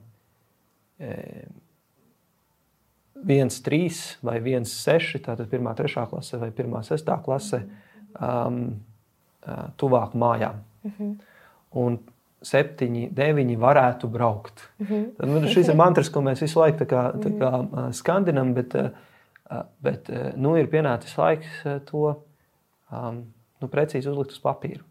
1, 3.28 3.62
3 3.64 4.18
vai 4.22 4.40
1, 4.40 4.66
6, 4.66 5.20
tātad 5.26 5.52
1, 5.54 5.74
3 5.76 6.06
klasē 6.12 6.40
vai 6.42 6.52
1, 6.52 6.78
6 6.88 7.18
klasē, 7.26 7.60
um, 8.20 8.62
uh, 9.48 9.66
tuvāk 9.78 10.16
mājām. 10.16 10.64
Uh 10.84 10.92
mhm. 10.92 11.10
-huh. 11.10 11.36
Un 11.72 12.00
7, 12.42 13.10
9 13.14 13.58
varētu 13.58 14.08
braukt. 14.08 14.70
Uh 14.80 14.88
mhm. 14.88 14.94
-huh. 14.96 15.16
Tad, 15.18 15.30
nu, 15.30 15.48
šis 15.48 15.68
ir 15.68 15.76
mantras, 15.84 16.10
ko 16.10 16.22
mēs 16.22 16.42
visu 16.42 16.60
laiku 16.60 16.86
kā, 16.86 17.12
kā, 17.40 17.52
uh, 17.60 17.92
skandinam, 17.92 18.54
bet, 18.54 18.76
uh, 18.76 19.64
bet 19.80 20.10
nu, 20.36 20.56
ir 20.58 20.68
pienācis 20.68 21.18
laiks 21.18 21.64
to 21.86 22.24
um, 22.92 23.26
nu, 23.62 23.68
precīzi 23.68 24.10
uzlikt 24.10 24.32
uz 24.32 24.40
papīra. 24.40 24.84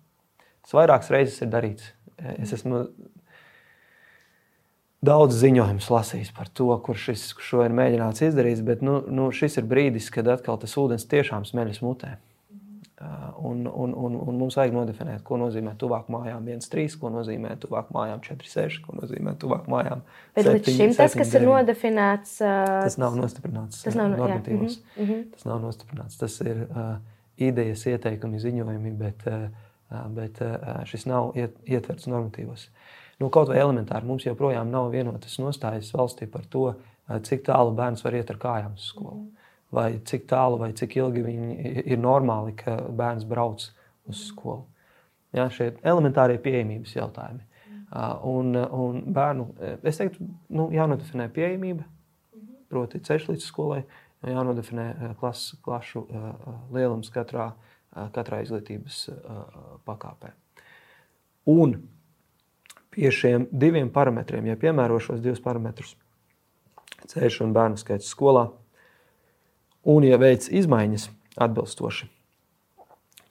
Tas 0.62 0.72
vairākas 0.72 1.10
reizes 1.10 1.42
ir 1.42 1.48
darīts. 1.48 1.92
Es 2.38 2.52
esmu 2.52 2.88
daudz 5.04 5.36
ziņojumus 5.38 5.90
lasījis 5.92 6.32
par 6.34 6.48
to, 6.50 6.70
kur 6.84 6.98
šis 6.98 7.30
šo 7.42 7.62
ir 7.66 7.74
mēģināts 7.76 8.24
izdarīt, 8.28 8.62
bet 8.66 8.82
nu, 8.84 8.98
nu, 9.06 9.28
šis 9.34 9.60
ir 9.60 9.68
brīdis, 9.70 10.10
kad 10.14 10.28
atkal 10.30 10.58
tas 10.60 10.74
ūdens 10.80 11.06
tiešām 11.10 11.46
smeļas 11.48 11.82
mutē. 11.84 12.16
Uh, 12.98 13.28
un, 13.46 13.60
un, 13.70 13.92
un, 13.94 14.14
un 14.26 14.38
mums 14.40 14.56
vajag 14.58 14.72
nodefinēt, 14.74 15.20
ko 15.22 15.36
nozīmē 15.38 15.76
tuvāk 15.78 16.08
mājām 16.10 16.48
1,3, 16.50 16.96
ko 16.98 17.12
nozīmē 17.14 17.52
tuvāk 17.62 17.92
mājām 17.94 18.24
4,6, 18.24 18.80
ko 18.82 18.96
nozīmē 18.98 19.36
tuvāk 19.38 19.68
mājām 19.70 20.02
7. 20.02 20.34
Bet 20.34 20.48
līdz 20.48 20.72
šim 20.72 20.94
7, 20.96 20.96
tas, 20.98 21.14
kas 21.20 21.30
9. 21.30 21.38
ir 21.38 21.46
nodefinēts, 21.46 22.34
uh, 22.42 22.64
tas 22.88 22.98
nav 22.98 23.14
nostiprināts. 23.20 23.84
Tas 23.86 23.94
nav 23.94 24.10
normatīvs. 24.16 24.80
Mm 24.96 25.06
-hmm. 25.06 25.22
Tas 25.36 25.46
nav 25.46 25.62
nostiprināts. 25.62 26.18
Tas 26.18 26.40
ir 26.42 26.64
uh, 26.66 26.96
idejas, 27.38 27.86
ieteikumi, 27.86 28.42
ziņojumi, 28.42 28.96
bet, 28.98 29.22
uh, 29.30 29.46
bet 30.18 30.42
uh, 30.42 30.82
šis 30.90 31.06
nav 31.06 31.38
iet, 31.38 31.54
ietverts 31.70 32.10
normatīvos. 32.10 32.66
Uh, 32.66 32.98
Nu, 33.18 33.26
kaut 33.34 33.50
vai 33.50 33.58
elementāri 33.58 34.06
mums 34.06 34.22
joprojām 34.28 34.70
nav 34.70 34.92
vienotas 34.94 35.34
nostājas 35.42 35.90
valstī 35.94 36.28
par 36.30 36.44
to, 36.46 36.68
eh, 36.70 37.18
cik 37.18 37.42
tālu 37.48 37.74
bērns 37.74 38.04
var 38.04 38.14
iet 38.14 38.30
ar 38.30 38.38
kājām 38.38 38.76
uz 38.78 38.92
skolu. 38.92 39.26
Vai 39.72 39.98
cik 39.98 40.26
tālu 40.26 40.58
vai 40.58 40.72
cik 40.72 40.96
ilgi 40.96 41.24
ir 41.84 41.98
normāli, 41.98 42.54
ka 42.56 42.76
bērns 42.76 43.26
brauc 43.28 43.70
uz 44.08 44.22
skolu. 44.28 44.64
Ja, 45.32 45.48
šie 45.48 45.72
elementārie 45.82 46.38
pieejamības 46.38 46.94
jautājumi. 46.94 47.42
Un, 48.22 48.54
un 48.56 49.02
bērnu, 49.12 49.48
eh, 49.60 49.76
es 49.82 49.98
teiktu, 49.98 50.24
nu, 50.48 50.70
jānodefinē 50.70 51.28
pieejamība, 51.28 51.84
proti, 52.70 53.00
ceļš 53.00 53.28
līdz 53.32 53.44
skolai, 53.44 53.82
jānodefinē 54.22 54.88
eh, 54.88 55.14
klas, 55.18 55.56
klašu 55.64 56.06
lielums 56.70 57.10
katrā, 57.10 57.52
katrā 58.14 58.42
izglītības 58.44 59.08
pakāpē. 59.84 60.30
Un 61.48 61.80
pie 62.94 63.10
šiem 63.14 63.46
diviem 63.52 63.90
parametriem, 63.94 64.50
ja 64.50 64.58
piemēro 64.60 64.98
šos 65.02 65.22
divus 65.24 65.42
parametrus, 65.44 65.94
ceļš 67.08 67.42
un 67.46 67.54
bērnu 67.56 67.80
skaits 67.80 68.10
skolā, 68.10 68.48
un 69.88 70.06
ja 70.06 70.18
veids 70.20 70.50
izmaiņas 70.52 71.08
atbilstoši, 71.38 72.08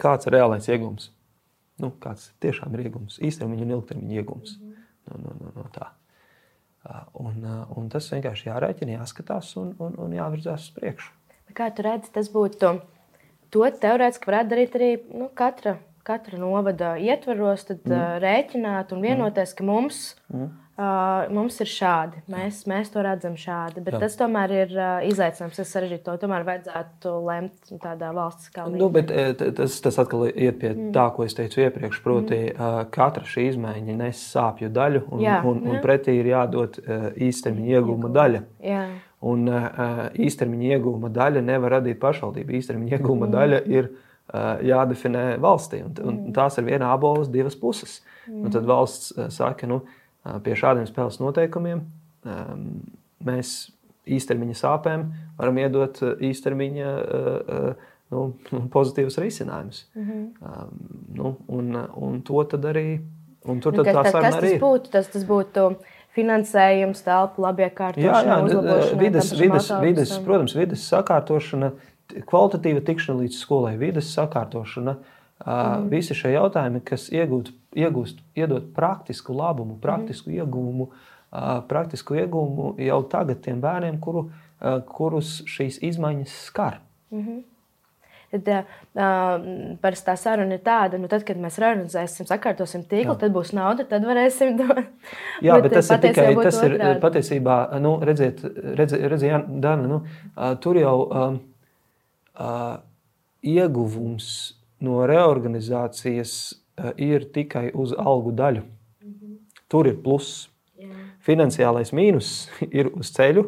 kāds 0.02 0.30
ir 0.30 0.38
reālais 0.38 0.70
iegūms? 0.70 1.12
Nu, 1.78 1.92
kāds 2.02 2.32
tiešām 2.42 2.74
ir 2.74 2.88
iegūms, 2.88 3.20
īstermiņa 3.22 3.66
un 3.68 3.74
ilgtermiņa 3.76 4.22
iegūms 4.22 4.56
no, 4.62 5.20
no, 5.22 5.34
no, 5.38 5.52
no 5.60 5.66
tā. 5.74 5.92
Un, 7.20 7.44
un 7.76 7.90
tas 7.92 8.08
vienkārši 8.14 8.48
jārēķina, 8.48 8.96
jāskatās 9.02 9.52
un, 9.60 9.74
un, 9.84 9.98
un 10.02 10.14
jāvirzās 10.16 10.70
uz 10.70 10.76
priekšu. 10.78 11.12
Kā 11.58 11.68
tu 11.76 11.84
redzi, 11.86 12.12
tas 12.16 12.30
būtu 12.32 12.72
to 13.52 13.70
teorētiski 13.82 14.30
varētu 14.30 14.52
darīt 14.54 14.78
arī 14.80 14.90
nu, 15.12 15.30
katra 15.36 15.78
katra 16.08 16.40
novada 16.40 16.96
ietvaros, 17.00 17.66
tad 17.68 17.84
mm. 17.86 17.92
uh, 17.92 18.16
rēķināt 18.24 18.94
un 18.96 19.04
vienoties, 19.04 19.52
ka 19.58 19.66
mums, 19.68 20.00
mm. 20.32 20.46
uh, 20.80 21.28
mums 21.36 21.58
ir 21.64 21.70
šādi. 21.72 22.22
Mēs, 22.32 22.62
mēs 22.70 22.92
to 22.94 23.04
redzam 23.04 23.36
šādi. 23.40 23.84
Bet 23.84 23.98
Jā. 23.98 24.02
tas 24.06 24.16
tomēr 24.20 24.54
ir 24.56 24.72
uh, 24.78 25.08
izaicinājums. 25.08 25.60
Tas 25.60 25.74
sarežģīti. 25.76 26.06
To 26.06 26.16
tomēr 26.22 26.46
vajadzētu 26.48 27.14
lemt 27.28 27.74
tādā 27.84 28.14
valsts 28.16 28.54
kā 28.54 28.70
līmenī. 28.70 28.82
Nu, 28.84 28.90
bet, 28.94 29.12
tas, 29.60 29.76
tas 29.84 30.00
atkal 30.04 30.30
iet 30.30 30.62
pie 30.62 30.72
mm. 30.74 30.94
tā, 30.96 31.10
ko 31.16 31.28
es 31.28 31.36
teicu 31.38 31.66
iepriekš. 31.66 32.02
Proti, 32.06 32.42
mm. 32.54 32.56
uh, 32.56 32.80
katra 32.94 33.28
šī 33.28 33.50
izmaiņa 33.52 34.00
nes 34.06 34.24
sāpju 34.32 34.72
daļu, 34.74 35.04
un, 35.12 35.26
Jā. 35.28 35.42
un, 35.44 35.62
un, 35.62 35.76
un 35.76 35.84
pretī 35.84 36.20
ir 36.22 36.32
jādod 36.32 36.82
uh, 36.84 37.12
īstermiņa 37.28 37.78
iegūma 37.78 38.16
daļa. 38.16 38.44
Jā. 38.64 38.88
Un 39.28 39.48
uh, 39.50 40.04
īstermiņa 40.14 40.76
iegūma 40.76 41.10
daļa 41.12 41.42
nevar 41.44 41.80
radīt 41.80 41.98
pašvaldību. 42.00 42.60
Īstermiņa 42.62 43.00
iegūma 43.00 43.26
mm. 43.26 43.34
daļa 43.34 43.64
ir 43.76 43.90
Eh, 43.90 44.04
jādefinē 44.34 45.38
valstī. 45.44 45.82
Un, 45.86 45.94
un 46.04 46.14
mm. 46.14 46.36
tās 46.36 46.60
ir 46.60 46.68
viena 46.68 46.92
abolas 46.94 47.32
divas 47.32 47.56
puses. 47.56 48.02
Mm. 48.28 48.44
Un 48.44 48.56
tad 48.56 48.68
valsts 48.68 49.14
eh, 49.16 49.30
saka, 49.34 49.70
nu, 49.70 49.82
eh, 50.26 50.40
pie 50.44 50.56
šādiem 50.60 50.88
spēles 50.90 51.22
noteikumiem 51.24 51.84
ehm, 52.28 52.66
mēs 53.28 53.58
īstermiņa 54.08 54.56
sāpēm 54.56 55.06
varam 55.38 55.58
iedot 55.60 56.00
īstermiņa 56.24 56.92
nu, 58.14 58.22
pozitīvus 58.76 59.20
risinājumus. 59.20 59.84
Mm 59.96 60.06
-hmm. 60.08 60.68
nu, 61.16 61.36
un, 61.48 61.76
un 61.96 62.22
to 62.22 62.44
tad 62.44 62.66
arī. 62.66 63.02
Un 63.48 63.60
tur 63.64 63.76
nu, 63.76 63.84
tad 63.84 63.94
kas, 63.94 64.06
tā 64.06 64.12
saruna 64.12 64.38
arī 64.38 64.52
tas 64.52 64.62
būtu? 64.62 64.92
Tas, 64.92 65.08
tas 65.08 65.24
būtu 65.28 65.68
finansējums, 66.18 67.04
telpu, 67.06 67.42
labiekārtošana, 67.46 68.24
Jā, 68.24 68.24
jā 68.26 68.38
uzlabošana. 68.44 69.00
vides, 69.02 69.32
vides, 69.40 69.70
vides, 69.82 70.14
protams, 70.26 70.56
vides 70.58 70.88
sakārtošana, 70.90 71.72
kvalitatīva 72.30 72.84
tikšana 72.88 73.24
līdz 73.24 73.40
skolai, 73.40 73.76
vides 73.80 74.12
sakārtošana. 74.16 74.98
Mm. 75.46 75.90
Visi 75.92 76.16
šie 76.18 76.32
jautājumi, 76.34 76.82
kas 76.86 77.12
iegūt, 77.14 77.52
iegūst, 77.78 78.24
iedod 78.40 78.72
praktisku 78.74 79.36
labumu, 79.38 79.76
praktisku 79.82 80.32
mm. 80.32 80.40
ieguvumu, 80.40 80.90
ā, 81.30 81.60
praktisku 81.70 82.18
ieguvumu 82.18 82.72
jau 82.82 83.04
tagad 83.12 83.44
tiem 83.46 83.62
bērniem, 83.62 84.00
kuru, 84.02 84.28
kurus 84.90 85.44
šīs 85.46 85.78
izmaiņas 85.86 86.40
skar. 86.48 86.82
Tad 88.28 88.50
uh, 88.52 89.44
parasti 89.80 90.10
tā 90.10 90.14
saruna 90.20 90.58
ir 90.58 90.64
tāda, 90.66 90.98
nu, 91.00 91.08
tad, 91.08 91.24
kad 91.24 91.38
mēs 91.40 91.62
realizēsim, 91.64 92.28
sakārtosim 92.28 92.84
tīklu, 92.84 93.14
Jā. 93.14 93.20
tad 93.22 93.32
būs 93.36 93.54
nauda, 93.56 93.86
tad 93.88 94.04
varēsim 94.04 94.58
dot. 94.60 94.82
Jā, 95.46 95.56
bet, 95.56 95.70
bet 95.70 95.78
tas 95.78 95.92
ir 95.94 96.02
tikai 96.04 96.26
tas 96.36 96.58
ir, 96.60 96.76
otrādi. 96.76 97.00
patiesībā, 97.06 97.56
nu, 97.80 97.94
redziet, 98.04 98.44
redziet, 98.82 99.06
redziet 99.14 99.48
Dana, 99.64 99.88
nu, 99.88 100.02
ā, 100.36 100.52
tur 100.60 100.82
jau 100.82 100.98
um, 101.06 101.40
uh, 101.40 101.57
ieguvums 103.48 104.28
no 104.84 105.02
reorganizācijas 105.10 106.34
uh, 106.54 106.92
ir 107.02 107.28
tikai 107.34 107.72
uz 107.74 107.96
algu 107.98 108.34
daļu. 108.38 108.66
Tur 109.68 109.90
ir 109.90 109.98
pluss. 110.04 110.48
Finansiālais 111.28 111.92
mīnus 111.92 112.48
ir 112.78 112.92
uz 112.96 113.12
ceļu, 113.16 113.44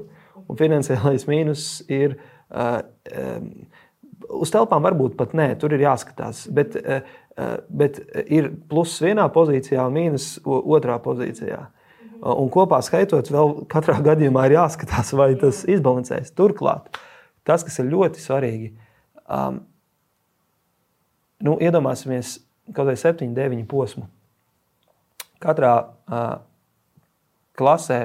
un 0.50 0.58
finansiālais 0.60 1.28
mīnus 1.30 1.68
ir 1.88 2.18
uh, 2.18 2.82
um, 3.14 3.52
uz 4.42 4.52
telpām. 4.52 4.84
Varbūt 4.84 5.16
pat 5.20 5.36
nē, 5.38 5.54
tur 5.62 5.78
ir 5.78 5.86
jāskatās. 5.86 6.48
Bet, 6.52 6.76
uh, 6.82 7.06
uh, 7.38 7.54
bet 7.70 8.02
ir 8.26 8.50
pluss 8.72 9.00
vienā 9.06 9.30
pozīcijā 9.32 9.86
un 9.88 9.96
mīnus 9.96 10.34
otrā 10.44 10.98
pozīcijā. 11.06 11.62
Uh, 11.68 11.76
Un 12.20 12.50
kopā 12.52 12.82
skaitot, 12.84 13.30
vēl 13.32 13.54
katrā 13.72 13.96
gadījumā 14.04 14.50
ir 14.50 14.58
jāskatās, 14.58 15.14
vai 15.16 15.30
tas 15.40 15.62
izbalansēs. 15.72 16.34
Turklāt, 16.36 17.00
tas, 17.50 17.66
kas 17.66 17.82
ir 17.82 17.90
ļoti 17.90 18.22
svarīgi, 18.22 18.70
um, 19.26 19.60
nu, 21.46 21.58
iedomāsimies 21.64 22.38
kaut 22.76 22.90
vai 22.92 22.98
7, 23.00 23.32
9 23.34 23.66
posmu. 23.70 24.06
Katrā 25.42 25.74
uh, 25.82 26.28
klasē, 27.58 28.00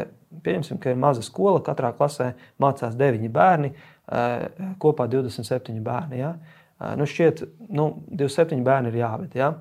pieņemsim, 0.45 0.81
ka 0.83 0.93
ir 0.95 1.01
maza 1.01 1.23
skola, 1.27 1.63
katrā 1.65 1.93
klasē 1.97 2.33
mācās 2.63 2.97
9 2.99 3.31
bērni, 3.35 3.75
uh, 3.75 4.75
kopā 4.83 5.09
27 5.11 5.77
bērni. 5.85 6.23
Ja? 6.23 6.35
Uh, 6.79 6.95
nu 6.99 7.09
šķiet, 7.11 7.45
nu, 7.75 7.91
27 8.11 8.65
bērni 8.67 8.93
ir 8.93 9.01
jāved. 9.03 9.37
Ja? 9.39 9.53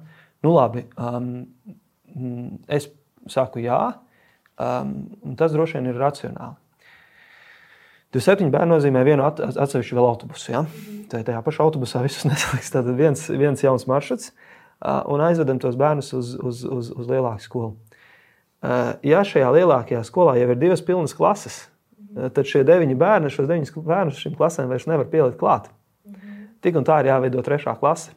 Nu, 0.46 0.56
labi, 0.56 0.86
um, 0.98 1.32
mm, 2.14 2.64
es 2.72 2.90
saku 3.32 3.64
jā, 3.64 3.80
um, 4.60 4.98
un 5.24 5.40
tas 5.40 5.54
droši 5.56 5.80
vien 5.80 5.92
ir 5.92 6.02
racionāli. 6.02 6.63
27 8.14 8.52
bērni 8.54 8.76
nozīmē 8.76 9.04
vienu 9.08 9.26
at- 9.26 9.42
atsevišķu 9.42 9.98
vēl 9.98 10.08
autobusu. 10.08 10.52
Ja? 10.54 10.66
Tā 11.10 11.24
tajā 11.26 11.42
pašā 11.46 11.66
autobusā 11.66 12.04
visus 12.06 12.28
nesaliks. 12.30 12.72
Tad 12.74 12.90
viens, 12.98 13.26
viens 13.30 13.64
jauns 13.64 13.88
maršruts 13.90 14.32
un 14.84 15.22
aizvedam 15.24 15.60
tos 15.64 15.78
bērnus 15.80 16.12
uz, 16.14 16.34
uz, 16.36 16.64
uz, 16.68 16.90
uz 16.92 17.08
lielāku 17.10 17.46
skolu. 17.46 17.76
Ja 19.04 19.24
šajā 19.28 19.50
lielākajā 19.58 20.02
skolā 20.08 20.38
jau 20.40 20.50
ir 20.52 20.60
divas 20.60 20.84
pilnas 20.86 21.16
klases, 21.16 21.66
tad 22.16 22.48
šie 22.48 22.64
deviņi 22.68 22.96
bērni, 23.00 23.32
šos 23.32 23.48
deviņus 23.50 23.74
bērnus 23.84 24.20
šīm 24.24 24.36
klasēm 24.40 24.72
vairs 24.72 24.88
nevar 24.88 25.08
pielikt 25.12 25.40
klāt. 25.40 25.70
Tik 26.64 26.78
un 26.80 26.86
tā 26.88 27.02
ir 27.02 27.12
jāveido 27.12 27.44
trešā 27.44 27.76
klase. 27.80 28.14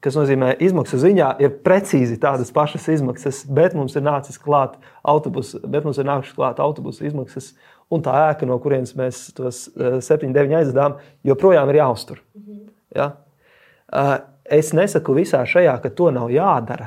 kas 0.00 0.14
nozīmē, 0.14 0.52
izmaksu 0.62 0.98
ziņā 1.02 1.32
ir 1.42 1.56
precīzi 1.66 2.20
tādas 2.22 2.52
pašas 2.54 2.84
izmaksas, 2.88 3.40
bet 3.50 3.74
mums 3.74 3.96
ir 3.98 4.04
nācis 4.06 4.38
klāt 4.38 4.76
autobusu, 5.02 5.58
bet 5.66 5.82
mums 5.82 5.98
ir 5.98 6.06
nākušas 6.06 6.36
klāt 6.36 6.60
autobusu 6.62 7.06
izmaksas, 7.08 7.56
un 7.90 8.02
tā 8.04 8.14
ēka, 8.28 8.46
no 8.48 8.58
kurienes 8.62 8.94
mēs 8.98 9.28
tos 9.36 9.66
eh, 9.76 10.00
7, 10.04 10.32
9 10.34 10.58
aizdevām, 10.60 10.98
joprojām 11.26 11.70
ir 11.72 11.80
jāuztur. 11.82 12.22
Ja? 12.94 13.12
Eh, 13.92 14.18
Es 14.48 14.70
nesaku 14.72 15.12
visā 15.12 15.42
šajā, 15.44 15.74
ka 15.82 15.90
to 15.92 16.06
nav 16.08 16.30
jādara. 16.32 16.86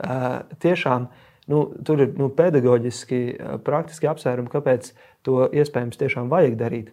Eh, 0.00 0.38
Tiešām 0.56 1.02
nu, 1.52 1.58
tur 1.84 2.00
ir 2.00 2.14
nu, 2.16 2.30
pedagoģiski, 2.32 3.18
eh, 3.36 3.58
praktiski 3.60 4.08
apsvērumi, 4.08 4.48
kāpēc 4.48 4.94
to 5.22 5.50
iespējams 5.52 6.00
tiešām 6.00 6.30
vajag 6.32 6.56
darīt. 6.56 6.88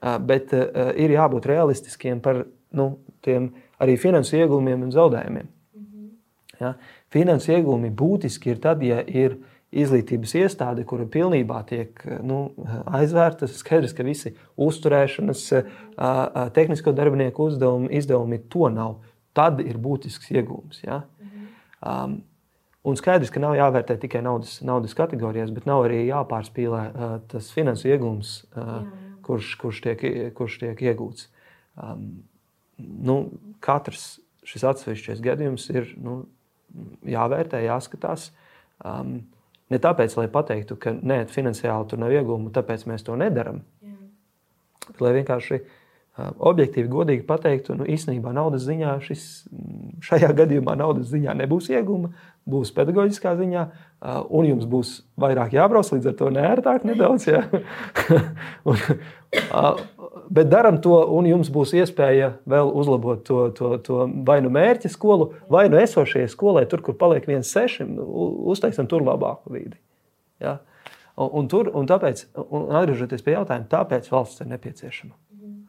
Bet 0.00 0.50
ir 0.50 1.12
jābūt 1.12 1.44
realistiskiem 1.44 2.22
par 2.24 2.46
nu, 2.72 2.98
tiem 3.22 3.50
arī 3.78 3.98
finansu 4.00 4.38
iegūmiem 4.38 4.82
un 4.82 4.90
zaudējumiem. 4.90 5.48
Ja? 6.58 6.74
Finansu 7.12 7.52
iegūmi 7.52 7.92
būtiski 7.94 8.54
ir 8.54 8.62
tad, 8.64 8.82
ja 8.82 9.02
ir 9.06 9.36
izglītības 9.70 10.34
iestāde, 10.40 10.84
kura 10.88 11.06
pilnībā 11.06 11.60
tiek 11.68 12.00
nu, 12.26 12.40
aizvērta. 12.90 13.46
Skaidrs, 13.50 13.94
ka 13.94 14.06
visi 14.06 14.34
uzturēšanas, 14.60 15.44
uh, 15.54 16.40
tehnisko 16.56 16.94
darbinieku 16.96 17.50
uzdevumi, 17.50 17.92
izdevumi 18.00 18.40
to 18.50 18.70
nav. 18.74 18.98
Tad 19.36 19.62
ir 19.62 19.78
būtisks 19.78 20.32
iegūms. 20.34 20.82
Ja? 20.88 21.04
Um, 21.80 22.20
Un 22.80 22.96
skaidrs, 22.96 23.28
ka 23.28 23.40
nav 23.42 23.52
jāvērtē 23.58 23.98
tikai 24.00 24.22
naudas, 24.24 24.54
naudas 24.64 24.94
kategorijās, 24.96 25.50
bet 25.52 25.66
nav 25.68 25.82
arī 25.84 25.98
jāpārspīlē 26.06 26.84
uh, 26.88 27.10
tas 27.28 27.50
finansu 27.52 27.90
iegūms, 27.90 28.30
uh, 28.56 28.70
kurš, 29.26 29.50
kurš, 29.60 29.80
tiek, 29.84 30.04
kurš 30.36 30.56
tiek 30.62 30.80
iegūts. 30.88 31.26
Um, 31.76 32.06
nu, 32.80 33.18
katrs 33.60 34.14
šis 34.48 34.64
atsevišķais 34.70 35.20
gadījums 35.20 35.68
ir 35.74 35.92
nu, 36.00 36.22
jāvērtē, 37.04 37.60
jāskatās. 37.66 38.30
Um, 38.80 39.18
ne 39.70 39.82
tāpēc, 39.82 40.16
lai 40.18 40.28
pateiktu, 40.32 40.78
ka 40.80 40.94
nē, 40.96 41.22
finansiāli 41.30 41.90
tur 41.90 42.02
nav 42.02 42.14
iegūmu, 42.14 42.52
tāpēc 42.54 42.86
mēs 42.90 43.06
to 43.06 43.18
nedaram. 43.18 43.62
Bet, 44.90 44.98
lai 45.04 45.14
vienkārši 45.20 45.60
objektīvi, 46.20 46.88
godīgi 46.90 47.24
pateiktu, 47.26 47.76
nu, 47.78 47.86
īstenībā 47.88 48.32
naudas 48.34 48.64
ziņā 48.66 48.96
šis, 49.04 49.26
mm, 49.48 49.92
šajā 50.04 50.32
gadījumā 50.42 50.74
naudas 50.78 51.08
ziņā 51.12 51.36
nebūs 51.38 51.70
iegūma, 51.72 52.10
būs 52.50 52.72
pedagoģiskā 52.76 53.36
ziņā, 53.38 53.64
un 54.32 54.48
jums 54.48 54.66
būs 54.68 54.92
vairāk 55.20 55.54
jābrauc, 55.54 55.92
līdz 55.94 56.10
ar 56.10 56.16
to 56.18 56.30
neērtāk 56.34 56.86
nedaudz. 56.88 57.28
Ja? 57.30 57.44
un, 58.68 58.80
bet 60.30 60.50
darām 60.50 60.78
to, 60.82 60.94
un 61.16 61.26
jums 61.28 61.50
būs 61.52 61.74
iespēja 61.76 62.34
vēl 62.48 62.70
uzlabot 62.80 63.22
to, 63.26 63.42
to, 63.56 63.72
to 63.84 64.04
vai 64.26 64.38
nu 64.44 64.52
mērķa 64.54 64.90
skolu, 64.92 65.32
vai 65.50 65.66
nu 65.72 65.80
esošajai 65.80 66.30
skolai, 66.30 66.66
tur, 66.70 66.84
kur 66.86 66.96
paliek 66.98 67.26
viens 67.28 67.50
seši, 67.50 67.86
uztaisam 68.52 68.88
tur 68.90 69.04
labāku 69.06 69.54
vidi. 69.56 69.78
Ja? 70.42 70.58
Un, 71.16 71.32
un, 71.42 71.50
tur, 71.52 71.72
un 71.76 71.88
tāpēc, 71.90 72.28
un 72.46 72.70
atgriežoties 72.80 73.26
pie 73.26 73.34
jautājuma, 73.34 73.68
tāpēc 73.70 74.08
valsts 74.12 74.44
ir 74.44 74.52
nepieciešama. 74.54 75.16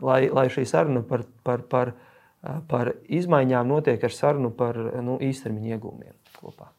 Lai, 0.06 0.22
lai 0.34 0.48
šī 0.54 0.66
saruna 0.70 1.04
par, 1.06 1.26
par, 1.46 1.66
par, 1.70 1.96
par 2.70 2.94
izmaiņām 3.06 3.70
notiek 3.70 4.02
ar 4.02 4.14
sarunu 4.16 4.54
par 4.58 4.78
nu, 5.06 5.18
īstermiņa 5.22 5.76
iegūmiem 5.76 6.16
kopā. 6.40 6.72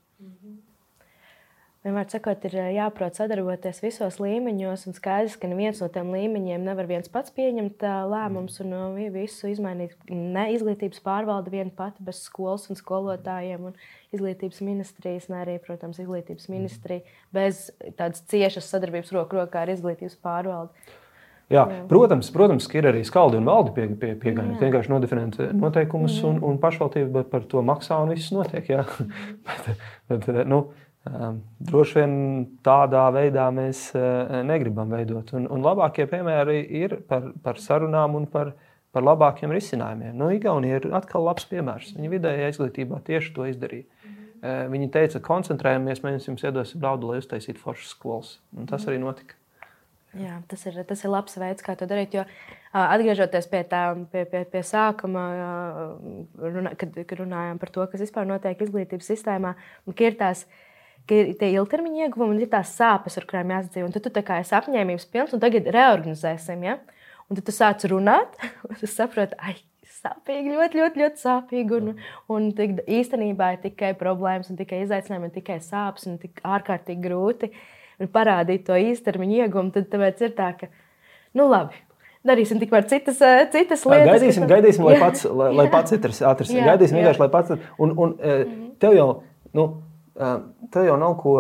Vienmēr 1.82 2.06
sakot, 2.06 2.44
ir 2.46 2.52
jāprot 2.76 3.16
sadarboties 3.18 3.80
visos 3.82 4.20
līmeņos, 4.22 4.84
un 4.86 4.94
skaidrs, 4.94 5.34
ka 5.34 5.48
neviens 5.50 5.80
no 5.82 5.88
tiem 5.90 6.12
līmeņiem 6.14 6.62
nevar 6.62 6.86
viens 6.86 7.10
pats 7.10 7.34
pieņemt 7.34 7.82
ā, 7.82 7.94
lēmumus 8.06 8.60
un 8.62 8.76
ā, 8.78 8.82
visu 9.10 9.50
izmainīt. 9.50 9.96
Ne 10.06 10.44
izglītības 10.54 11.02
pārvalde 11.02 11.50
viena 11.50 11.74
pati 11.74 12.06
bez 12.06 12.20
skolas 12.22 12.68
un 12.70 12.78
skolotājiem 12.78 13.66
un 13.72 13.74
izglītības 14.14 14.62
ministrijas, 14.62 15.26
ne 15.32 15.40
arī, 15.42 15.56
protams, 15.64 15.98
izglītības 15.98 16.46
ministrija 16.52 17.02
bez 17.34 17.72
tādas 17.98 18.22
ciešas 18.30 18.70
sadarbības 18.70 19.10
roku 19.18 19.40
rokā 19.40 19.64
ar 19.64 19.74
izglītības 19.74 20.14
pārvaldi. 20.22 20.94
Jā, 21.52 21.66
protams, 21.90 22.30
protams, 22.32 22.70
ir 22.78 22.86
arī 22.88 23.02
skaldi 23.04 23.40
un 23.42 23.50
valdi 23.50 23.74
pie, 23.74 23.88
pie, 23.98 24.12
pieejami. 24.22 24.54
Vienkārši 24.62 24.94
nodefinēt 24.94 25.40
noteikumus, 25.58 26.14
un, 26.30 26.38
un 26.46 26.62
pašvaldība 26.62 27.26
par 27.28 27.42
to 27.50 27.60
maksā, 27.66 27.98
un 28.06 28.14
viss 28.14 28.30
notiek. 28.32 28.70
jā. 28.70 28.86
bet, 29.50 29.74
bet, 30.08 30.30
nu, 30.48 30.62
droši 31.04 31.98
vien 31.98 32.12
tādā 32.62 33.08
veidā 33.14 33.48
mēs 33.54 33.88
uh, 33.96 34.42
negribam 34.46 34.92
veidot. 34.92 35.32
Un, 35.34 35.48
un 35.50 35.64
labākie 35.64 36.06
piemēri 36.10 36.60
ir 36.82 37.00
par, 37.08 37.32
par 37.42 37.58
sarunām 37.58 38.14
un 38.20 38.28
par, 38.30 38.54
par 38.94 39.06
labākiem 39.06 39.50
risinājumiem. 39.54 40.14
Nu, 40.18 40.30
Igaunija 40.34 40.78
ir 40.78 40.88
atkal 40.94 41.26
labs 41.26 41.48
piemērs. 41.50 41.94
Viņa 41.98 42.12
vidējā 42.12 42.52
izglītībā 42.54 43.02
tieši 43.08 43.34
to 43.36 43.48
izdarīja. 43.50 43.88
Uh, 43.88 44.18
Viņi 44.42 44.88
teica, 44.90 45.20
koncentrējamies, 45.22 46.00
mēs 46.02 46.26
jums 46.26 46.42
iedosim 46.42 46.82
naudu, 46.82 47.12
lai 47.12 47.20
uztaisītu 47.22 47.62
foršas 47.62 47.92
skolas. 47.94 48.32
Un 48.58 48.66
tas 48.66 48.82
arī 48.90 48.98
notika. 48.98 49.36
Jā, 50.18 50.40
tas 50.50 50.66
ir, 50.66 50.80
tas 50.88 51.04
ir 51.06 51.12
labs 51.12 51.38
veids, 51.40 51.62
kā 51.64 51.76
to 51.78 51.86
darīt. 51.88 52.16
Jo, 52.16 52.24
atgriežoties 52.74 53.46
pie 53.48 53.62
tā, 53.70 53.84
pie, 54.12 54.24
pie, 54.28 54.42
pie 54.50 54.64
sākuma, 54.66 55.22
runā, 56.42 56.74
kad, 56.80 56.98
runājām 57.22 57.62
par 57.62 57.72
to, 57.72 57.86
kas 57.92 58.02
vispār 58.02 58.26
notiek 58.28 58.66
izglītības 58.66 59.12
sistēmā, 59.14 59.54
ir 60.10 60.18
tās. 60.20 60.44
Ka 61.08 61.18
Ir 61.22 61.32
tie 61.38 61.50
ilgtermiņa 61.56 62.06
ieguvumi, 62.06 62.36
un 62.36 62.44
ir 62.44 62.50
tās 62.52 62.76
sāpes, 62.78 63.18
ar 63.18 63.26
kurām 63.28 63.50
jāsadzīvo. 63.52 63.88
Un 63.88 63.94
tad 63.94 64.04
tu 64.06 64.12
tā 64.14 64.22
kā 64.26 64.38
esi 64.42 64.54
apņēmības 64.58 65.08
pilns, 65.12 65.34
un 65.34 65.42
tagad 65.42 65.66
reorganizēsim. 65.74 66.62
Ja? 66.64 66.78
Un 67.28 67.38
tad 67.38 67.48
tu 67.48 67.54
sāc 67.56 67.84
runāt, 67.90 68.38
un 68.68 68.78
tu 68.78 68.88
saproti, 68.90 69.38
ai, 69.42 69.56
sāpīgi, 70.02 70.54
ļoti, 70.56 70.80
ļoti, 70.80 71.02
ļoti 71.02 71.22
sāpīgi. 71.22 71.78
Un, 71.78 71.92
un 72.32 72.48
tik, 72.58 72.82
īstenībā 72.86 73.52
ir 73.56 73.62
tikai 73.66 73.92
problēmas, 73.98 74.50
un 74.52 74.58
tikai 74.58 74.82
izaicinājumi, 74.86 75.30
un 75.30 75.36
tikai 75.36 75.60
sāpes, 75.64 76.08
un 76.10 76.18
tik 76.22 76.42
ārkārtīgi 76.46 77.04
grūti 77.04 77.52
parādīt 78.12 78.64
to 78.66 78.78
īstermiņa 78.78 79.44
ieguvumu. 79.44 79.70
Tad 79.74 79.90
tāpēc 79.92 80.22
ir 80.26 80.34
tā, 80.38 80.48
ka, 80.58 80.70
nu 81.38 81.46
labi, 81.50 81.78
darīsim 82.26 82.58
tikmēr 82.62 82.88
citas, 82.90 83.20
eh, 83.22 83.44
citas 83.52 83.84
lietas. 83.86 84.10
Gaidīsim, 84.10 84.48
gaidīsim 84.50 84.88
lai, 84.88 84.98
pats, 85.02 85.26
lai, 85.28 85.52
lai 85.60 85.68
pats 85.70 85.94
atrast. 85.94 86.54
Gaidīsim 86.70 86.98
vienkārši, 86.98 87.22
lai 87.22 87.30
pats. 87.32 87.54
Un, 87.78 87.94
un 87.94 88.16
mm. 88.18 88.68
tev 88.82 88.96
jau, 88.98 89.08
nu, 89.58 89.68
tev 90.14 90.88
jau 90.88 90.98
nav 91.00 91.16
ko 91.20 91.34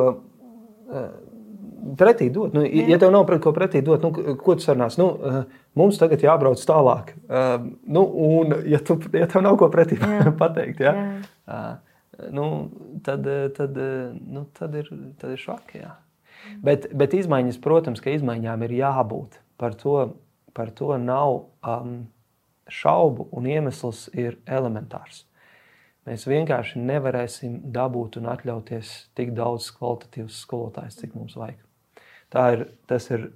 pretī 1.98 2.28
dot. 2.32 2.54
Nu, 2.56 2.62
ja 2.64 2.98
tev 3.00 3.12
nav 3.14 3.26
pret 3.28 3.42
ko 3.44 3.52
pretī 3.56 3.82
dot, 3.84 4.04
nu, 4.04 4.34
ko 4.40 4.56
tu 4.58 4.64
sarunās? 4.64 4.98
Nu, 5.00 5.08
mums 5.78 6.00
tagad 6.00 6.24
jābrauc 6.24 6.62
tālāk. 6.68 7.14
Nu, 7.28 8.04
un, 8.28 8.56
ja, 8.70 8.80
tu, 8.84 8.98
ja 9.16 9.28
tev 9.30 9.44
nav 9.44 9.58
ko 9.60 9.70
pretī 9.72 9.98
jā. 10.00 10.32
pateikt, 10.42 10.84
ja, 10.84 10.94
jā. 11.48 11.62
Nu, 12.32 12.46
tad, 13.02 13.26
tad, 13.56 13.78
nu, 14.20 14.44
tad, 14.54 14.74
ir, 14.78 14.90
tad 15.18 15.32
ir 15.32 15.40
švaki. 15.40 15.80
Jā. 15.80 15.94
Bet, 16.62 16.90
bet 16.98 17.16
izmaiņas, 17.16 17.56
protams, 17.64 18.02
ka 18.04 18.12
izmaiņām 18.12 18.62
ir 18.66 18.76
jābūt. 18.82 19.40
Par 19.58 19.74
to 19.78 19.96
par 20.52 20.70
to 20.70 20.98
nav 20.98 21.40
um, 21.66 22.06
šaubu, 22.68 23.28
un 23.32 23.46
iemesls 23.46 24.08
ir 24.12 24.38
elementārs. 24.46 25.24
Mēs 26.08 26.24
vienkārši 26.26 26.80
nevarēsim 26.82 27.60
dabūt 27.74 28.18
un 28.18 28.26
atļauties 28.32 28.90
tik 29.18 29.30
daudz 29.36 29.68
kvalitatīvus 29.76 30.40
skolotājus, 30.42 30.98
cik 30.98 31.14
mums 31.14 31.36
vajag. 31.38 31.60
Tā 32.32 32.46
ir, 32.56 32.64
tas 32.90 33.06
ir 33.12 33.28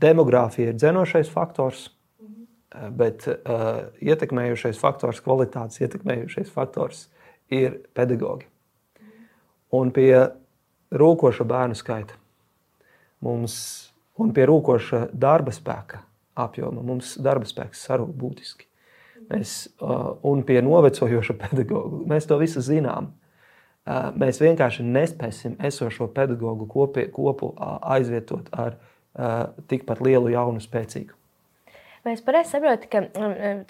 demogrāfija, 0.00 0.72
ir 0.72 0.78
dzenošais 0.78 1.28
faktors, 1.32 1.90
mhm. 2.22 2.94
bet 2.96 3.28
uh, 3.28 3.92
ietekmējušais 4.00 4.80
faktors, 4.80 5.20
kvalitātes 5.24 5.82
ietekmējušais 5.84 6.52
faktors 6.54 7.06
ir 7.52 7.82
pedagogi. 7.92 8.48
Mhm. 8.96 9.28
Un 9.76 9.92
pie 9.92 10.14
rūkoša 10.92 11.48
bērnu 11.48 11.76
skaita 11.76 12.16
mums 13.22 13.54
un 14.20 14.32
pie 14.34 14.46
rūkoša 14.48 15.06
darba 15.12 15.54
spēka 15.54 16.02
apjoma. 16.38 16.82
Mums 16.84 17.16
darba 17.22 17.48
spēks 17.48 17.84
sarūk 17.86 18.12
būtiski. 18.18 18.66
Mēs, 19.30 19.56
un 20.26 20.42
pie 20.46 20.60
novecojoša 20.64 21.36
pedagoga 21.40 22.02
mēs 22.10 22.28
to 22.28 22.38
visu 22.40 22.62
zinām. 22.64 23.12
Mēs 24.18 24.38
vienkārši 24.42 24.84
nespēsim 24.86 25.56
esošo 25.66 26.06
pedagoģu 26.14 26.68
kopi, 26.70 27.08
kopu 27.14 27.50
aizvietot 27.94 28.52
ar 28.54 28.78
tikpat 29.70 30.00
lielu, 30.04 30.30
jaunu, 30.32 30.62
spēcīgu. 30.62 31.18
Vai 32.02 32.16
es 32.16 32.22
pareizi 32.26 32.50
saprotu, 32.50 32.88
ka 32.90 33.04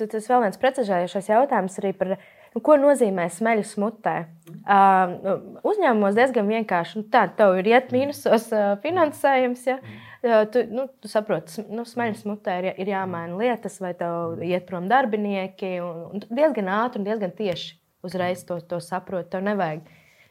tas 0.00 0.28
vēl 0.30 0.46
viens 0.46 0.60
precizējošais 0.60 1.26
jautājums 1.28 1.74
arī 1.82 1.90
par 1.96 2.14
nu, 2.14 2.62
ko 2.64 2.78
nozīmē 2.80 3.26
smeļas 3.28 3.74
mutē? 3.80 4.14
Uh, 4.62 5.58
uzņēmumos 5.68 6.16
diezgan 6.16 6.48
vienkārši. 6.48 7.02
Nu, 7.02 7.08
tā 7.12 7.26
tev 7.36 7.58
ir 7.60 7.68
iet 7.74 7.92
mīnusos 7.92 8.48
uh, 8.56 8.70
finansējums. 8.84 9.66
Ja? 9.68 9.76
Mm 9.80 10.11
tu, 10.22 10.62
nu, 10.70 10.86
tu 11.02 11.10
saproti, 11.10 11.64
nu, 11.72 11.84
smaļas 11.88 12.22
mutē 12.28 12.58
ir, 12.60 12.68
ir 12.84 12.92
jāmaina 12.92 13.38
lietas, 13.38 13.80
vai 13.82 13.92
tev 13.98 14.42
iet 14.46 14.68
prom 14.68 14.86
darbinieki. 14.90 15.72
Un, 15.82 16.22
un 16.22 16.22
diezgan 16.28 16.70
ātri 16.70 17.02
un 17.02 17.08
diezgan 17.08 17.34
tieši 17.38 17.74
uzreiz 18.06 18.44
to, 18.46 18.60
to 18.70 18.78
saproti. 18.82 19.32
Tev 19.34 19.44
nevajag 19.46 19.82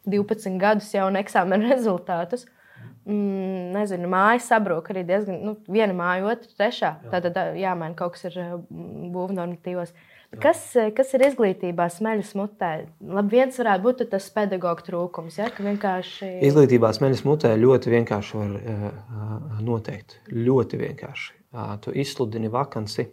12 0.08 0.58
gadus 0.62 0.90
jau 0.96 1.10
un 1.10 1.20
eksāmena 1.20 1.70
rezultātus. 1.76 2.48
Mm, 3.02 3.72
nezinu, 3.74 4.08
māja 4.12 4.40
sabrūk 4.46 4.92
arī 4.94 5.04
diezgan, 5.10 5.42
nu, 5.46 5.56
viena 5.70 5.94
māja, 5.98 6.36
otra, 6.36 6.56
trešā. 6.60 6.96
Tad 7.12 7.30
jāmaina 7.58 7.98
kaut 7.98 8.16
kas 8.16 8.30
ir 8.30 8.40
būvnormatīvos. 8.62 9.92
Uh, 9.92 10.11
Kas, 10.40 10.62
kas 10.96 11.10
ir 11.18 11.26
izglītībā 11.28 11.90
smeļas 11.92 12.30
mutē? 12.40 12.70
Labi, 13.04 13.36
viens 13.36 13.58
varētu 13.60 13.84
būt 13.84 14.04
tas 14.14 14.30
pedagoģa 14.32 14.86
trūkums. 14.88 15.40
Ja? 15.42 15.50
Vienkārši... 15.52 16.30
Izglītībā 16.48 16.94
smeļas 16.96 17.26
mutē 17.28 17.52
ļoti 17.60 17.92
vienkārši 17.92 18.38
var 18.40 18.54
uh, 18.56 18.86
noteikt. 19.60 20.22
Ļoti 20.32 20.80
vienkārši. 20.80 21.36
Uh, 21.52 21.74
tu 21.84 21.92
izsludini 21.92 22.52
vakanci 22.52 23.10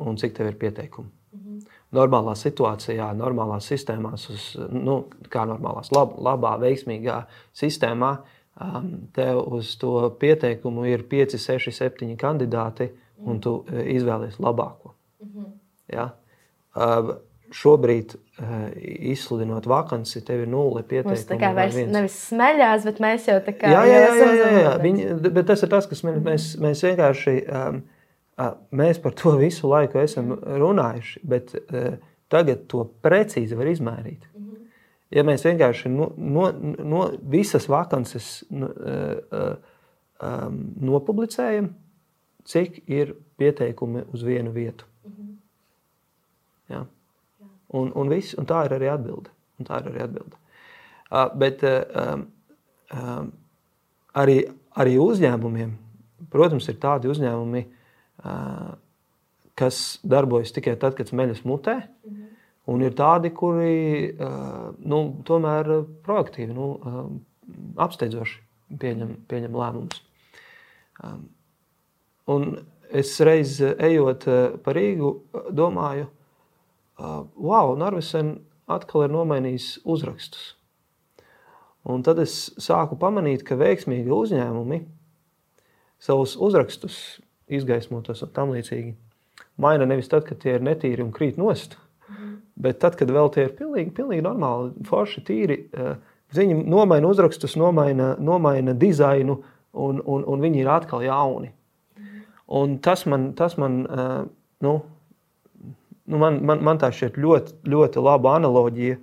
un 0.00 0.16
cik 0.16 0.32
tev 0.38 0.48
ir 0.54 0.56
pieteikumu. 0.62 1.12
Mhm. 1.36 1.60
Normālā 1.94 2.32
situācijā, 2.38 3.10
normālās 3.18 3.68
sistēmās, 3.68 4.24
uz, 4.32 4.48
nu, 4.72 5.02
kā 5.30 5.44
normālās, 5.50 5.92
lab, 5.92 6.16
labā, 6.16 6.56
veiksmīgā 6.64 7.20
sistēmā, 7.60 8.16
um, 8.56 8.90
tev 9.14 9.42
uz 9.58 9.76
to 9.78 10.08
pieteikumu 10.16 10.88
ir 10.88 11.04
5, 11.12 11.36
6, 11.44 11.76
7 11.76 12.16
kandidāti, 12.16 12.88
un 13.20 13.38
tu 13.44 13.58
izvēlies 13.68 14.40
labāko. 14.40 14.96
Mhm. 15.20 15.56
Ja? 15.92 16.14
Šobrīd, 17.54 18.16
izsludinot 19.12 19.66
vakanci, 19.70 20.24
tev 20.26 20.40
ir 20.42 20.48
nulle 20.50 20.80
pieteikumu. 20.82 21.14
Tas 21.14 21.28
tā 21.28 21.36
kā 21.38 21.52
vairs 21.54 21.76
nevis 21.78 22.16
smeļās, 22.32 22.86
bet 22.88 22.96
mēs 23.04 23.28
jau 23.30 23.36
tā 23.46 23.52
kā 23.54 23.70
jā, 23.70 23.82
jā, 23.86 23.98
jā, 24.00 24.14
jā, 24.18 24.30
jā, 24.40 24.48
jā. 24.64 24.72
Viņi, 24.82 25.04
bet 25.28 25.44
tas 25.52 25.62
ir 25.62 25.70
tas, 25.70 25.86
kas 25.86 26.02
mēs, 26.02 26.18
mēs, 26.24 26.46
mēs 26.64 26.82
vienkārši 26.88 27.34
mēs 28.74 28.98
par 29.04 29.14
to 29.20 29.36
visu 29.38 29.70
laiku 29.70 30.00
esam 30.02 30.34
runājuši, 30.34 31.22
bet 31.30 31.54
tagad 32.32 32.66
to 32.70 32.88
precīzi 33.04 33.54
var 33.58 33.70
izmērīt. 33.70 34.26
Ja 35.14 35.22
mēs 35.22 35.44
vienkārši 35.46 35.92
no, 35.94 36.08
no, 36.18 36.48
no 36.82 37.04
visas 37.30 37.68
vakances 37.70 38.42
um, 38.50 38.74
nopublicējam, 40.90 41.70
cik 42.50 42.82
ir 42.90 43.14
pieteikumi 43.38 44.02
uz 44.10 44.26
vienu 44.26 44.50
vietu. 44.56 44.88
Ja? 46.68 46.84
Un, 47.74 47.90
un, 47.94 48.10
viss, 48.12 48.36
un 48.38 48.46
tā 48.48 48.64
ir 48.66 48.76
arī 48.76 48.90
atbilde. 48.92 49.32
Un 49.58 49.68
tā 49.68 49.80
ir 49.80 49.90
arī 49.90 50.04
atbilde. 50.04 50.38
Uh, 51.10 51.26
bet 51.38 51.62
uh, 51.66 52.22
uh, 52.94 53.24
arī, 54.22 54.38
arī 54.80 54.94
uzņēmumiem, 55.02 55.74
protams, 56.32 56.68
ir 56.70 56.78
tādi 56.82 57.10
uzņēmumi, 57.12 57.64
uh, 58.24 58.72
kas 59.58 59.82
darbojas 60.06 60.54
tikai 60.54 60.76
tad, 60.80 60.96
kad 60.98 61.10
smeļas 61.10 61.44
mutē. 61.46 61.76
Mm 61.82 62.14
-hmm. 62.14 62.30
Un 62.72 62.82
ir 62.82 62.94
tādi, 62.96 63.30
kuri 63.30 64.14
uh, 64.14 64.72
nu, 64.78 65.00
tomēr 65.24 65.84
proaktīvi, 66.02 66.54
nu, 66.54 66.70
uh, 66.72 67.06
apsteidzoši 67.76 68.40
pieņem, 68.80 69.16
pieņem 69.28 69.54
lēmumus. 69.54 70.02
Um, 71.04 71.28
un 72.26 72.64
es 72.90 73.20
reiz 73.20 73.60
ejot 73.60 74.24
pa 74.64 74.72
Rīgu, 74.72 75.10
domāju, 75.52 76.06
uh, 76.06 76.23
wow, 76.98 77.74
Narvisen 77.78 78.36
atkal 78.70 79.06
ir 79.06 79.14
nomainījis 79.14 79.78
uzrakstus. 79.84 80.54
Un 81.84 82.04
tad 82.04 82.20
es 82.22 82.54
sāku 82.60 82.96
pamanīt, 83.00 83.42
ka 83.44 83.58
veiksmīgi 83.60 84.12
uzņēmumi 84.14 84.80
savus 86.00 86.36
uzrakstus, 86.40 86.96
izgaismotos 87.52 88.22
un 88.24 88.30
tam 88.32 88.54
līdzīgi, 88.54 88.94
maina 89.60 89.84
nevis 89.88 90.08
tad, 90.12 90.24
kad 90.28 90.40
tie 90.40 90.56
ir 90.56 90.64
netīri 90.64 91.04
un 91.04 91.12
krīt 91.12 91.36
nost, 91.40 91.76
mm. 92.08 92.38
bet 92.64 92.80
tad, 92.80 92.96
kad 93.00 93.12
vēl 93.12 93.28
tie 93.34 93.46
ir 93.48 93.56
pilnīgi, 93.58 93.92
pilnīgi 93.96 94.24
normāli, 94.24 94.72
forši, 94.88 95.24
tīri. 95.28 95.58
Viņi 96.34 96.56
nomaina 96.66 97.10
uzrakstus, 97.12 97.54
nomaina, 97.60 98.14
nomaina 98.18 98.72
dizainu, 98.74 99.38
un, 99.74 100.00
un, 100.00 100.24
un 100.24 100.42
viņi 100.42 100.64
ir 100.64 100.72
atkal 100.72 101.04
jauni. 101.04 101.52
Mm. 102.00 102.24
Un 102.60 102.78
tas 102.84 103.04
man, 103.10 103.32
tas 103.36 103.58
man 103.60 103.82
nu, 104.64 104.74
nu, 106.06 106.20
man, 106.20 106.38
man, 106.44 106.62
man 106.64 106.80
tā 106.80 106.90
šķiet 106.94 107.18
ļoti, 107.20 107.58
ļoti 107.70 108.04
laba 108.04 108.36
analoģija, 108.38 109.00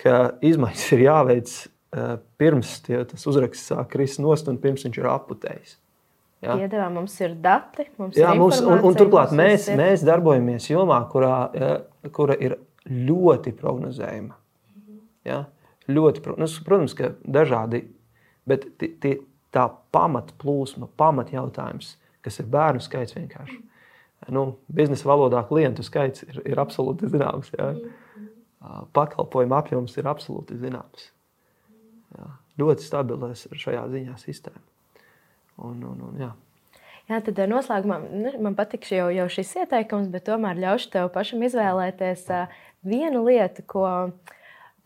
ka 0.00 0.16
izmaiņas 0.44 0.86
ir 0.96 1.04
jāveic 1.06 1.56
pirms 2.40 2.76
tie, 2.84 3.00
tas 3.08 3.26
uzraksts 3.30 3.70
sāk 3.70 3.90
krist 3.94 4.20
nost 4.20 4.48
un 4.50 4.58
pirms 4.60 4.84
viņš 4.84 4.98
ir 5.00 5.10
aputējis. 5.10 5.76
Ja? 6.44 6.56
Piedāvā 6.58 6.88
mums 6.92 7.14
ir 7.24 7.36
dati, 7.42 7.86
mums 7.96 8.18
Jā, 8.18 8.34
ir 8.34 8.40
mums, 8.40 8.58
un, 8.60 8.82
un 8.84 8.96
turklāt 8.98 9.32
mums 9.32 9.40
mēs, 9.40 9.68
ir... 9.70 9.78
mēs 9.80 10.04
darbojamies 10.04 10.66
jomā, 10.68 10.98
kurā, 11.10 11.36
ja, 11.56 11.70
kura 12.14 12.36
ir 12.36 12.58
ļoti 12.86 13.54
prognozējama. 13.56 14.36
Ja? 15.26 15.44
Ļoti, 15.88 16.22
nu, 16.36 16.50
protams, 16.66 16.94
ka 16.98 17.14
dažādi, 17.22 17.86
bet 18.46 18.66
tie, 18.82 19.16
tā 19.54 19.64
pamatplūsma, 19.94 20.90
pamatjautājums, 20.98 21.94
kas 22.26 22.42
ir 22.42 22.50
bērnu 22.52 22.84
skaits 22.84 23.16
vienkārši 23.16 23.56
nu, 24.32 24.46
biznesa 24.72 25.08
valodā 25.08 25.42
klientu 25.48 25.84
skaits 25.86 26.24
ir, 26.26 26.40
ir 26.48 26.60
absolūti 26.62 27.10
zināms. 27.12 27.52
Jā. 27.56 27.72
Pakalpojuma 28.96 29.60
apjoms 29.62 29.94
ir 30.00 30.08
absolūti 30.10 30.58
zināms. 30.60 31.10
Jā. 32.16 32.32
Ļoti 32.56 32.86
stabilēs 32.86 33.46
šajā 33.52 33.84
ziņā 33.92 34.16
sistēma. 34.20 34.64
Un, 35.56 35.80
un, 35.84 36.02
un, 36.08 36.18
jā. 36.20 36.32
Jā, 37.06 37.20
tad 37.22 37.38
noslēgumā 37.48 38.00
nu, 38.10 38.32
man 38.42 38.56
patīk 38.58 38.88
jau, 38.90 39.06
jau 39.14 39.26
šis 39.30 39.52
ieteikums, 39.62 40.08
bet 40.10 40.26
tomēr 40.26 40.58
ļaušu 40.58 40.90
tev 40.90 41.10
pašam 41.14 41.44
izvēlēties 41.46 42.24
vienu 42.86 43.22
lietu, 43.28 43.62
ko. 43.70 43.86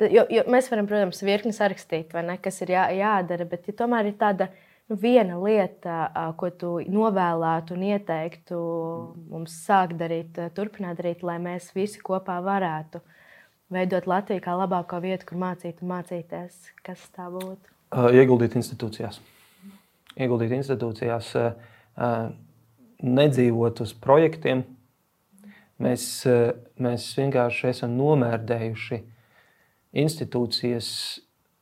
Jo, 0.01 0.24
jo 0.33 0.45
mēs 0.49 0.68
varam, 0.72 0.87
protams, 0.89 1.20
virkni 1.24 1.53
sarakstīt, 1.53 2.12
ne, 2.24 2.37
kas 2.41 2.61
ir 2.64 2.72
jā, 2.72 2.87
jādara, 2.97 3.45
bet 3.49 3.66
ja 3.68 3.74
tomēr 3.76 4.09
ir 4.09 4.14
tāda 4.20 4.49
viena 4.99 5.38
lieta, 5.38 6.11
ko 6.38 6.51
tu 6.51 6.70
novēlētu 6.91 7.76
un 7.76 7.82
ieteiktu 7.93 8.61
mums 9.30 9.55
sākt 9.66 9.97
darīt, 10.01 10.38
turpināt 10.57 10.99
darīt, 10.99 11.22
lai 11.26 11.38
mēs 11.43 11.70
visi 11.76 12.01
kopā 12.03 12.41
varētu 12.43 13.03
veidot 13.70 14.09
Latviju 14.11 14.43
kā 14.43 14.57
labāko 14.59 14.99
vietu, 15.03 15.28
kur 15.28 15.38
mācīt 15.38 15.82
un 15.84 15.93
mācīties? 15.93 16.72
Kas 16.86 17.05
tā 17.14 17.28
būtu? 17.30 17.70
Ieguldīt 18.18 18.57
institūcijās. 18.59 19.20
Ieguldīt 20.18 20.57
institūcijās, 20.59 21.30
nedzīvot 23.01 23.84
uz 23.86 23.95
projektiem. 23.95 24.64
Mēs, 25.80 26.09
mēs 26.82 27.07
vienkārši 27.16 27.70
esam 27.70 27.95
nomērdējuši 27.97 29.01
institūcijas 30.03 30.91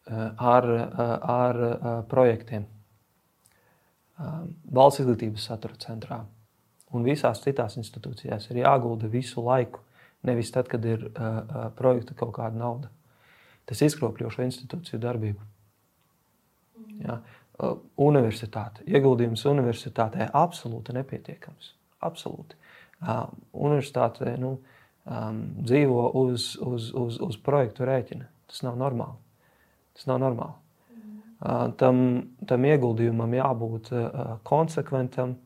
ar, 0.08 0.66
ar 1.36 1.62
projektiem 2.10 2.66
valsts 4.18 5.02
izglītības 5.02 5.46
satura 5.50 5.78
centrā. 5.82 6.22
Un 6.94 7.04
visās 7.04 7.42
citās 7.44 7.76
institūcijās 7.78 8.48
ir 8.50 8.62
jāgulda 8.62 9.10
visu 9.12 9.44
laiku, 9.44 9.82
nevis 10.26 10.50
tad, 10.54 10.68
kad 10.72 10.84
ir 10.88 11.04
uh, 11.10 11.68
projekta 11.76 12.16
kaut 12.18 12.34
kāda 12.38 12.56
nauda. 12.58 12.90
Tas 13.68 13.82
izkropļo 13.84 14.30
šo 14.32 14.46
institūciju 14.46 15.00
darbību. 15.02 15.44
Ja? 17.04 17.18
Uh, 17.58 17.76
universitāte. 18.00 18.86
Ieguldījums 18.88 19.44
universitātē 19.50 20.30
absolūti 20.32 20.96
nepietiekams. 20.96 21.74
Absolūti. 22.08 22.56
Uh, 22.98 23.26
universitāte 23.52 24.32
nu, 24.40 24.56
um, 25.04 25.42
dzīvo 25.60 26.08
uz, 26.24 26.54
uz, 26.64 26.88
uz, 26.96 27.20
uz 27.22 27.38
projektu 27.44 27.86
rēķina. 27.86 28.30
Tas 28.48 28.64
nav 28.64 28.80
normāli. 28.80 29.20
Tas 29.98 30.08
nav 30.08 30.22
normāli 30.24 30.56
tam, 31.78 32.00
tam 32.50 32.66
ieguldījumam 32.66 33.36
jābūt 33.38 33.92
konsekventam, 34.48 35.36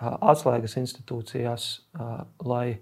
atslēgas 0.00 0.78
institūcijās, 0.80 1.68
lai, 2.48 2.80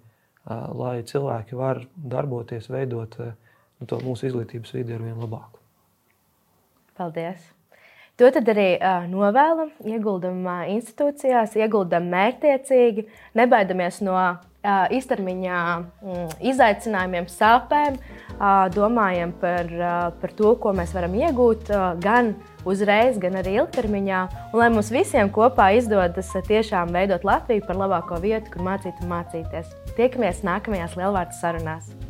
lai 0.49 0.96
cilvēki 1.03 1.59
var 1.59 1.82
darboties, 1.96 2.70
veidot 2.72 3.18
nu, 3.20 3.86
to 3.86 4.01
mūsu 4.07 4.30
izglītības 4.30 4.74
vidi 4.78 4.96
ar 4.96 5.05
vien 5.05 5.18
labāku. 5.18 5.59
Paldies! 6.99 7.53
To 8.18 8.26
tad 8.34 8.49
arī 8.51 8.72
uh, 8.74 9.05
novēlam, 9.07 9.68
ieguldam 9.86 10.40
uh, 10.42 10.64
institūcijās, 10.72 11.53
ieguldam 11.61 12.09
mērķtiecīgi, 12.11 13.05
nebaidamies 13.38 14.01
no 14.03 14.16
īstermiņā 14.99 15.61
mm, 15.79 16.27
izaicinājumiem, 16.53 17.29
sāpēm, 17.33 17.99
domājam 18.75 19.33
par, 19.41 19.71
par 20.21 20.35
to, 20.39 20.55
ko 20.62 20.75
mēs 20.77 20.95
varam 20.97 21.16
iegūt 21.19 21.73
gan 22.03 22.35
uzreiz, 22.69 23.19
gan 23.23 23.39
arī 23.41 23.57
ilgtermiņā. 23.62 24.25
Un 24.53 24.62
lai 24.62 24.69
mums 24.75 24.93
visiem 24.95 25.33
kopā 25.35 25.71
izdodas 25.79 26.35
tiešām 26.49 26.93
veidot 26.95 27.27
Latviju 27.27 27.66
par 27.66 27.81
labāko 27.81 28.21
vietu, 28.25 28.53
kur 28.55 28.66
mācīt 28.69 29.01
un 29.03 29.16
mācīties. 29.16 29.73
Tiekamies 29.99 30.45
nākamajās 30.47 30.99
lielvārdu 31.01 31.41
sarunās! 31.41 32.08